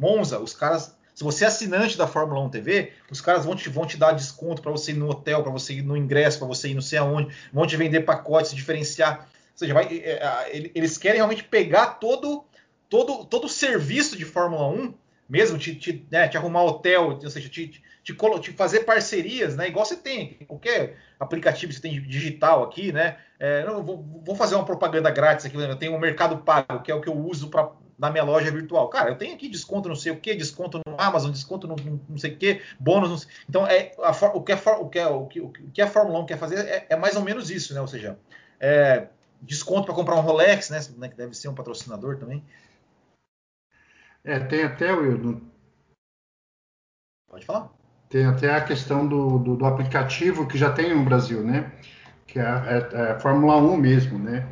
Monza, 0.00 0.38
os 0.38 0.54
caras, 0.54 0.96
se 1.14 1.22
você 1.22 1.44
é 1.44 1.46
assinante 1.46 1.96
da 1.96 2.08
Fórmula 2.08 2.40
1 2.40 2.50
TV, 2.50 2.92
os 3.08 3.20
caras 3.20 3.44
vão 3.44 3.54
te, 3.54 3.68
vão 3.68 3.86
te 3.86 3.96
dar 3.96 4.12
desconto 4.12 4.60
para 4.60 4.72
você 4.72 4.90
ir 4.90 4.96
no 4.96 5.08
hotel, 5.08 5.42
para 5.42 5.52
você 5.52 5.74
ir 5.74 5.82
no 5.82 5.96
ingresso, 5.96 6.38
para 6.38 6.48
você 6.48 6.68
ir 6.68 6.74
não 6.74 6.82
sei 6.82 6.98
aonde, 6.98 7.32
vão 7.52 7.66
te 7.66 7.76
vender 7.76 8.00
pacotes, 8.00 8.52
diferenciar, 8.52 9.20
ou 9.20 9.58
seja, 9.58 9.72
vai, 9.72 9.84
é, 9.98 10.14
é, 10.14 10.70
eles 10.74 10.98
querem 10.98 11.18
realmente 11.18 11.44
pegar 11.44 11.86
todo, 11.94 12.44
todo, 12.88 13.24
todo 13.26 13.44
o 13.44 13.48
serviço 13.48 14.16
de 14.16 14.24
Fórmula 14.24 14.66
1, 14.68 14.92
mesmo 15.28 15.56
te, 15.56 15.76
te, 15.76 16.04
né, 16.10 16.26
te 16.26 16.36
arrumar 16.36 16.64
hotel, 16.64 17.18
ou 17.22 17.30
seja, 17.30 17.48
te, 17.48 17.68
te, 17.68 17.82
te, 18.02 18.52
fazer 18.52 18.80
parcerias, 18.80 19.56
né? 19.56 19.68
Igual 19.68 19.86
você 19.86 19.96
tem, 19.96 20.34
qualquer 20.46 20.96
aplicativo 21.18 21.72
que 21.72 21.76
você 21.76 21.80
tem 21.80 22.02
digital 22.02 22.64
aqui, 22.64 22.92
né? 22.92 23.16
É, 23.38 23.64
não, 23.64 23.82
vou, 23.82 24.04
vou, 24.24 24.34
fazer 24.34 24.56
uma 24.56 24.66
propaganda 24.66 25.10
grátis 25.10 25.46
aqui, 25.46 25.56
eu 25.56 25.76
tenho 25.76 25.94
o 25.94 26.00
Mercado 26.00 26.38
Pago, 26.38 26.82
que 26.82 26.90
é 26.90 26.94
o 26.94 27.00
que 27.00 27.08
eu 27.08 27.16
uso 27.16 27.48
para 27.48 27.70
na 27.98 28.10
minha 28.10 28.24
loja 28.24 28.50
virtual. 28.50 28.88
Cara, 28.88 29.10
eu 29.10 29.18
tenho 29.18 29.34
aqui 29.34 29.48
desconto 29.48 29.88
não 29.88 29.96
sei 29.96 30.12
o 30.12 30.20
que, 30.20 30.34
desconto 30.34 30.80
no 30.86 30.94
Amazon, 30.98 31.30
desconto 31.30 31.66
no, 31.66 31.76
no 31.76 32.00
não 32.08 32.18
sei 32.18 32.32
o 32.32 32.36
que, 32.36 32.60
bônus. 32.78 33.26
Então, 33.48 33.66
é, 33.66 33.92
a, 33.98 34.10
o, 34.10 34.42
que 34.42 34.52
a, 34.52 34.56
o, 34.78 34.88
que 34.88 34.98
a, 34.98 35.10
o, 35.10 35.26
que, 35.26 35.40
o 35.40 35.50
que 35.50 35.82
a 35.82 35.86
Fórmula 35.86 36.20
1 36.20 36.26
quer 36.26 36.38
fazer 36.38 36.58
é, 36.66 36.86
é 36.90 36.96
mais 36.96 37.16
ou 37.16 37.22
menos 37.22 37.50
isso, 37.50 37.74
né? 37.74 37.80
Ou 37.80 37.86
seja, 37.86 38.18
é, 38.60 39.08
desconto 39.40 39.86
para 39.86 39.94
comprar 39.94 40.16
um 40.16 40.20
Rolex, 40.20 40.70
né? 40.70 40.80
Que 41.08 41.16
deve 41.16 41.34
ser 41.34 41.48
um 41.48 41.54
patrocinador 41.54 42.16
também. 42.16 42.42
É, 44.24 44.40
tem 44.40 44.64
até, 44.64 44.92
Will. 44.92 45.42
Pode 47.28 47.44
falar. 47.44 47.70
Tem 48.08 48.24
até 48.26 48.54
a 48.54 48.64
questão 48.64 49.06
do, 49.06 49.38
do, 49.38 49.56
do 49.56 49.66
aplicativo 49.66 50.46
que 50.46 50.56
já 50.56 50.72
tem 50.72 50.94
no 50.94 51.04
Brasil, 51.04 51.42
né? 51.42 51.72
Que 52.26 52.38
é, 52.38 52.42
é, 52.42 52.88
é 52.92 53.10
a 53.12 53.20
Fórmula 53.20 53.56
1 53.56 53.76
mesmo, 53.76 54.18
né? 54.18 54.46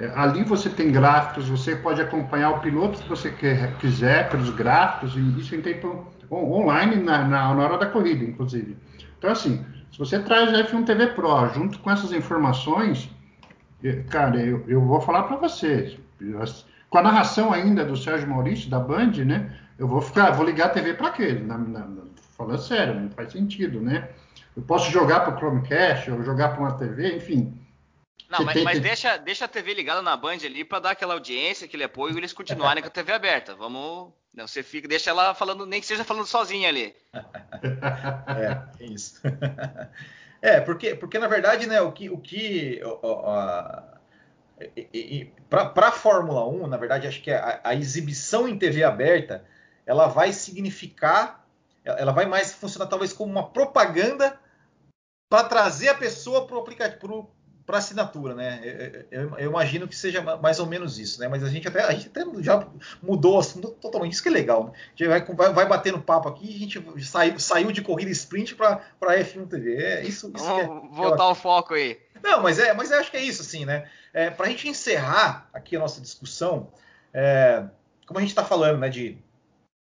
É, 0.00 0.12
ali 0.14 0.44
você 0.44 0.70
tem 0.70 0.92
gráficos, 0.92 1.48
você 1.48 1.74
pode 1.74 2.00
acompanhar 2.00 2.50
o 2.50 2.60
piloto 2.60 2.98
que 2.98 3.08
você 3.08 3.30
quer, 3.30 3.76
quiser 3.78 4.30
pelos 4.30 4.50
gráficos, 4.50 5.16
e 5.16 5.40
isso 5.40 5.54
em 5.54 5.60
tempo 5.60 6.06
online 6.30 6.96
na, 6.96 7.24
na, 7.24 7.54
na, 7.54 7.64
hora 7.64 7.78
da 7.78 7.86
corrida, 7.86 8.24
inclusive. 8.24 8.76
Então, 9.18 9.30
assim, 9.30 9.64
se 9.90 9.98
você 9.98 10.20
traz 10.20 10.54
a 10.54 10.64
F1 10.64 10.84
TV 10.86 11.08
Pro 11.08 11.48
junto 11.48 11.80
com 11.80 11.90
essas 11.90 12.12
informações, 12.12 13.10
é, 13.82 14.02
cara, 14.08 14.40
eu, 14.40 14.64
eu 14.68 14.80
vou 14.80 15.00
falar 15.00 15.24
para 15.24 15.36
vocês, 15.36 15.98
com 16.88 16.98
a 16.98 17.02
narração 17.02 17.52
ainda 17.52 17.84
do 17.84 17.96
Sérgio 17.96 18.28
Maurício, 18.28 18.70
da 18.70 18.78
Band, 18.78 19.12
né? 19.24 19.52
Eu 19.78 19.88
vou 19.88 20.00
ficar, 20.00 20.30
vou 20.32 20.46
ligar 20.46 20.66
a 20.66 20.70
TV 20.70 20.94
para 20.94 21.10
quê? 21.10 21.32
Na, 21.32 21.86
falando 22.36 22.58
sério, 22.58 23.00
não 23.00 23.10
faz 23.10 23.32
sentido, 23.32 23.80
né? 23.80 24.08
Eu 24.56 24.62
posso 24.62 24.90
jogar 24.90 25.20
para 25.20 25.34
o 25.34 25.38
Chromecast, 25.38 26.10
ou 26.10 26.22
jogar 26.22 26.50
para 26.50 26.60
uma 26.60 26.72
TV, 26.72 27.16
enfim. 27.16 27.54
Não, 28.28 28.44
mas, 28.44 28.62
mas 28.62 28.80
deixa, 28.80 29.16
deixa 29.16 29.46
a 29.46 29.48
TV 29.48 29.72
ligada 29.72 30.02
na 30.02 30.16
Band 30.16 30.38
ali 30.44 30.64
para 30.64 30.80
dar 30.80 30.90
aquela 30.90 31.14
audiência, 31.14 31.64
aquele 31.64 31.84
apoio 31.84 32.14
e 32.14 32.18
eles 32.18 32.32
continuarem 32.32 32.82
com 32.82 32.88
a 32.88 32.92
TV 32.92 33.12
aberta. 33.12 33.54
Vamos. 33.54 34.12
Não, 34.34 34.46
você 34.46 34.62
fica, 34.62 34.86
deixa 34.86 35.10
ela 35.10 35.34
falando, 35.34 35.64
nem 35.64 35.80
que 35.80 35.86
seja 35.86 36.04
falando 36.04 36.26
sozinha 36.26 36.68
ali. 36.68 36.94
é, 37.12 38.84
é 38.84 38.86
isso. 38.86 39.20
é, 40.42 40.60
porque, 40.60 40.94
porque 40.94 41.18
na 41.18 41.26
verdade, 41.26 41.66
né, 41.66 41.80
o 41.80 41.90
que. 41.90 42.10
O 42.10 42.18
que 42.18 42.80
para 45.48 45.88
a 45.88 45.92
Fórmula 45.92 46.46
1, 46.46 46.66
na 46.66 46.76
verdade, 46.76 47.06
acho 47.06 47.22
que 47.22 47.30
a, 47.30 47.60
a 47.64 47.74
exibição 47.74 48.46
em 48.46 48.58
TV 48.58 48.84
aberta 48.84 49.44
ela 49.86 50.06
vai 50.06 50.32
significar 50.32 51.48
ela 51.96 52.12
vai 52.12 52.26
mais 52.26 52.52
funcionar 52.52 52.88
talvez 52.88 53.12
como 53.12 53.30
uma 53.30 53.48
propaganda 53.48 54.38
para 55.28 55.44
trazer 55.44 55.88
a 55.88 55.94
pessoa 55.94 56.46
para 56.46 56.56
o 56.56 56.60
aplicativo, 56.60 57.30
para 57.68 57.76
assinatura, 57.76 58.34
né? 58.34 58.60
Eu, 59.10 59.20
eu, 59.20 59.38
eu, 59.38 59.50
imagino 59.50 59.86
que 59.86 59.94
seja 59.94 60.22
mais 60.38 60.58
ou 60.58 60.64
menos 60.64 60.98
isso, 60.98 61.20
né? 61.20 61.28
Mas 61.28 61.44
a 61.44 61.50
gente 61.50 61.68
até, 61.68 61.82
a 61.82 61.92
gente 61.92 62.06
até 62.08 62.24
já 62.42 62.66
mudou 63.02 63.36
o 63.36 63.38
assunto 63.38 63.68
totalmente, 63.72 64.14
isso 64.14 64.22
que 64.22 64.30
é 64.30 64.32
legal, 64.32 64.64
né? 64.64 64.72
A 64.72 64.90
gente 64.96 65.06
vai, 65.06 65.20
vai, 65.20 65.52
vai 65.52 65.68
batendo 65.68 66.00
papo 66.00 66.30
aqui 66.30 66.50
e 66.50 66.56
a 66.56 66.58
gente 66.60 67.04
saiu, 67.04 67.38
saiu 67.38 67.70
de 67.70 67.82
corrida 67.82 68.10
sprint 68.10 68.54
para 68.54 68.80
F1 69.02 69.46
TV. 69.48 69.76
É 69.76 70.02
isso, 70.02 70.32
isso 70.34 70.44
Vamos 70.46 70.94
é, 70.94 70.96
voltar 70.96 71.24
ao 71.24 71.34
foco 71.34 71.74
aí. 71.74 72.00
Não, 72.22 72.42
mas 72.42 72.58
é, 72.58 72.72
mas 72.72 72.90
eu 72.90 73.00
acho 73.00 73.10
que 73.10 73.18
é 73.18 73.22
isso, 73.22 73.42
assim, 73.42 73.66
né? 73.66 73.86
É, 74.14 74.30
para 74.30 74.46
a 74.46 74.48
gente 74.48 74.66
encerrar 74.66 75.46
aqui 75.52 75.76
a 75.76 75.78
nossa 75.78 76.00
discussão, 76.00 76.68
é, 77.12 77.64
como 78.06 78.18
a 78.18 78.22
gente 78.22 78.30
está 78.30 78.46
falando, 78.46 78.78
né, 78.78 78.88
de 78.88 79.18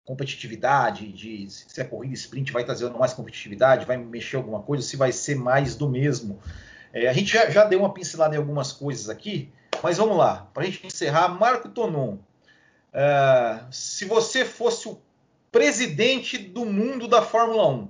competitividade, 0.06 1.12
de 1.12 1.50
se 1.50 1.82
a 1.82 1.84
corrida 1.84 2.14
sprint 2.14 2.50
vai 2.50 2.64
trazer 2.64 2.88
mais 2.92 3.12
competitividade, 3.12 3.84
vai 3.84 3.98
mexer 3.98 4.36
alguma 4.36 4.62
coisa, 4.62 4.82
se 4.82 4.96
vai 4.96 5.12
ser 5.12 5.34
mais 5.34 5.76
do 5.76 5.86
mesmo. 5.86 6.40
É, 6.94 7.08
a 7.08 7.12
gente 7.12 7.32
já, 7.32 7.50
já, 7.50 7.64
deu 7.64 7.80
uma 7.80 7.92
pincelada 7.92 8.36
em 8.36 8.38
algumas 8.38 8.72
coisas 8.72 9.10
aqui, 9.10 9.52
mas 9.82 9.98
vamos 9.98 10.16
lá, 10.16 10.48
para 10.54 10.62
a 10.62 10.66
gente 10.66 10.86
encerrar, 10.86 11.28
Marco 11.28 11.68
Tonon, 11.68 12.18
é, 12.92 13.64
se 13.72 14.04
você 14.04 14.44
fosse 14.44 14.88
o 14.88 15.02
presidente 15.50 16.38
do 16.38 16.64
mundo 16.64 17.08
da 17.08 17.20
Fórmula 17.20 17.68
1, 17.68 17.88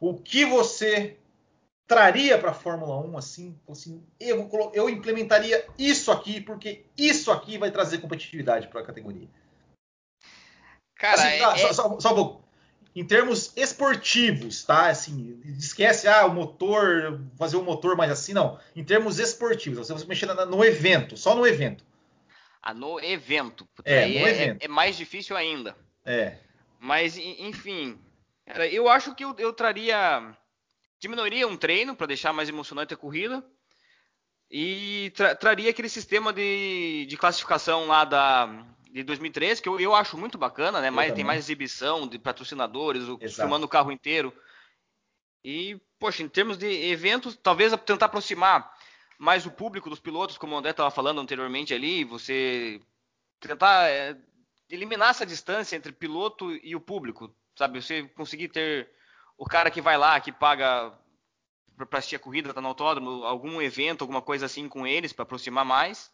o 0.00 0.14
que 0.14 0.46
você 0.46 1.18
traria 1.86 2.38
para 2.38 2.52
a 2.52 2.54
Fórmula 2.54 2.98
1 3.06 3.18
assim, 3.18 3.60
assim 3.68 4.02
eu, 4.18 4.48
eu 4.72 4.88
implementaria 4.88 5.66
isso 5.78 6.10
aqui, 6.10 6.40
porque 6.40 6.86
isso 6.96 7.30
aqui 7.30 7.58
vai 7.58 7.70
trazer 7.70 7.98
competitividade 7.98 8.68
para 8.68 8.80
a 8.80 8.86
categoria. 8.86 9.28
Cara, 10.96 11.22
assim, 11.22 11.36
é, 11.36 11.38
tá, 11.38 11.58
é... 11.58 11.72
Só, 11.74 12.00
só, 12.00 12.12
um 12.12 12.14
pouco. 12.14 12.41
Em 12.94 13.04
termos 13.04 13.56
esportivos, 13.56 14.64
tá? 14.64 14.88
Assim, 14.88 15.40
esquece 15.58 16.06
ah, 16.06 16.26
o 16.26 16.34
motor, 16.34 17.20
fazer 17.38 17.56
o 17.56 17.62
motor 17.62 17.96
mais 17.96 18.10
assim, 18.10 18.34
não. 18.34 18.58
Em 18.76 18.84
termos 18.84 19.18
esportivos, 19.18 19.88
você 19.88 20.04
mexer 20.06 20.26
no 20.26 20.64
evento, 20.64 21.16
só 21.16 21.34
no 21.34 21.46
evento. 21.46 21.84
Ah, 22.62 22.74
no 22.74 23.00
evento. 23.00 23.66
É, 23.84 24.06
no 24.06 24.12
é, 24.14 24.30
evento. 24.30 24.62
É, 24.62 24.66
é, 24.66 24.68
mais 24.68 24.96
difícil 24.96 25.36
ainda. 25.36 25.74
É. 26.04 26.36
Mas, 26.78 27.16
enfim, 27.16 27.98
eu 28.70 28.88
acho 28.88 29.14
que 29.14 29.24
eu, 29.24 29.34
eu 29.38 29.52
traria. 29.52 30.36
Diminuiria 31.00 31.48
um 31.48 31.56
treino 31.56 31.96
para 31.96 32.06
deixar 32.06 32.32
mais 32.32 32.48
emocionante 32.48 32.92
a 32.92 32.96
corrida. 32.96 33.42
E 34.50 35.10
tra 35.16 35.34
traria 35.34 35.70
aquele 35.70 35.88
sistema 35.88 36.32
de, 36.32 37.06
de 37.08 37.16
classificação 37.16 37.86
lá 37.86 38.04
da, 38.04 38.66
de 38.92 39.02
2013, 39.02 39.62
que 39.62 39.68
eu, 39.68 39.80
eu 39.80 39.94
acho 39.94 40.18
muito 40.18 40.36
bacana, 40.36 40.80
né? 40.80 40.90
Mais, 40.90 41.14
tem 41.14 41.24
mais 41.24 41.38
exibição 41.40 42.06
de 42.06 42.18
patrocinadores, 42.18 43.08
o, 43.08 43.18
filmando 43.18 43.64
o 43.64 43.68
carro 43.68 43.90
inteiro. 43.90 44.32
E, 45.42 45.80
poxa, 45.98 46.22
em 46.22 46.28
termos 46.28 46.58
de 46.58 46.66
eventos, 46.66 47.34
talvez 47.34 47.72
tentar 47.86 48.06
aproximar 48.06 48.70
mais 49.18 49.46
o 49.46 49.50
público 49.50 49.88
dos 49.88 49.98
pilotos, 49.98 50.36
como 50.36 50.54
o 50.54 50.58
André 50.58 50.72
estava 50.72 50.90
falando 50.90 51.20
anteriormente 51.20 51.72
ali, 51.72 52.04
você 52.04 52.80
tentar 53.40 53.88
é, 53.88 54.16
eliminar 54.68 55.10
essa 55.10 55.24
distância 55.24 55.74
entre 55.74 55.90
piloto 55.90 56.52
e 56.52 56.76
o 56.76 56.80
público, 56.80 57.34
sabe? 57.56 57.80
Você 57.80 58.04
conseguir 58.08 58.48
ter 58.48 58.90
o 59.38 59.46
cara 59.46 59.70
que 59.70 59.80
vai 59.80 59.96
lá, 59.96 60.20
que 60.20 60.30
paga 60.30 60.92
para 61.88 61.98
assistir 61.98 62.16
a 62.16 62.20
corrida, 62.20 62.52
tá 62.52 62.60
no 62.60 62.68
autódromo, 62.68 63.24
algum 63.24 63.60
evento, 63.60 64.02
alguma 64.02 64.20
coisa 64.20 64.44
assim 64.46 64.68
com 64.68 64.86
eles 64.86 65.14
para 65.14 65.22
aproximar 65.22 65.64
mais. 65.64 66.12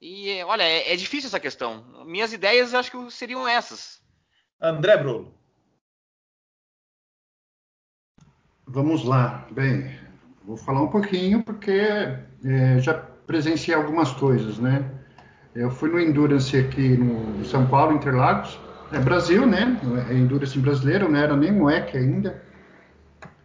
E 0.00 0.42
olha, 0.44 0.62
é, 0.62 0.92
é, 0.92 0.96
difícil 0.96 1.28
essa 1.28 1.40
questão. 1.40 2.04
Minhas 2.04 2.32
ideias 2.32 2.74
acho 2.74 2.90
que 2.90 3.10
seriam 3.10 3.46
essas. 3.48 4.02
André 4.60 4.96
Bruno. 4.96 5.34
Vamos 8.66 9.04
lá. 9.04 9.46
Bem, 9.50 9.98
vou 10.44 10.56
falar 10.56 10.82
um 10.82 10.88
pouquinho 10.88 11.42
porque 11.42 11.70
é, 11.70 12.78
já 12.80 12.94
presenciei 12.94 13.74
algumas 13.74 14.12
coisas, 14.12 14.58
né? 14.58 14.90
Eu 15.54 15.70
fui 15.70 15.88
no 15.88 16.00
Endurance 16.00 16.56
aqui 16.56 16.96
no 16.96 17.44
São 17.44 17.66
Paulo, 17.66 17.94
Interlagos, 17.94 18.58
é 18.92 18.98
Brasil, 18.98 19.46
né? 19.46 19.78
É 20.10 20.14
Endurance 20.14 20.58
brasileiro, 20.58 21.08
não 21.08 21.18
era 21.18 21.36
nem 21.36 21.52
um 21.52 21.70
EC 21.70 21.96
ainda. 21.96 22.42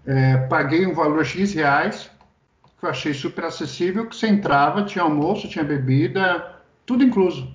É, 0.06 0.38
paguei 0.48 0.88
um 0.88 0.94
valor 0.94 1.24
X 1.24 1.54
reais, 1.54 2.10
que 2.80 2.86
eu 2.86 2.90
achei 2.90 3.14
super 3.14 3.46
acessível, 3.46 4.08
que 4.08 4.16
você 4.16 4.28
entrava, 4.28 4.84
tinha 4.84 5.04
almoço, 5.04 5.50
tinha 5.50 5.64
bebida, 5.64 6.56
tudo 6.86 7.04
incluso. 7.04 7.54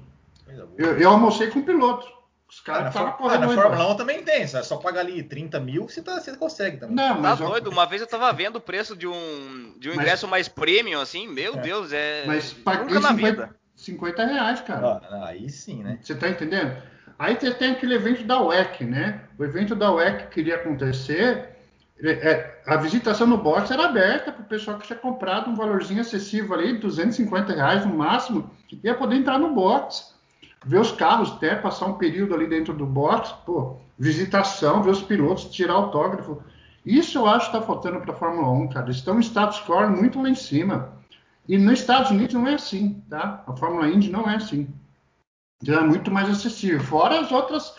Eu, 0.76 0.98
eu 0.98 1.10
almocei 1.10 1.48
com 1.48 1.60
o 1.60 1.64
piloto. 1.64 2.06
Os 2.48 2.60
caras 2.60 2.88
estavam 2.88 3.12
correndo. 3.14 3.44
Ah, 3.44 3.46
na 3.46 3.54
Fórmula 3.54 3.92
1 3.92 3.96
também 3.96 4.22
tem, 4.22 4.42
é 4.42 4.46
só 4.46 4.76
pagar 4.76 5.00
ali 5.00 5.22
30 5.22 5.58
mil, 5.58 5.88
você, 5.88 6.02
tá, 6.02 6.20
você 6.20 6.36
consegue 6.36 6.76
também. 6.76 6.94
Não, 6.94 7.20
mas 7.20 7.38
tá 7.38 7.46
doido, 7.46 7.70
uma 7.70 7.86
vez 7.86 8.00
eu 8.00 8.06
tava 8.06 8.32
vendo 8.32 8.56
o 8.56 8.60
preço 8.60 8.94
de 8.94 9.08
um, 9.08 9.74
de 9.78 9.90
um 9.90 9.94
ingresso 9.94 10.26
mas... 10.26 10.30
mais 10.30 10.48
premium, 10.48 11.00
assim, 11.00 11.26
meu 11.26 11.54
é. 11.54 11.60
Deus, 11.60 11.92
é. 11.92 12.24
Mas 12.26 12.52
paguei 12.52 12.94
Nunca 12.94 13.08
50, 13.08 13.16
vida. 13.16 13.56
50 13.74 14.26
reais, 14.26 14.60
cara. 14.60 15.00
Ah, 15.10 15.28
aí 15.28 15.50
sim, 15.50 15.82
né? 15.82 15.98
Você 16.00 16.14
tá 16.14 16.28
entendendo? 16.28 16.76
Aí 17.18 17.34
você 17.34 17.52
tem 17.52 17.72
aquele 17.72 17.94
evento 17.94 18.24
da 18.24 18.40
UEC, 18.40 18.84
né? 18.84 19.22
O 19.38 19.44
evento 19.44 19.74
da 19.74 19.92
UEC 19.92 20.28
queria 20.28 20.56
acontecer. 20.56 21.53
É, 22.02 22.10
é, 22.10 22.62
a 22.66 22.76
visitação 22.76 23.26
no 23.26 23.38
box 23.38 23.70
era 23.70 23.84
aberta 23.84 24.32
para 24.32 24.42
o 24.42 24.46
pessoal 24.46 24.78
que 24.78 24.86
tinha 24.86 24.98
comprado 24.98 25.50
um 25.50 25.54
valorzinho 25.54 26.00
acessível 26.00 26.54
ali, 26.54 26.78
250 26.78 27.52
reais 27.52 27.86
no 27.86 27.94
máximo, 27.94 28.50
ia 28.82 28.94
poder 28.94 29.16
entrar 29.16 29.38
no 29.38 29.54
box, 29.54 30.12
ver 30.66 30.80
os 30.80 30.90
carros, 30.90 31.32
até 31.32 31.54
passar 31.54 31.86
um 31.86 31.94
período 31.94 32.34
ali 32.34 32.48
dentro 32.48 32.74
do 32.74 32.84
box, 32.84 33.32
pô, 33.46 33.76
visitação, 33.98 34.82
ver 34.82 34.90
os 34.90 35.02
pilotos, 35.02 35.44
tirar 35.46 35.74
autógrafo. 35.74 36.42
Isso 36.84 37.18
eu 37.18 37.26
acho 37.26 37.50
que 37.50 37.56
está 37.56 37.66
faltando 37.66 38.00
para 38.00 38.12
a 38.12 38.16
Fórmula 38.16 38.50
1, 38.50 38.68
cara. 38.68 38.90
Estão 38.90 39.18
em 39.18 39.22
status 39.22 39.60
quo 39.60 39.88
muito 39.88 40.20
lá 40.20 40.28
em 40.28 40.34
cima. 40.34 40.92
E 41.48 41.56
nos 41.56 41.80
Estados 41.80 42.10
Unidos 42.10 42.34
não 42.34 42.46
é 42.46 42.54
assim, 42.54 43.02
tá? 43.08 43.42
A 43.46 43.52
Fórmula 43.54 43.88
Indy 43.88 44.10
não 44.10 44.28
é 44.28 44.36
assim. 44.36 44.68
Já 45.62 45.80
é 45.80 45.84
muito 45.84 46.10
mais 46.10 46.28
acessível. 46.28 46.80
Fora 46.80 47.20
as 47.20 47.30
outras 47.32 47.74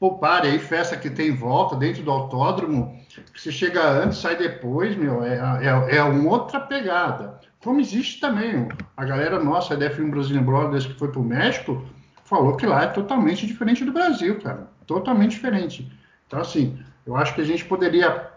poupar 0.00 0.44
aí, 0.44 0.58
festa 0.58 0.96
que 0.96 1.10
tem 1.10 1.28
em 1.28 1.36
volta, 1.36 1.76
dentro 1.76 2.02
do 2.02 2.10
autódromo, 2.10 2.98
que 3.34 3.40
você 3.40 3.52
chega 3.52 3.86
antes, 3.86 4.16
sai 4.16 4.34
depois, 4.34 4.96
meu, 4.96 5.22
é, 5.22 5.60
é, 5.62 5.96
é 5.98 6.02
uma 6.02 6.30
outra 6.30 6.58
pegada. 6.58 7.38
Como 7.62 7.80
existe 7.80 8.18
também, 8.18 8.66
a 8.96 9.04
galera 9.04 9.38
nossa, 9.38 9.74
a 9.74 9.76
DF1 9.76 10.10
Brazilian 10.10 10.42
Brothers, 10.42 10.86
que 10.86 10.94
foi 10.94 11.08
para 11.08 11.20
o 11.20 11.24
México, 11.24 11.84
falou 12.24 12.56
que 12.56 12.64
lá 12.64 12.84
é 12.84 12.86
totalmente 12.86 13.46
diferente 13.46 13.84
do 13.84 13.92
Brasil, 13.92 14.40
cara. 14.40 14.68
Totalmente 14.86 15.32
diferente. 15.32 15.92
Então, 16.26 16.40
assim, 16.40 16.78
eu 17.06 17.14
acho 17.14 17.34
que 17.34 17.42
a 17.42 17.44
gente 17.44 17.66
poderia 17.66 18.30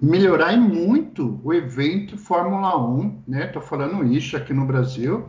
melhorar 0.00 0.54
em 0.54 0.60
muito 0.60 1.38
o 1.44 1.52
evento 1.52 2.16
Fórmula 2.16 2.78
1, 2.78 3.22
né? 3.28 3.46
Tô 3.48 3.60
falando 3.60 4.02
isso 4.06 4.34
aqui 4.34 4.54
no 4.54 4.64
Brasil, 4.64 5.28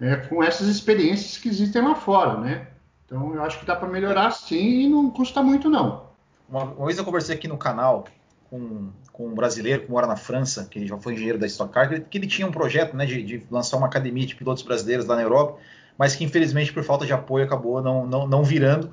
é, 0.00 0.14
com 0.14 0.42
essas 0.42 0.68
experiências 0.68 1.36
que 1.36 1.48
existem 1.48 1.82
lá 1.82 1.96
fora, 1.96 2.38
né? 2.38 2.68
Então 3.10 3.34
eu 3.34 3.42
acho 3.42 3.58
que 3.58 3.66
dá 3.66 3.74
para 3.74 3.88
melhorar 3.88 4.30
sim 4.30 4.82
e 4.82 4.88
não 4.88 5.10
custa 5.10 5.42
muito 5.42 5.68
não. 5.68 6.06
Uma, 6.48 6.62
uma, 6.62 6.86
vez 6.86 6.96
eu 6.96 7.04
conversei 7.04 7.34
aqui 7.34 7.48
no 7.48 7.58
canal 7.58 8.04
com, 8.48 8.90
com 9.12 9.26
um 9.26 9.34
brasileiro 9.34 9.82
que 9.82 9.90
mora 9.90 10.06
na 10.06 10.14
França, 10.14 10.64
que 10.70 10.86
já 10.86 10.96
foi 10.96 11.14
engenheiro 11.14 11.38
da 11.38 11.46
Stock 11.46 11.72
Car, 11.72 11.88
que, 11.88 12.00
que 12.00 12.18
ele 12.18 12.28
tinha 12.28 12.46
um 12.46 12.52
projeto 12.52 12.96
né, 12.96 13.04
de, 13.04 13.20
de, 13.24 13.46
lançar 13.50 13.78
uma 13.78 13.88
academia 13.88 14.24
de 14.24 14.36
pilotos 14.36 14.62
brasileiros 14.62 15.06
lá 15.06 15.16
na 15.16 15.22
Europa, 15.22 15.58
mas 15.98 16.14
que 16.14 16.22
infelizmente 16.22 16.72
por 16.72 16.84
falta 16.84 17.04
de 17.04 17.12
apoio 17.12 17.44
acabou 17.44 17.82
não, 17.82 18.06
não, 18.06 18.28
não 18.28 18.44
virando. 18.44 18.92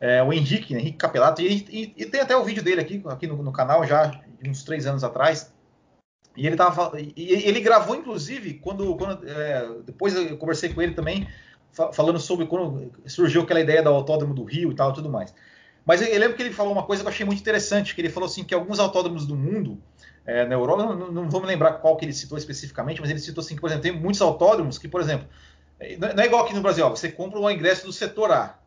É, 0.00 0.22
o 0.22 0.32
Henrique, 0.32 0.74
Henrique 0.74 0.96
Capelato, 0.96 1.42
e, 1.42 1.66
e, 1.68 1.94
e, 1.94 2.06
tem 2.06 2.20
até 2.20 2.34
o 2.34 2.44
vídeo 2.44 2.62
dele 2.62 2.80
aqui, 2.80 3.02
aqui 3.06 3.26
no, 3.26 3.42
no 3.42 3.52
canal 3.52 3.84
já 3.84 4.18
uns 4.46 4.62
três 4.62 4.86
anos 4.86 5.04
atrás, 5.04 5.52
e 6.36 6.46
ele 6.46 6.54
tava, 6.56 6.92
e 6.96 7.12
ele 7.16 7.60
gravou 7.60 7.96
inclusive 7.96 8.54
quando, 8.54 8.94
quando 8.96 9.28
é, 9.28 9.68
depois 9.84 10.14
eu 10.14 10.38
conversei 10.38 10.72
com 10.72 10.80
ele 10.80 10.94
também 10.94 11.26
falando 11.72 12.18
sobre 12.18 12.46
quando 12.46 12.92
surgiu 13.06 13.42
aquela 13.42 13.60
ideia 13.60 13.82
do 13.82 13.88
autódromo 13.90 14.34
do 14.34 14.44
Rio 14.44 14.70
e 14.72 14.74
tal, 14.74 14.92
tudo 14.92 15.08
mais. 15.08 15.34
Mas 15.84 16.02
eu, 16.02 16.18
lembro 16.18 16.36
que 16.36 16.42
ele 16.42 16.52
falou 16.52 16.72
uma 16.72 16.82
coisa 16.82 17.02
que 17.02 17.08
eu 17.08 17.12
achei 17.12 17.24
muito 17.24 17.40
interessante, 17.40 17.94
que 17.94 18.00
ele 18.00 18.10
falou 18.10 18.26
assim 18.26 18.44
que 18.44 18.54
alguns 18.54 18.78
autódromos 18.78 19.26
do 19.26 19.36
mundo 19.36 19.80
é, 20.26 20.44
na 20.44 20.54
Europa, 20.54 20.82
não, 20.94 21.10
não, 21.10 21.30
vou 21.30 21.40
me 21.40 21.46
lembrar 21.46 21.74
qual 21.74 21.96
que 21.96 22.04
ele 22.04 22.12
citou 22.12 22.36
especificamente, 22.36 23.00
mas 23.00 23.10
ele 23.10 23.20
citou 23.20 23.42
assim 23.42 23.54
que, 23.54 23.60
por 23.60 23.68
exemplo, 23.68 23.84
tem 23.84 23.92
muitos 23.92 24.20
autódromos 24.20 24.76
que, 24.76 24.88
por 24.88 25.00
exemplo, 25.00 25.26
é, 25.80 25.96
não 25.96 26.22
é 26.22 26.26
igual 26.26 26.44
aqui 26.44 26.54
no 26.54 26.60
Brasil, 26.60 26.84
ó, 26.84 26.90
você 26.90 27.10
compra 27.10 27.38
um 27.38 27.50
ingresso 27.50 27.86
do 27.86 27.92
setor 27.92 28.30
A. 28.32 28.58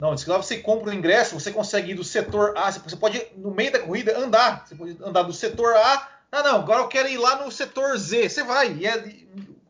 Não, 0.00 0.14
diz 0.14 0.24
que 0.24 0.30
lá 0.30 0.38
você 0.38 0.58
compra 0.58 0.90
o 0.90 0.94
ingresso, 0.94 1.38
você 1.38 1.52
consegue 1.52 1.90
ir 1.90 1.94
do 1.94 2.04
setor 2.04 2.56
A, 2.56 2.70
você 2.70 2.96
pode, 2.96 3.22
no 3.36 3.50
meio 3.50 3.70
da 3.70 3.80
corrida, 3.80 4.16
andar. 4.18 4.66
Você 4.66 4.74
pode 4.74 4.96
andar 5.02 5.22
do 5.24 5.32
setor 5.34 5.76
A 5.76 6.08
ah, 6.32 6.44
não, 6.44 6.56
agora 6.56 6.82
eu 6.82 6.88
quero 6.88 7.08
ir 7.08 7.18
lá 7.18 7.44
no 7.44 7.50
setor 7.50 7.96
Z. 7.98 8.28
Você 8.28 8.42
vai, 8.44 8.72
e 8.72 8.86
é 8.86 9.26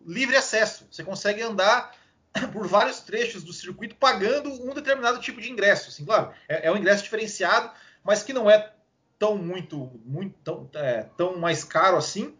livre 0.06 0.36
acesso. 0.36 0.86
Você 0.90 1.02
consegue 1.02 1.40
andar 1.40 1.94
por 2.53 2.66
vários 2.66 3.01
trechos 3.01 3.43
do 3.43 3.53
circuito 3.53 3.97
pagando 3.97 4.51
um 4.51 4.74
determinado 4.74 5.20
tipo 5.20 5.41
de 5.41 5.51
ingresso. 5.51 5.89
Assim, 5.89 6.05
claro, 6.05 6.33
é, 6.49 6.66
é 6.66 6.72
um 6.72 6.76
ingresso 6.76 7.03
diferenciado, 7.03 7.70
mas 8.05 8.22
que 8.22 8.33
não 8.33 8.51
é 8.51 8.72
tão 9.18 9.37
muito, 9.37 9.91
muito 10.05 10.35
tão, 10.43 10.68
é, 10.74 11.07
tão 11.16 11.39
mais 11.39 11.64
caro 11.64 11.97
assim. 11.97 12.35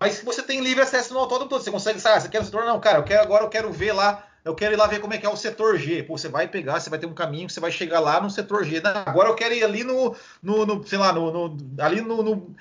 Mas 0.00 0.22
você 0.22 0.42
tem 0.42 0.60
livre 0.60 0.82
acesso 0.82 1.12
no 1.12 1.20
autódromo 1.20 1.50
todo. 1.50 1.62
Você 1.62 1.70
consegue, 1.70 2.00
sabe, 2.00 2.22
você 2.22 2.28
quer 2.28 2.40
o 2.40 2.44
setor? 2.44 2.64
Não, 2.64 2.80
cara, 2.80 2.98
eu 2.98 3.04
quero, 3.04 3.22
agora 3.22 3.44
eu 3.44 3.50
quero 3.50 3.70
ver 3.72 3.92
lá 3.92 4.26
eu 4.44 4.56
quero 4.56 4.74
ir 4.74 4.76
lá 4.76 4.88
ver 4.88 5.00
como 5.00 5.14
é 5.14 5.18
que 5.18 5.26
é 5.26 5.28
o 5.28 5.36
setor 5.36 5.78
G. 5.78 6.02
Pô, 6.02 6.18
você 6.18 6.28
vai 6.28 6.48
pegar, 6.48 6.80
você 6.80 6.90
vai 6.90 6.98
ter 6.98 7.06
um 7.06 7.14
caminho 7.14 7.48
você 7.48 7.60
vai 7.60 7.70
chegar 7.70 8.00
lá 8.00 8.20
no 8.20 8.28
setor 8.28 8.64
G. 8.64 8.80
Não, 8.80 8.90
agora 8.90 9.28
eu 9.28 9.36
quero 9.36 9.54
ir 9.54 9.62
ali 9.62 9.84
no, 9.84 10.16
no, 10.42 10.66
no 10.66 10.86
sei 10.86 10.98
lá, 10.98 11.12
no, 11.12 11.30
no 11.30 11.56
ali 11.80 12.00
no, 12.00 12.22
no, 12.22 12.54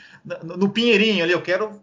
no, 0.44 0.70
Pinheirinho 0.70 1.24
ali, 1.24 1.34
eu 1.34 1.42
quero. 1.42 1.82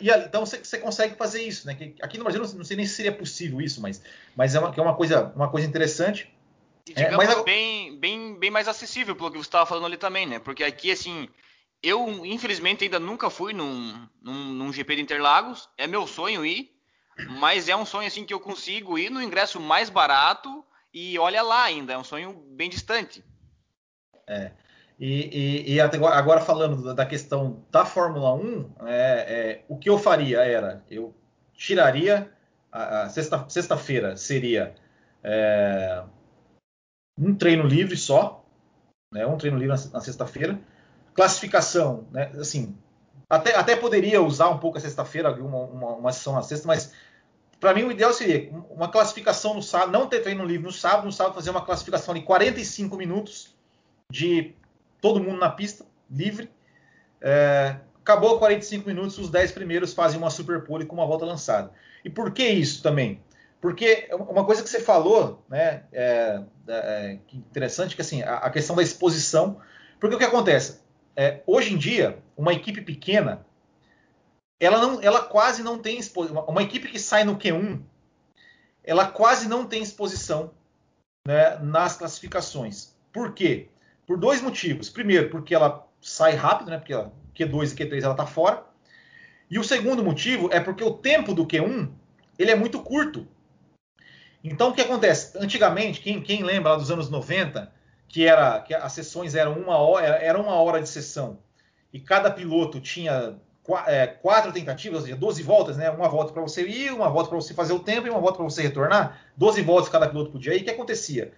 E, 0.00 0.10
então 0.10 0.44
você, 0.44 0.58
você, 0.58 0.78
consegue 0.78 1.16
fazer 1.16 1.42
isso, 1.42 1.66
né? 1.66 1.74
Que 1.74 1.94
aqui 2.00 2.18
no 2.18 2.24
Brasil 2.24 2.42
não, 2.42 2.52
não, 2.52 2.64
sei 2.64 2.76
nem 2.76 2.86
se 2.86 2.94
seria 2.94 3.12
possível 3.12 3.60
isso, 3.60 3.80
mas, 3.80 4.02
mas 4.36 4.54
é, 4.54 4.58
uma, 4.58 4.74
é 4.76 4.80
uma, 4.80 4.94
coisa, 4.94 5.32
uma 5.34 5.48
coisa 5.48 5.66
interessante. 5.66 6.32
E 6.86 6.92
é, 6.92 7.04
digamos, 7.04 7.24
é, 7.24 7.34
mas... 7.34 7.44
bem, 7.44 7.98
bem, 7.98 8.38
bem 8.38 8.50
mais 8.50 8.68
acessível 8.68 9.14
pelo 9.16 9.30
que 9.30 9.38
você 9.38 9.48
estava 9.48 9.66
falando 9.66 9.86
ali 9.86 9.96
também, 9.96 10.26
né? 10.26 10.38
Porque 10.38 10.64
aqui, 10.64 10.90
assim, 10.90 11.28
eu 11.82 12.24
infelizmente 12.24 12.84
ainda 12.84 12.98
nunca 12.98 13.30
fui 13.30 13.52
num, 13.52 14.08
num, 14.20 14.52
num 14.52 14.72
GP 14.72 14.96
de 14.96 15.02
Interlagos. 15.02 15.68
É 15.76 15.86
meu 15.86 16.06
sonho 16.06 16.44
ir. 16.44 16.72
Mas 17.38 17.68
é 17.68 17.76
um 17.76 17.84
sonho 17.84 18.08
assim 18.08 18.24
que 18.24 18.32
eu 18.32 18.40
consigo 18.40 18.98
ir 18.98 19.10
no 19.10 19.22
ingresso 19.22 19.60
mais 19.60 19.90
barato 19.90 20.64
e 20.92 21.18
olha 21.18 21.42
lá 21.42 21.64
ainda, 21.64 21.92
é 21.94 21.98
um 21.98 22.04
sonho 22.04 22.32
bem 22.32 22.68
distante. 22.68 23.24
É. 24.26 24.52
E, 25.02 25.64
e, 25.66 25.74
e 25.74 25.80
agora 25.80 26.40
falando 26.40 26.94
da 26.94 27.04
questão 27.04 27.64
da 27.72 27.84
Fórmula 27.84 28.34
1, 28.34 28.70
é, 28.86 28.92
é, 28.92 29.64
o 29.66 29.76
que 29.76 29.90
eu 29.90 29.98
faria 29.98 30.44
era, 30.44 30.84
eu 30.88 31.12
tiraria 31.54 32.30
a, 32.70 33.02
a 33.02 33.08
sexta, 33.08 33.44
sexta-feira 33.48 34.16
seria 34.16 34.76
é, 35.20 36.04
um 37.18 37.34
treino 37.34 37.66
livre 37.66 37.96
só, 37.96 38.44
né, 39.12 39.26
um 39.26 39.36
treino 39.36 39.58
livre 39.58 39.76
na, 39.76 39.90
na 39.90 40.00
sexta-feira, 40.00 40.56
classificação, 41.14 42.06
né, 42.12 42.30
assim, 42.38 42.72
até, 43.28 43.56
até 43.56 43.74
poderia 43.74 44.22
usar 44.22 44.50
um 44.50 44.58
pouco 44.58 44.78
a 44.78 44.80
sexta-feira, 44.80 45.34
uma, 45.34 45.64
uma, 45.64 45.88
uma, 45.96 46.12
sessão 46.12 46.34
na 46.34 46.42
sexta, 46.42 46.68
mas 46.68 46.92
para 47.58 47.74
mim 47.74 47.82
o 47.82 47.90
ideal 47.90 48.12
seria 48.12 48.52
uma 48.70 48.88
classificação 48.88 49.52
no 49.54 49.62
sábado, 49.62 49.90
não 49.90 50.06
ter 50.06 50.20
treino 50.20 50.44
livre 50.44 50.66
no 50.66 50.72
sábado, 50.72 51.06
no 51.06 51.12
sábado 51.12 51.34
fazer 51.34 51.50
uma 51.50 51.64
classificação 51.64 52.14
de 52.14 52.22
45 52.22 52.96
minutos 52.96 53.52
de 54.08 54.54
todo 55.02 55.22
mundo 55.22 55.38
na 55.38 55.50
pista, 55.50 55.84
livre. 56.10 56.48
É, 57.20 57.76
acabou 58.00 58.38
45 58.38 58.88
minutos, 58.88 59.18
os 59.18 59.28
10 59.28 59.52
primeiros 59.52 59.92
fazem 59.92 60.18
uma 60.18 60.30
super 60.30 60.64
pole 60.64 60.86
com 60.86 60.94
uma 60.94 61.06
volta 61.06 61.26
lançada. 61.26 61.70
E 62.02 62.08
por 62.08 62.32
que 62.32 62.46
isso 62.46 62.82
também? 62.82 63.20
Porque 63.60 64.08
uma 64.12 64.44
coisa 64.44 64.62
que 64.62 64.70
você 64.70 64.80
falou, 64.80 65.44
né, 65.48 65.84
é, 65.92 66.42
é, 66.66 67.18
que 67.26 67.36
interessante, 67.36 67.94
que 67.94 68.02
assim, 68.02 68.22
a, 68.22 68.38
a, 68.38 68.50
questão 68.50 68.74
da 68.74 68.82
exposição. 68.82 69.60
Porque 70.00 70.16
o 70.16 70.18
que 70.18 70.24
acontece? 70.24 70.80
É, 71.14 71.42
hoje 71.46 71.74
em 71.74 71.76
dia, 71.76 72.18
uma 72.36 72.52
equipe 72.52 72.80
pequena, 72.80 73.44
ela, 74.58 74.78
não, 74.78 75.00
ela 75.00 75.22
quase 75.22 75.62
não 75.62 75.78
tem 75.78 75.98
exposição. 75.98 76.44
Uma 76.44 76.62
equipe 76.62 76.88
que 76.88 76.98
sai 76.98 77.22
no 77.22 77.36
Q1, 77.36 77.80
ela 78.82 79.06
quase 79.06 79.48
não 79.48 79.64
tem 79.66 79.82
exposição 79.82 80.52
né, 81.26 81.56
nas 81.58 81.96
classificações. 81.96 82.96
Por 83.12 83.32
quê? 83.32 83.68
Por 84.12 84.18
dois 84.18 84.42
motivos. 84.42 84.90
Primeiro, 84.90 85.30
porque 85.30 85.54
ela 85.54 85.88
sai 85.98 86.34
rápido, 86.34 86.70
né, 86.70 86.76
porque 86.76 86.92
ela, 86.92 87.10
Q2 87.34 87.72
e 87.72 87.76
Q3 87.76 88.02
ela 88.02 88.12
está 88.12 88.26
fora. 88.26 88.62
E 89.50 89.58
o 89.58 89.64
segundo 89.64 90.04
motivo 90.04 90.50
é 90.52 90.60
porque 90.60 90.84
o 90.84 90.92
tempo 90.92 91.32
do 91.32 91.46
Q1 91.46 91.90
ele 92.38 92.50
é 92.50 92.54
muito 92.54 92.82
curto. 92.82 93.26
Então 94.44 94.68
o 94.68 94.74
que 94.74 94.82
acontece? 94.82 95.38
Antigamente, 95.38 96.02
quem, 96.02 96.20
quem 96.20 96.42
lembra 96.42 96.72
lá 96.72 96.76
dos 96.76 96.90
anos 96.90 97.08
90, 97.08 97.72
que 98.06 98.26
era 98.26 98.60
que 98.60 98.74
as 98.74 98.92
sessões 98.92 99.34
eram 99.34 99.54
uma 99.54 99.78
hora, 99.78 100.04
era 100.04 100.38
uma 100.38 100.56
hora 100.56 100.82
de 100.82 100.90
sessão. 100.90 101.38
e 101.90 101.98
cada 101.98 102.30
piloto 102.30 102.80
tinha 102.80 103.38
é, 103.86 104.06
quatro 104.06 104.52
tentativas, 104.52 104.98
ou 104.98 105.04
seja, 105.06 105.16
12 105.16 105.42
voltas, 105.42 105.78
né? 105.78 105.88
Uma 105.88 106.10
volta 106.10 106.34
para 106.34 106.42
você 106.42 106.68
ir, 106.68 106.92
uma 106.92 107.08
volta 107.08 107.30
para 107.30 107.40
você 107.40 107.54
fazer 107.54 107.72
o 107.72 107.80
tempo 107.80 108.06
e 108.06 108.10
uma 108.10 108.20
volta 108.20 108.36
para 108.36 108.44
você 108.44 108.60
retornar. 108.60 109.22
12 109.38 109.62
voltas 109.62 109.88
cada 109.88 110.06
piloto 110.06 110.32
podia 110.32 110.54
ir. 110.54 110.60
O 110.60 110.64
que 110.64 110.70
acontecia? 110.70 111.32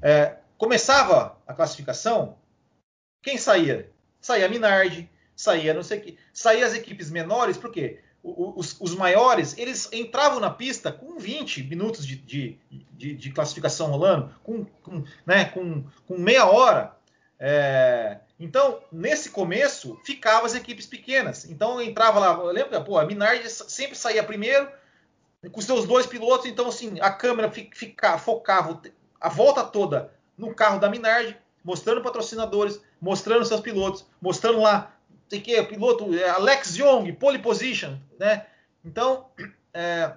É, 0.00 0.36
começava 0.60 1.38
a 1.46 1.54
classificação, 1.54 2.36
quem 3.22 3.38
saía? 3.38 3.90
Saía 4.20 4.46
Minardi, 4.46 5.08
saía 5.34 5.72
não 5.72 5.82
sei 5.82 5.98
o 5.98 6.02
que, 6.02 6.18
saía 6.34 6.66
as 6.66 6.74
equipes 6.74 7.10
menores, 7.10 7.56
por 7.56 7.72
quê? 7.72 8.00
Os, 8.22 8.78
os, 8.78 8.94
maiores, 8.94 9.56
eles 9.56 9.88
entravam 9.90 10.38
na 10.38 10.50
pista 10.50 10.92
com 10.92 11.18
20 11.18 11.62
minutos 11.62 12.06
de, 12.06 12.16
de, 12.16 12.58
de, 12.92 13.14
de 13.14 13.32
classificação 13.32 13.90
rolando, 13.90 14.34
com, 14.44 14.66
com, 14.82 15.02
né, 15.24 15.46
com, 15.46 15.82
com 16.06 16.18
meia 16.18 16.44
hora. 16.44 16.94
É, 17.38 18.18
então, 18.38 18.82
nesse 18.92 19.30
começo, 19.30 19.98
ficavam 20.04 20.44
as 20.44 20.54
equipes 20.54 20.84
pequenas. 20.84 21.46
Então, 21.46 21.80
entrava 21.80 22.18
lá, 22.18 22.42
lembra, 22.52 22.82
pô, 22.82 22.98
a 22.98 23.06
Minardi 23.06 23.48
sempre 23.48 23.96
saía 23.96 24.22
primeiro, 24.22 24.70
com 25.50 25.60
seus 25.62 25.86
dois 25.86 26.04
pilotos, 26.04 26.44
então, 26.44 26.68
assim, 26.68 27.00
a 27.00 27.10
câmera 27.10 27.50
fica, 27.50 28.18
focava 28.18 28.82
a 29.18 29.30
volta 29.30 29.64
toda 29.64 30.19
no 30.40 30.54
carro 30.54 30.80
da 30.80 30.88
Minardi, 30.88 31.36
mostrando 31.62 32.02
patrocinadores, 32.02 32.80
mostrando 33.00 33.44
seus 33.44 33.60
pilotos, 33.60 34.06
mostrando 34.20 34.60
lá 34.60 34.96
tem 35.28 35.40
que 35.40 35.62
piloto 35.62 36.12
é, 36.12 36.28
Alex 36.28 36.76
Young, 36.76 37.12
pole 37.12 37.38
position, 37.38 37.96
né? 38.18 38.46
Então 38.84 39.26
é, 39.72 40.12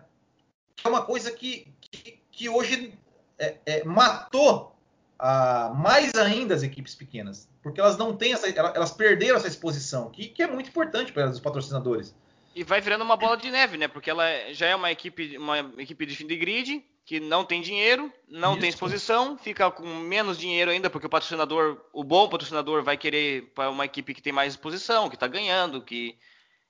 é 0.83 0.89
uma 0.89 1.03
coisa 1.03 1.31
que, 1.31 1.67
que, 1.79 2.19
que 2.31 2.49
hoje 2.49 2.97
é, 3.37 3.57
é, 3.65 3.83
matou 3.83 4.75
a, 5.19 5.71
mais 5.75 6.15
ainda 6.15 6.55
as 6.55 6.63
equipes 6.63 6.95
pequenas, 6.95 7.47
porque 7.61 7.79
elas 7.79 7.95
não 7.95 8.15
têm 8.17 8.33
essa, 8.33 8.49
elas 8.49 8.91
perderam 8.91 9.37
essa 9.37 9.47
exposição, 9.47 10.09
que, 10.09 10.27
que 10.27 10.41
é 10.41 10.47
muito 10.47 10.69
importante 10.69 11.13
para 11.13 11.29
os 11.29 11.39
patrocinadores. 11.39 12.15
E 12.55 12.63
vai 12.63 12.81
virando 12.81 13.03
uma 13.03 13.17
bola 13.17 13.37
de 13.37 13.49
neve, 13.49 13.77
né? 13.77 13.87
Porque 13.87 14.09
ela 14.09 14.25
já 14.51 14.67
é 14.67 14.75
uma 14.75 14.91
equipe, 14.91 15.37
uma 15.37 15.59
equipe 15.77 16.05
de 16.05 16.15
fim 16.15 16.27
de 16.27 16.35
grid, 16.35 16.83
que 17.05 17.19
não 17.19 17.43
tem 17.43 17.61
dinheiro, 17.61 18.11
não 18.29 18.51
Isso. 18.51 18.61
tem 18.61 18.69
exposição, 18.69 19.37
fica 19.37 19.69
com 19.69 19.85
menos 19.85 20.37
dinheiro 20.37 20.71
ainda, 20.71 20.89
porque 20.89 21.07
o 21.07 21.09
patrocinador, 21.09 21.77
o 21.91 22.03
bom 22.03 22.29
patrocinador 22.29 22.81
vai 22.81 22.95
querer 22.95 23.51
para 23.53 23.69
uma 23.69 23.85
equipe 23.85 24.13
que 24.13 24.21
tem 24.21 24.31
mais 24.31 24.53
exposição, 24.53 25.09
que 25.09 25.15
está 25.15 25.27
ganhando, 25.27 25.81
que 25.81 26.15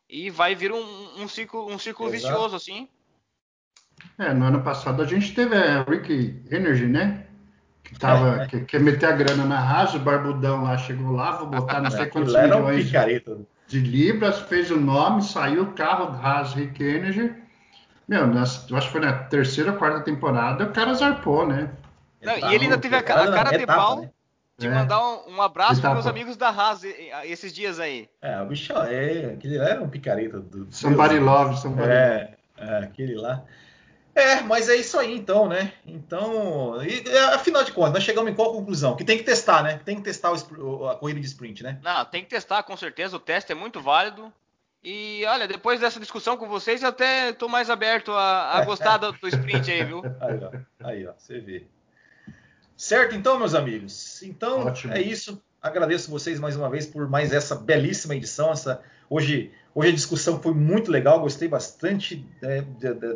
e 0.09 0.29
vai 0.29 0.53
vir 0.55 0.71
um, 0.71 1.21
um 1.21 1.27
ciclo, 1.27 1.71
um 1.71 1.77
ciclo 1.77 2.09
vicioso 2.09 2.55
assim. 2.55 2.87
É, 4.17 4.33
no 4.33 4.45
ano 4.45 4.61
passado 4.61 5.01
a 5.01 5.05
gente 5.05 5.33
teve 5.33 5.55
a 5.55 5.83
Rick 5.83 6.43
Energy, 6.51 6.87
né? 6.87 7.25
Que 7.83 7.97
tava, 7.97 8.43
é, 8.43 8.47
que 8.47 8.61
quer 8.61 8.79
meter 8.79 9.07
a 9.07 9.11
grana 9.11 9.45
na 9.45 9.59
Haas, 9.59 9.93
o 9.93 9.99
Barbudão 9.99 10.63
lá 10.63 10.77
chegou 10.77 11.11
lá, 11.11 11.31
vou 11.37 11.47
botar 11.47 11.79
não 11.79 11.91
sei 11.91 12.07
quantos 12.07 12.33
milhões 12.33 12.91
um 13.27 13.45
de 13.67 13.79
libras, 13.79 14.39
fez 14.41 14.71
o 14.71 14.79
nome, 14.79 15.21
saiu 15.23 15.63
o 15.63 15.73
carro 15.73 16.05
Haas 16.05 16.53
Rick 16.53 16.83
Energy 16.83 17.42
meu, 18.07 18.27
nas, 18.27 18.69
eu 18.69 18.77
acho 18.77 18.87
que 18.87 18.93
foi 18.93 19.01
na 19.01 19.13
terceira 19.13 19.71
ou 19.71 19.77
quarta 19.77 20.01
temporada, 20.01 20.65
o 20.65 20.73
cara 20.73 20.93
zarpou, 20.93 21.47
né? 21.47 21.69
Não, 22.21 22.37
e 22.37 22.55
ele 22.55 22.65
ainda 22.65 22.77
teve 22.77 22.95
a, 22.95 22.99
a 22.99 23.03
cara 23.03 23.57
de 23.57 23.65
pau 23.65 24.01
né? 24.01 24.09
de 24.57 24.67
é. 24.67 24.69
mandar 24.69 25.03
um, 25.03 25.35
um 25.35 25.41
abraço 25.41 25.81
para 25.81 25.93
meus 25.93 26.07
amigos 26.07 26.37
da 26.37 26.49
Haas 26.49 26.83
esses 27.23 27.53
dias 27.53 27.79
aí. 27.79 28.09
É, 28.21 28.41
o 28.41 28.45
bicho 28.45 28.73
é, 28.73 29.33
aquele 29.33 29.57
lá 29.57 29.69
era 29.69 29.81
um 29.81 29.89
picareta 29.89 30.39
do. 30.39 30.67
Somebody 30.71 31.15
Deus, 31.15 31.25
love, 31.25 31.57
somebody 31.57 31.89
é, 31.89 32.35
é, 32.57 32.77
aquele 32.77 33.15
lá. 33.15 33.43
É, 34.15 34.41
mas 34.41 34.69
é 34.69 34.75
isso 34.75 34.99
aí 34.99 35.15
então, 35.15 35.47
né? 35.47 35.73
Então, 35.85 36.83
e, 36.83 37.03
afinal 37.33 37.63
de 37.63 37.71
contas, 37.71 37.93
nós 37.93 38.03
chegamos 38.03 38.31
em 38.31 38.35
qual 38.35 38.53
conclusão? 38.53 38.95
Que 38.95 39.03
tem 39.03 39.17
que 39.17 39.23
testar, 39.23 39.63
né? 39.63 39.81
Tem 39.83 39.95
que 39.95 40.03
testar 40.03 40.31
o, 40.31 40.87
a 40.87 40.95
corrida 40.95 41.19
de 41.19 41.25
sprint, 41.25 41.63
né? 41.63 41.79
Não, 41.81 42.05
tem 42.05 42.23
que 42.23 42.29
testar, 42.29 42.61
com 42.61 42.77
certeza. 42.77 43.17
O 43.17 43.19
teste 43.19 43.51
é 43.51 43.55
muito 43.55 43.81
válido. 43.81 44.31
E 44.83 45.23
olha, 45.25 45.47
depois 45.47 45.79
dessa 45.79 45.99
discussão 45.99 46.35
com 46.35 46.47
vocês, 46.47 46.83
eu 46.83 46.89
até 46.89 47.29
estou 47.29 47.47
mais 47.47 47.69
aberto 47.69 48.11
a, 48.11 48.57
a 48.57 48.65
gostar 48.65 48.97
do, 48.97 49.13
do, 49.13 49.27
sprint 49.29 49.71
aí, 49.71 49.85
viu? 49.85 50.01
Aí, 50.19 50.39
ó, 50.43 50.87
aí, 50.87 51.07
ó, 51.07 51.13
você 51.17 51.39
vê. 51.39 51.65
Certo, 52.75 53.15
então, 53.15 53.39
meus 53.39 53.55
amigos. 53.55 54.21
Então, 54.23 54.65
Ótimo. 54.65 54.93
é 54.93 55.01
isso. 55.01 55.41
Agradeço 55.61 56.11
vocês 56.11 56.37
mais 56.37 56.57
uma 56.57 56.69
vez 56.69 56.85
por 56.85 57.07
mais 57.09 57.31
essa 57.31 57.55
belíssima 57.55 58.13
edição. 58.13 58.51
Essa, 58.51 58.81
hoje, 59.09 59.53
hoje 59.73 59.89
a 59.89 59.95
discussão 59.95 60.41
foi 60.41 60.53
muito 60.53 60.91
legal, 60.91 61.21
gostei 61.21 61.47
bastante 61.47 62.27
né, 62.41 62.61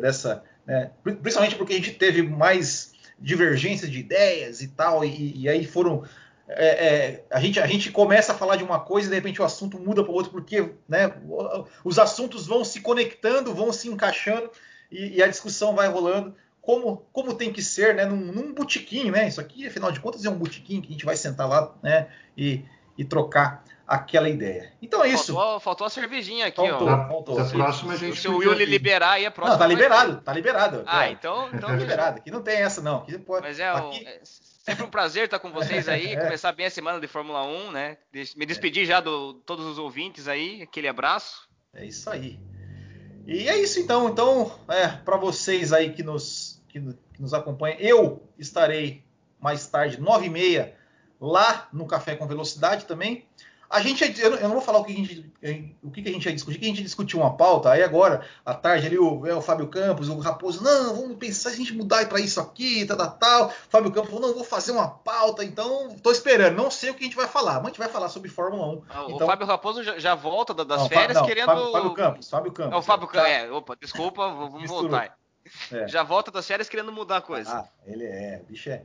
dessa. 0.00 0.42
Né, 0.64 0.90
principalmente 1.02 1.56
porque 1.56 1.74
a 1.74 1.76
gente 1.76 1.92
teve 1.92 2.22
mais 2.22 2.92
divergência 3.18 3.86
de 3.86 3.98
ideias 3.98 4.62
e 4.62 4.68
tal, 4.68 5.04
e, 5.04 5.42
e 5.42 5.48
aí 5.48 5.66
foram 5.66 6.04
é, 6.48 6.66
é, 6.66 7.24
a, 7.30 7.40
gente, 7.40 7.60
a 7.60 7.66
gente 7.66 7.90
começa 7.90 8.32
a 8.32 8.34
falar 8.34 8.56
de 8.56 8.64
uma 8.64 8.80
coisa 8.80 9.06
e 9.06 9.10
de 9.10 9.16
repente 9.16 9.40
o 9.40 9.44
assunto 9.44 9.78
muda 9.78 10.02
para 10.02 10.12
outro, 10.12 10.32
porque 10.32 10.72
né, 10.88 11.12
os 11.84 11.98
assuntos 11.98 12.46
vão 12.46 12.64
se 12.64 12.80
conectando, 12.80 13.54
vão 13.54 13.72
se 13.72 13.88
encaixando 13.88 14.50
e, 14.90 15.16
e, 15.16 15.22
a 15.22 15.26
discussão 15.26 15.74
vai 15.74 15.88
rolando 15.88 16.34
como, 16.62 17.06
como 17.12 17.34
tem 17.34 17.52
que 17.52 17.62
ser, 17.62 17.94
né, 17.94 18.06
num, 18.06 18.32
num 18.32 18.54
né? 19.10 19.28
Isso 19.28 19.40
aqui, 19.40 19.66
afinal 19.66 19.92
de 19.92 20.00
contas, 20.00 20.24
é 20.24 20.30
um 20.30 20.38
botiquim 20.38 20.80
que 20.80 20.88
a 20.88 20.92
gente 20.92 21.04
vai 21.04 21.16
sentar 21.16 21.48
lá 21.48 21.74
né, 21.82 22.08
e, 22.36 22.62
e 22.96 23.04
trocar 23.04 23.64
aquela 23.88 24.28
ideia. 24.28 24.70
Então 24.82 25.02
é 25.02 25.08
isso. 25.08 25.32
Faltou, 25.32 25.60
faltou 25.60 25.86
a 25.86 25.90
cervejinha 25.90 26.46
aqui, 26.46 26.56
faltou, 26.56 26.86
ó. 26.86 27.08
Faltou. 27.08 27.40
A 27.40 27.44
próxima 27.46 27.94
a 27.94 27.96
gente 27.96 28.20
se 28.20 28.28
o 28.28 28.36
Will 28.36 28.52
liberar 28.52 29.12
aí 29.12 29.24
a 29.24 29.30
próxima. 29.30 29.54
Não, 29.54 29.58
tá 29.58 29.66
liberado, 29.66 30.20
tá 30.20 30.32
liberado. 30.34 30.82
Ah, 30.86 31.10
então, 31.10 31.48
então 31.48 31.70
tá 31.70 31.74
liberado. 31.74 32.18
Aqui 32.18 32.30
não 32.30 32.42
tem 32.42 32.58
essa 32.58 32.82
não. 32.82 32.98
Aqui 32.98 33.18
pode, 33.18 33.46
Mas 33.46 33.58
é, 33.58 33.68
aqui... 33.68 34.06
é 34.06 34.20
sempre 34.22 34.84
um 34.84 34.90
prazer 34.90 35.24
estar 35.24 35.38
com 35.38 35.50
vocês 35.50 35.88
aí, 35.88 36.08
é. 36.12 36.16
começar 36.16 36.52
bem 36.52 36.66
a 36.66 36.70
semana 36.70 37.00
de 37.00 37.06
Fórmula 37.06 37.42
1, 37.44 37.70
né? 37.70 37.96
Me 38.36 38.44
despedir 38.44 38.82
é. 38.82 38.86
já 38.86 39.00
de 39.00 39.08
todos 39.46 39.64
os 39.64 39.78
ouvintes 39.78 40.28
aí, 40.28 40.60
aquele 40.62 40.86
abraço. 40.86 41.48
É 41.72 41.86
isso 41.86 42.10
aí. 42.10 42.38
E 43.26 43.48
é 43.48 43.56
isso 43.56 43.80
então. 43.80 44.08
Então, 44.10 44.52
é, 44.68 44.88
para 44.88 45.16
vocês 45.16 45.72
aí 45.72 45.94
que 45.94 46.02
nos, 46.02 46.62
que, 46.68 46.78
que 46.78 47.22
nos 47.22 47.32
acompanham, 47.32 47.78
eu 47.78 48.22
estarei 48.38 49.02
mais 49.40 49.66
tarde, 49.66 49.96
9h30, 49.98 50.72
lá 51.18 51.68
no 51.72 51.86
Café 51.86 52.14
com 52.16 52.26
Velocidade 52.26 52.84
também. 52.84 53.26
A 53.70 53.82
gente, 53.82 54.18
eu 54.18 54.30
não 54.40 54.52
vou 54.52 54.62
falar 54.62 54.78
o 54.78 54.84
que 54.84 54.92
a 54.92 54.96
gente, 54.96 55.30
o 55.82 55.90
que 55.90 56.00
a 56.00 56.12
gente 56.12 56.24
ia 56.24 56.32
discutir, 56.32 56.58
que 56.58 56.64
a 56.64 56.68
gente 56.68 56.82
discutiu 56.82 57.20
uma 57.20 57.36
pauta, 57.36 57.70
aí 57.70 57.82
agora, 57.82 58.24
à 58.44 58.54
tarde 58.54 58.86
ali, 58.86 58.98
o, 58.98 59.26
é, 59.26 59.34
o 59.34 59.42
Fábio 59.42 59.68
Campos, 59.68 60.08
o 60.08 60.18
Raposo, 60.18 60.64
não, 60.64 60.96
vamos 60.96 61.18
pensar 61.18 61.50
se 61.50 61.56
a 61.56 61.58
gente 61.58 61.74
mudar 61.74 62.08
para 62.08 62.18
isso 62.18 62.40
aqui, 62.40 62.86
tal, 62.86 62.96
tal, 62.96 63.10
tal. 63.10 63.52
Fábio 63.68 63.92
Campos 63.92 64.10
falou, 64.10 64.26
não, 64.26 64.34
vou 64.34 64.44
fazer 64.44 64.72
uma 64.72 64.88
pauta, 64.88 65.44
então 65.44 65.88
estou 65.88 66.10
esperando, 66.10 66.56
não 66.56 66.70
sei 66.70 66.90
o 66.90 66.94
que 66.94 67.00
a 67.00 67.04
gente 67.04 67.16
vai 67.16 67.28
falar, 67.28 67.54
mas 67.56 67.64
a 67.64 67.68
gente 67.68 67.78
vai 67.78 67.88
falar 67.88 68.08
sobre 68.08 68.30
Fórmula 68.30 68.66
1. 68.68 68.82
Ah, 68.88 69.04
então, 69.08 69.26
o 69.26 69.30
Fábio 69.30 69.46
Raposo 69.46 69.82
já, 69.82 69.98
já 69.98 70.14
volta 70.14 70.54
das 70.54 70.80
não, 70.80 70.88
férias 70.88 71.18
não, 71.18 71.26
querendo... 71.26 71.46
Fábio, 71.46 71.72
Fábio, 71.72 71.94
Campos, 71.94 72.30
Fábio 72.30 72.52
Campos. 72.52 72.72
É 72.72 72.76
o 72.76 72.82
Fábio 72.82 73.08
Campos, 73.08 73.30
é, 73.30 73.50
opa, 73.50 73.76
desculpa, 73.78 74.28
vamos 74.28 74.62
Misturou. 74.62 74.88
voltar. 74.88 75.18
É. 75.72 75.88
Já 75.88 76.02
volta 76.02 76.30
das 76.30 76.46
férias 76.46 76.68
querendo 76.68 76.92
mudar 76.92 77.18
a 77.18 77.22
coisa. 77.22 77.50
Ah, 77.50 77.68
ele 77.86 78.04
é, 78.04 78.42
bicho 78.48 78.70
é... 78.70 78.82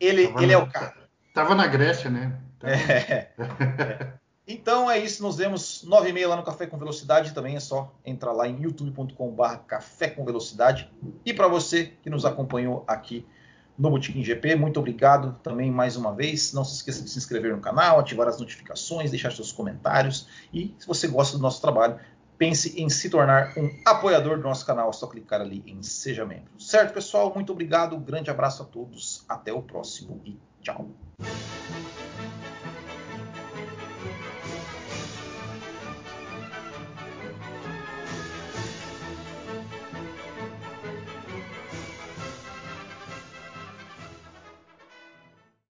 Ele, 0.00 0.22
ele 0.22 0.46
na, 0.46 0.52
é 0.54 0.56
o 0.56 0.66
cara. 0.66 1.09
Tava 1.40 1.54
na 1.54 1.66
Grécia, 1.66 2.10
né? 2.10 2.38
Tava... 2.58 2.74
É. 2.74 3.32
Então 4.46 4.90
é 4.90 4.98
isso, 4.98 5.22
nos 5.22 5.36
vemos 5.38 5.86
9h30 5.88 6.26
lá 6.26 6.36
no 6.36 6.42
Café 6.42 6.66
com 6.66 6.76
Velocidade. 6.76 7.32
Também 7.32 7.56
é 7.56 7.60
só 7.60 7.94
entrar 8.04 8.32
lá 8.32 8.46
em 8.46 8.60
youtube.com.br 8.60 9.56
Café 9.66 10.08
com 10.08 10.22
Velocidade. 10.22 10.92
E 11.24 11.32
para 11.32 11.48
você 11.48 11.94
que 12.02 12.10
nos 12.10 12.26
acompanhou 12.26 12.84
aqui 12.86 13.24
no 13.78 13.88
Botequim 13.88 14.22
GP, 14.22 14.56
muito 14.56 14.78
obrigado 14.78 15.38
também 15.42 15.70
mais 15.70 15.96
uma 15.96 16.14
vez. 16.14 16.52
Não 16.52 16.62
se 16.62 16.74
esqueça 16.74 17.02
de 17.02 17.08
se 17.08 17.16
inscrever 17.16 17.56
no 17.56 17.60
canal, 17.62 17.98
ativar 17.98 18.28
as 18.28 18.38
notificações, 18.38 19.10
deixar 19.10 19.32
seus 19.32 19.50
comentários. 19.50 20.28
E 20.52 20.74
se 20.78 20.86
você 20.86 21.08
gosta 21.08 21.38
do 21.38 21.42
nosso 21.42 21.62
trabalho, 21.62 21.98
pense 22.36 22.78
em 22.78 22.90
se 22.90 23.08
tornar 23.08 23.56
um 23.56 23.70
apoiador 23.86 24.36
do 24.36 24.42
nosso 24.42 24.66
canal. 24.66 24.90
É 24.90 24.92
só 24.92 25.06
clicar 25.06 25.40
ali 25.40 25.62
em 25.66 25.82
Seja 25.82 26.26
Membro. 26.26 26.60
Certo, 26.60 26.92
pessoal? 26.92 27.32
Muito 27.34 27.50
obrigado. 27.50 27.96
Grande 27.98 28.30
abraço 28.30 28.62
a 28.62 28.66
todos. 28.66 29.24
Até 29.26 29.54
o 29.54 29.62
próximo 29.62 30.20
e 30.24 30.38
Tchau. 30.62 30.86